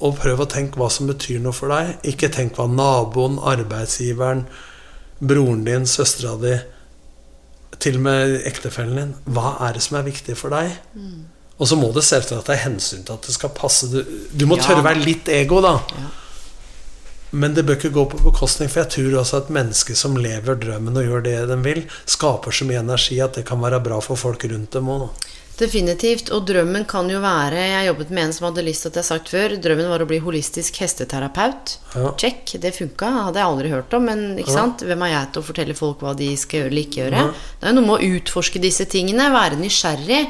[0.00, 1.96] og prøv å tenke hva som betyr noe for deg.
[2.12, 4.44] Ikke tenk hva naboen, arbeidsgiveren,
[5.18, 6.52] broren din, søstera di
[7.82, 9.10] til og med ektefellen din.
[9.34, 10.70] Hva er det som er viktig for deg?
[11.58, 13.90] Og så må det selvsagt være hensyn til at det skal passe.
[13.90, 13.98] Du,
[14.34, 14.62] du må Ja.
[14.68, 15.76] tørre å være litt ego, da.
[17.30, 20.56] Men det bør ikke gå på bekostning, for jeg tror også at mennesker som lever
[20.60, 24.00] drømmen og gjør det de vil, skaper så mye energi at det kan være bra
[24.04, 25.10] for folk rundt dem òg.
[25.58, 26.30] Definitivt.
[26.34, 29.02] Og drømmen kan jo være Jeg jobbet med en som hadde lyst til at jeg
[29.02, 29.54] har sagt før.
[29.58, 31.72] Drømmen var å bli holistisk hesteterapeut.
[31.96, 32.12] Ja.
[32.20, 32.54] Check.
[32.62, 33.10] Det funka.
[33.26, 34.06] Hadde jeg aldri hørt om.
[34.06, 34.86] Men ikke sant?
[34.86, 37.24] hvem er jeg til å fortelle folk hva de skal gjøre eller ikke gjøre?
[37.34, 39.30] Det er jo noe med å utforske disse tingene.
[39.34, 40.24] Være nysgjerrig.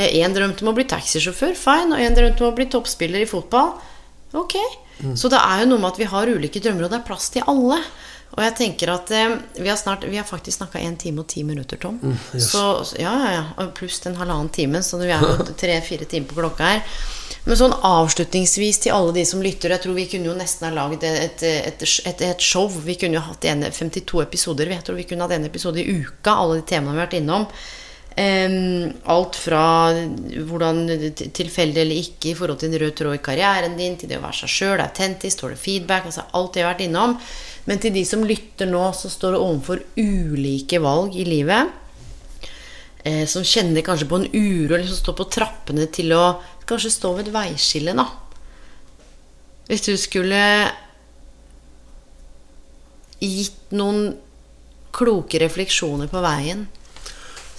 [0.00, 1.58] Én drømte om å bli taxisjåfør.
[1.60, 1.98] Fine.
[1.98, 3.74] Og én drømte om å bli toppspiller i fotball.
[4.40, 4.56] Ok.
[5.16, 7.30] Så det er jo noe med at vi har ulike drømmer, og det er plass
[7.34, 7.80] til alle.
[8.30, 11.26] Og jeg tenker at eh, vi har snart Vi har faktisk snakka én time og
[11.28, 11.98] ti minutter, Tom.
[12.34, 12.50] yes.
[12.52, 12.62] Så
[13.00, 13.66] ja, ja, ja.
[13.74, 16.84] Pluss den halvannen timen, så vi er jo tre-fire timer på klokka her.
[17.44, 20.74] Men sånn avslutningsvis til alle de som lytter Jeg tror vi kunne jo nesten ha
[20.76, 22.68] laget et, et, et, et show.
[22.70, 24.70] Vi kunne jo hatt en, 52 episoder.
[24.76, 27.18] Jeg tror vi kunne hatt en episode i uka, alle de temaene vi har vært
[27.18, 27.48] innom.
[28.20, 29.64] Alt fra
[30.48, 30.80] hvordan
[31.16, 34.24] tilfeldig eller ikke i forhold til en rød tråd i karrieren din, til det å
[34.24, 37.14] være seg sjøl, autentisk, står det feedback, altså alt det jeg har vært innom.
[37.70, 41.76] Men til de som lytter nå, så står det overfor ulike valg i livet.
[43.04, 46.24] Eh, som kjenner kanskje på en uro, eller som står på trappene til å
[46.68, 48.06] kanskje stå ved et veiskille, da.
[49.70, 50.42] Hvis du skulle
[53.20, 54.10] gitt noen
[54.92, 56.66] kloke refleksjoner på veien,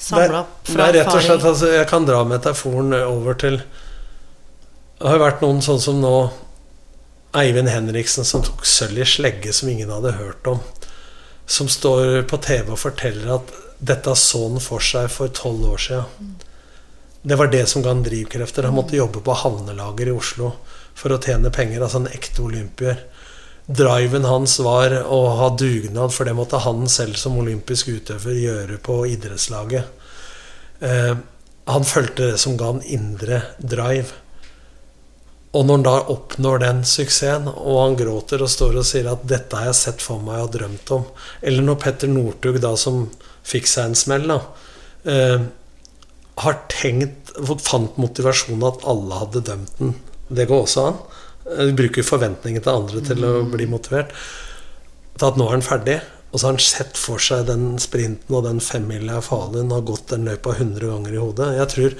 [0.01, 3.37] Samla er, opp det fra er rett og slett altså, Jeg kan dra metaforen over
[3.37, 6.15] til Det har jo vært noen sånn som nå
[7.37, 10.57] Eivind Henriksen som tok sølv i slegge som ingen hadde hørt om.
[11.47, 15.79] Som står på TV og forteller at dette så han for seg for tolv år
[15.79, 16.33] siden.
[17.23, 18.67] Det var det som ga han drivkrefter.
[18.67, 20.51] Han måtte jobbe på havnelager i Oslo
[20.97, 21.85] for å tjene penger.
[21.85, 22.99] Altså en ekte olympier.
[23.67, 28.79] Driven hans var å ha dugnad, for det måtte han selv som olympisk utøver gjøre
[28.83, 29.85] på idrettslaget.
[30.81, 31.13] Eh,
[31.71, 34.17] han følte det som ga han indre drive.
[35.51, 39.25] Og når han da oppnår den suksessen, og han gråter og står og sier at
[39.27, 41.09] 'dette har jeg sett for meg og drømt om',
[41.41, 43.09] eller når Petter Northug, da som
[43.43, 44.39] fikk seg en smell, da,
[45.05, 45.41] eh,
[46.37, 49.95] har tenkt fant motivasjonen at alle hadde dømt den.
[50.31, 50.97] Det går også an.
[51.49, 54.13] Eh, bruker forventninger til andre til å bli motivert.
[55.17, 55.99] Til at nå er han ferdig.
[56.31, 59.83] Og så har han sett for seg den sprinten og den femmila i Falun har
[59.83, 61.49] gått den løypa 100 ganger i hodet.
[61.57, 61.95] Jeg tror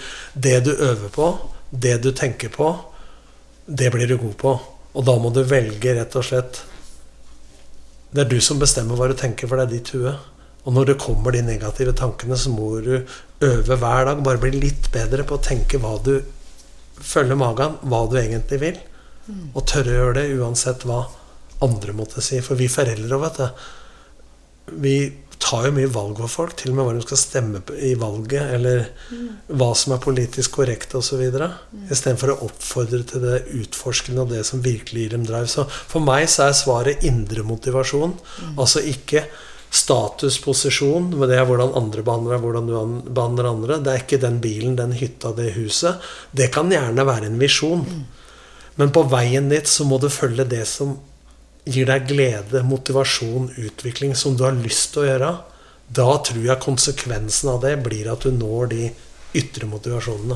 [0.46, 1.32] det du øver på,
[1.72, 2.70] det du tenker på,
[3.68, 4.54] det blir du god på.
[4.96, 6.66] Og da må du velge rett og slett
[8.12, 10.12] Det er du som bestemmer hva du tenker, for det er ditt hue.
[10.68, 12.98] Og når det kommer de negative tankene, så må du
[13.48, 14.24] øve hver dag.
[14.24, 16.18] Bare bli litt bedre på å tenke hva du
[17.00, 18.82] følger magen, hva du egentlig vil.
[19.30, 21.04] Og tørre å gjøre det uansett hva
[21.62, 22.40] andre måtte si.
[22.44, 23.68] For vi foreldre vet du.
[24.82, 24.96] Vi
[25.42, 28.54] tar jo mye valg for folk, til og med hva de skal stemme i valget,
[28.56, 28.84] eller
[29.50, 31.22] hva som er politisk korrekt osv.
[31.34, 31.88] Mm.
[31.92, 35.50] Istedenfor å oppfordre til det utforskende og det som virkelig gir dem drive.
[35.50, 38.14] Så for meg så er svaret indre motivasjon.
[38.54, 39.26] Altså ikke
[39.72, 43.82] statusposisjon, men det er hvordan andre behandler deg, hvordan du behandler andre.
[43.84, 46.12] Det er ikke den bilen, den hytta, det huset.
[46.36, 47.86] Det kan gjerne være en visjon.
[48.80, 50.98] Men på veien dit så må du følge det som
[51.68, 55.32] gir deg glede, motivasjon, utvikling, som du har lyst til å gjøre.
[55.92, 58.84] Da tror jeg konsekvensen av det blir at du når de
[59.38, 60.36] ytre motivasjonene.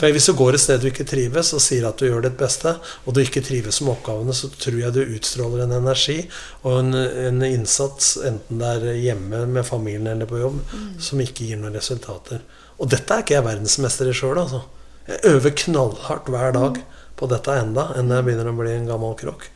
[0.00, 2.38] For hvis du går et sted du ikke trives, og sier at du gjør ditt
[2.40, 6.18] beste, og du ikke trives med oppgavene, så tror jeg du utstråler en energi
[6.62, 10.58] og en, en innsats, enten det er hjemme med familien eller på jobb,
[11.02, 12.42] som ikke gir noen resultater.
[12.82, 14.64] Og dette er ikke jeg verdensmester i sjøl, altså.
[15.06, 16.82] Jeg øver knallhardt hver dag
[17.22, 19.46] på dette enda, enn jeg begynner å bli en gammel krokk.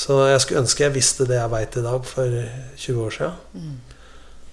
[0.00, 2.36] Så jeg skulle ønske jeg visste det jeg veit i dag for
[2.82, 3.76] 20 år siden.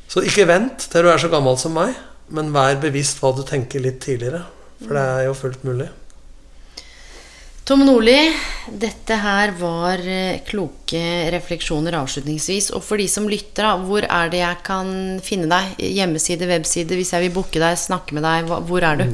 [0.08, 1.98] Så ikke vent til du er så gammel som meg,
[2.34, 4.44] men vær bevisst hva du tenker litt tidligere.
[4.84, 5.88] For det er jo fullt mulig.
[7.68, 8.30] Tom Nordli,
[8.80, 11.02] dette her var eh, kloke
[11.34, 12.70] refleksjoner avslutningsvis.
[12.78, 14.92] Og for de som lytter, hvor er det jeg kan
[15.24, 15.74] finne deg?
[15.98, 16.96] Hjemmeside, webside?
[16.96, 19.10] Hvis jeg vil booke deg, snakke med deg, hvor er du?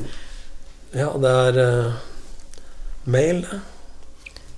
[0.93, 1.95] Ja, det er eh,
[3.05, 3.45] mail.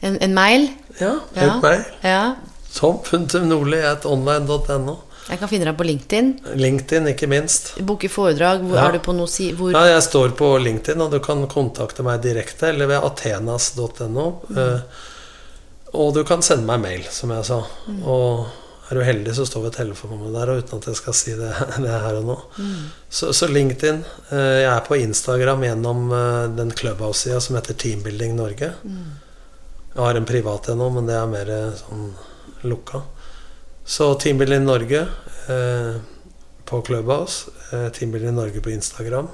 [0.01, 0.69] En, en mail?
[0.99, 1.59] Ja, Ja.
[1.63, 1.83] mail.
[2.03, 2.35] Ja.
[2.75, 4.97] Tom.nordli.online.no.
[5.25, 6.27] Jeg kan finne deg på LinkedIn.
[6.59, 7.71] LinkedIn, ikke minst.
[7.81, 8.59] Booke foredrag.
[8.61, 8.83] Hvor Ja.
[8.89, 9.47] er du på noe si...
[9.57, 14.27] Hvor Ja, jeg står på LinkedIn, og du kan kontakte meg direkte, eller ved athenas.no.
[14.51, 14.79] Uh,
[15.93, 17.63] og du kan sende meg mail, som jeg sa.
[18.05, 18.45] Og
[18.85, 21.51] er du heldig, så står det telefonnummer der, og uten at jeg skal si det,
[21.85, 22.35] det her og nå.
[23.09, 24.03] Så, så LinkedIn.
[24.29, 28.69] eh, jeg er på Instagram gjennom eh, den Clubhouse-sida som heter Teambuilding Norge.
[29.95, 32.11] Jeg har en privat ennå, men det er mer eh, sånn
[32.69, 33.01] lukka.
[33.85, 35.01] Så Teambuilding Norge
[35.49, 35.97] eh,
[36.65, 37.51] på Clubhouse.
[37.71, 39.27] Eh, Teambuilding Norge på Instagram.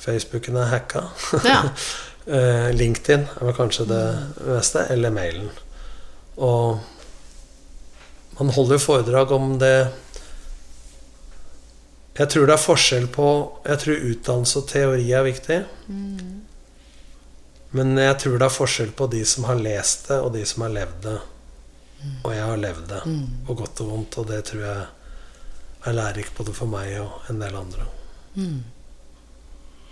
[0.00, 1.08] Facebooken er hacka.
[1.48, 1.62] Ja.
[2.30, 4.00] Eh, LinkedIn er vel kanskje det
[4.44, 5.46] meste, eller mailen.
[6.36, 6.76] Og
[8.40, 9.90] man holder foredrag om det
[12.18, 13.26] Jeg tror det er forskjell på
[13.64, 15.58] Jeg tror utdannelse og teori er viktig.
[17.70, 20.64] Men jeg tror det er forskjell på de som har lest det, og de som
[20.66, 21.18] har levd det.
[22.24, 23.00] Og jeg har levd det,
[23.46, 24.86] på godt og vondt, og det tror jeg
[25.86, 27.86] er lærerikt både for meg og en del andre.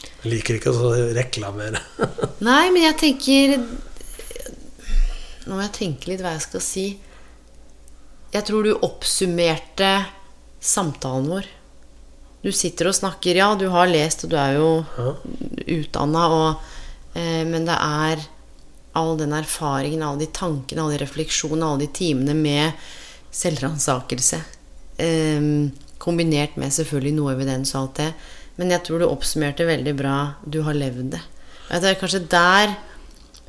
[0.08, 1.80] Jeg liker ikke å reklamere.
[2.48, 3.54] Nei, men jeg tenker
[5.48, 6.86] Nå må jeg tenke litt hva jeg skal si.
[8.32, 10.06] Jeg tror du oppsummerte
[10.60, 11.46] samtalen vår.
[12.44, 15.14] Du sitter og snakker, ja, du har lest, og du er jo Ja.
[15.66, 16.56] utdanna,
[17.14, 18.26] eh, men det er
[18.94, 22.72] all den erfaringen, alle de tankene, alle de refleksjonene, alle de timene med
[23.32, 24.42] selvransakelse.
[24.98, 28.14] Eh, kombinert med selvfølgelig noe evidens og alt det.
[28.58, 31.26] Men jeg tror du oppsummerte veldig bra 'du har levd det'.
[31.70, 32.76] Det er kanskje der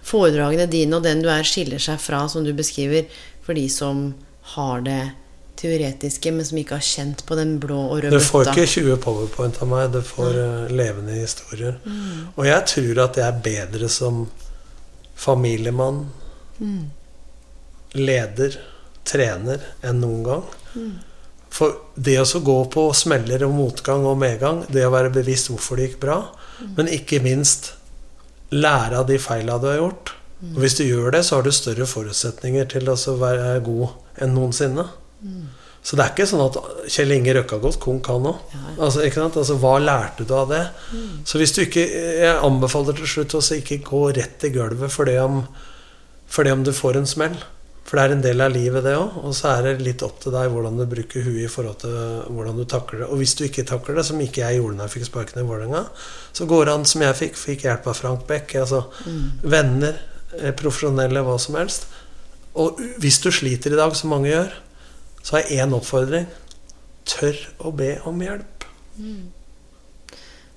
[0.03, 3.05] foredragene dine og den du er, skiller seg fra, som du beskriver,
[3.41, 4.13] for de som
[4.55, 5.01] har det
[5.59, 8.99] teoretiske, men som ikke har kjent på den blå og røde Du får ikke 20
[9.03, 10.77] powerpoint av meg, du får mm.
[10.79, 11.79] levende historier.
[12.35, 14.23] Og jeg tror at jeg er bedre som
[15.19, 16.05] familiemann,
[17.97, 18.55] leder,
[19.09, 20.47] trener enn noen gang.
[21.49, 25.49] For det å så gå på smeller og motgang og medgang, det å være bevisst
[25.51, 26.21] hvorfor det gikk bra,
[26.77, 27.73] men ikke minst
[28.53, 30.13] lære av de feila du har gjort.
[30.39, 34.23] Og hvis du gjør det, så har du større forutsetninger til å så være god
[34.23, 34.85] enn noensinne.
[35.83, 36.57] Så det er ikke sånn at
[36.91, 38.55] Kjell Inge røkka godt, konk, han òg.
[38.77, 39.37] Altså, ikke sant?
[39.39, 40.63] altså, hva lærte du av det?
[41.27, 45.09] Så hvis du ikke Jeg anbefaler til slutt å ikke gå rett i gulvet for
[45.09, 45.41] det om,
[46.27, 47.39] for det om du får en smell.
[47.89, 49.15] For det er en del av livet, det òg.
[49.25, 51.95] Og så er det litt opp til deg hvordan du bruker huet i forhold til
[52.35, 53.07] hvordan du takler det.
[53.09, 55.47] Og hvis du ikke takler det, som ikke jeg gjorde når jeg fikk sparken i
[55.47, 55.81] Vålerenga,
[56.37, 57.39] så går det an som jeg fikk.
[57.39, 58.53] Fikk hjelp av Frank Beck.
[58.61, 58.83] Altså
[59.41, 60.08] venner, eh,
[60.59, 61.87] profesjonelle, hva som helst.
[62.59, 64.53] Og hvis du sliter i dag, som mange gjør,
[65.23, 66.27] så har jeg én oppfordring.
[67.09, 68.67] Tør å be om hjelp.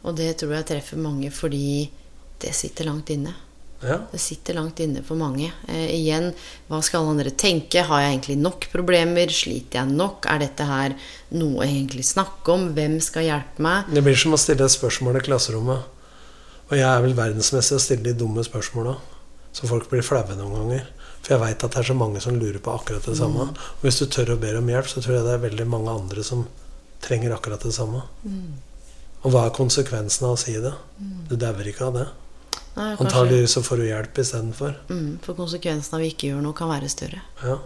[0.03, 1.89] Og det tror jeg treffer mange fordi
[2.43, 3.35] det sitter langt inne.
[3.83, 3.99] Ja.
[4.13, 5.49] Det sitter langt inne for mange.
[5.67, 6.29] Eh, igjen,
[6.71, 7.83] hva skal alle andre tenke?
[7.87, 9.31] Har jeg egentlig nok problemer?
[9.35, 10.27] Sliter jeg nok?
[10.31, 10.95] Er dette her
[11.35, 12.69] noe jeg egentlig snakker om?
[12.77, 13.91] Hvem skal hjelpe meg?
[13.91, 15.89] Det blir som å stille et spørsmål i klasserommet.
[16.71, 18.95] Og jeg er vel verdensmessig å stille de dumme spørsmåla.
[19.53, 20.87] Så folk blir flaue noen ganger.
[21.23, 23.51] For jeg veit at det er så mange som lurer på akkurat det samme.
[23.53, 25.93] Og hvis du tør å be om hjelp, så tror jeg det er veldig mange
[25.93, 26.47] andre som
[27.05, 28.03] trenger akkurat det samme.
[29.23, 30.73] Og hva er konsekvensen av å si det?
[31.29, 32.09] Du dauer ikke av det.
[32.73, 34.75] Nei, kanskje, så får du hjelp istedenfor.
[34.89, 37.21] mm, for konsekvensen av å ikke gjøre noe kan være større.
[37.45, 37.59] Ja.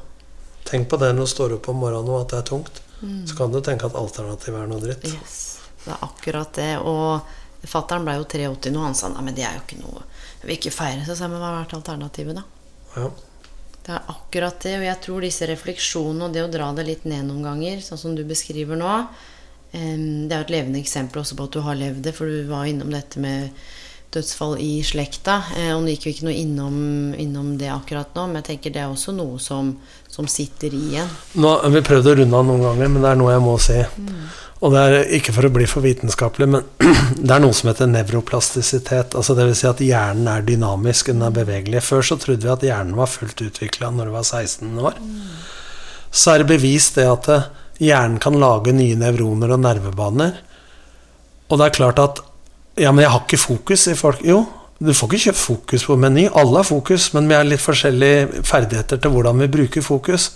[0.66, 2.82] Tenk på det når du står opp om morgenen og at det er tungt.
[3.28, 5.04] Så kan du tenke at alternativet er noe dritt.
[5.06, 6.72] Yes, det er akkurat det.
[6.80, 8.82] Og fattern ble jo 83 nå.
[8.82, 10.02] Han sa nei, men det er jo ikke noe
[10.48, 11.04] vil ikke feire.
[11.06, 12.44] Så sa jeg, men hva har vært alternativet, da?
[12.96, 13.08] Ja.
[13.86, 14.74] Det er akkurat det.
[14.80, 18.00] Og jeg tror disse refleksjonene og det å dra det litt ned noen ganger, sånn
[18.00, 18.92] som du beskriver nå
[19.70, 22.46] Det er jo et levende eksempel også på at du har levd det, for du
[22.48, 23.50] var innom dette med
[24.16, 25.42] dødsfall i slekta.
[25.58, 26.78] Eh, og nå gikk vi ikke noe innom,
[27.20, 29.74] innom det akkurat nå, men jeg tenker det er også noe som,
[30.08, 31.12] som sitter i en.
[31.42, 33.56] Nå har vi prøvd å runde av noen ganger, men det er noe jeg må
[33.62, 33.78] si.
[34.64, 36.64] Og det er ikke for å bli for vitenskapelig, men
[37.26, 39.16] det er noe som heter nevroplastisitet.
[39.18, 41.84] Altså vil si at hjernen er dynamisk, den er bevegelig.
[41.84, 44.96] Før så trodde vi at hjernen var fullt utvikla når du var 16 år.
[46.08, 47.48] Så er det bevist det at eh,
[47.84, 50.38] hjernen kan lage nye nevroner og nervebaner.
[51.50, 52.24] Og det er klart at
[52.76, 54.42] Ja, men jeg har ikke fokus i folk Jo,
[54.76, 56.26] du får ikke kjøpt fokus på Meny.
[56.36, 60.34] Alle har fokus, men vi har litt forskjellige ferdigheter til hvordan vi bruker fokus.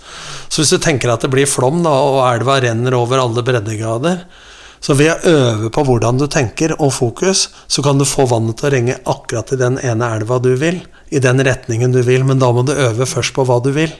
[0.49, 4.25] Så hvis du tenker at det blir flom, da, og elva renner over alle breddegrader
[4.81, 8.57] Så ved å øve på hvordan du tenker og fokus, så kan du få vannet
[8.57, 10.79] til å renge akkurat i den ene elva du vil.
[11.13, 13.93] I den retningen du vil, men da må du øve først på hva du vil.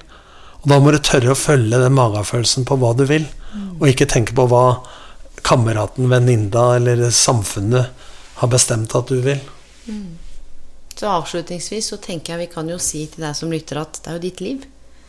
[0.63, 3.30] Og da må du tørre å følge den magefølelsen på hva du vil,
[3.77, 4.81] og ikke tenke på hva
[5.45, 8.09] kameraten, venninna eller samfunnet
[8.41, 9.41] har bestemt at du vil.
[10.91, 14.11] Så avslutningsvis så tenker jeg vi kan jo si til deg som lytter at det
[14.11, 14.65] er jo ditt liv.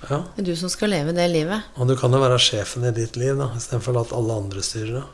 [0.08, 0.22] Ja.
[0.34, 1.68] Det er du som skal leve det livet.
[1.76, 4.94] Og du kan jo være sjefen i ditt liv, da, istedenfor at alle andre styrer
[5.00, 5.04] det.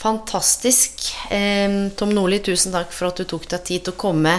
[0.00, 1.10] Fantastisk.
[1.30, 4.38] Eh, Tom Nordli, tusen takk for at du tok deg tid til å komme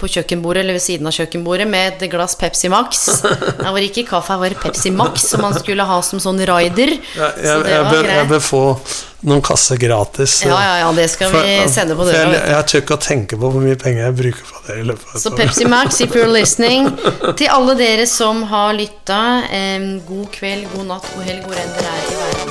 [0.00, 3.04] på kjøkkenbordet eller ved siden av kjøkkenbordet med et glass Pepsi Max.
[3.60, 6.96] Det var ikke kaffe, det var Pepsi Max som man skulle ha som sånn rider.
[6.96, 8.62] Jeg, Så jeg, bør, jeg bør få
[9.28, 10.38] noen kasser gratis.
[10.46, 12.32] Ja, ja, ja, det skal vi sende på for døra.
[12.32, 14.74] Jeg, jeg tør ikke å tenke på hvor mye penger jeg bruker på det.
[14.80, 15.28] i løpet av Så.
[15.36, 16.80] Pepsi Max, if you're listening.
[17.38, 19.20] Til alle dere som har lytta,
[19.52, 19.78] eh,
[20.08, 22.50] god kveld, god natt, god helg, hvor enn dere er i verden.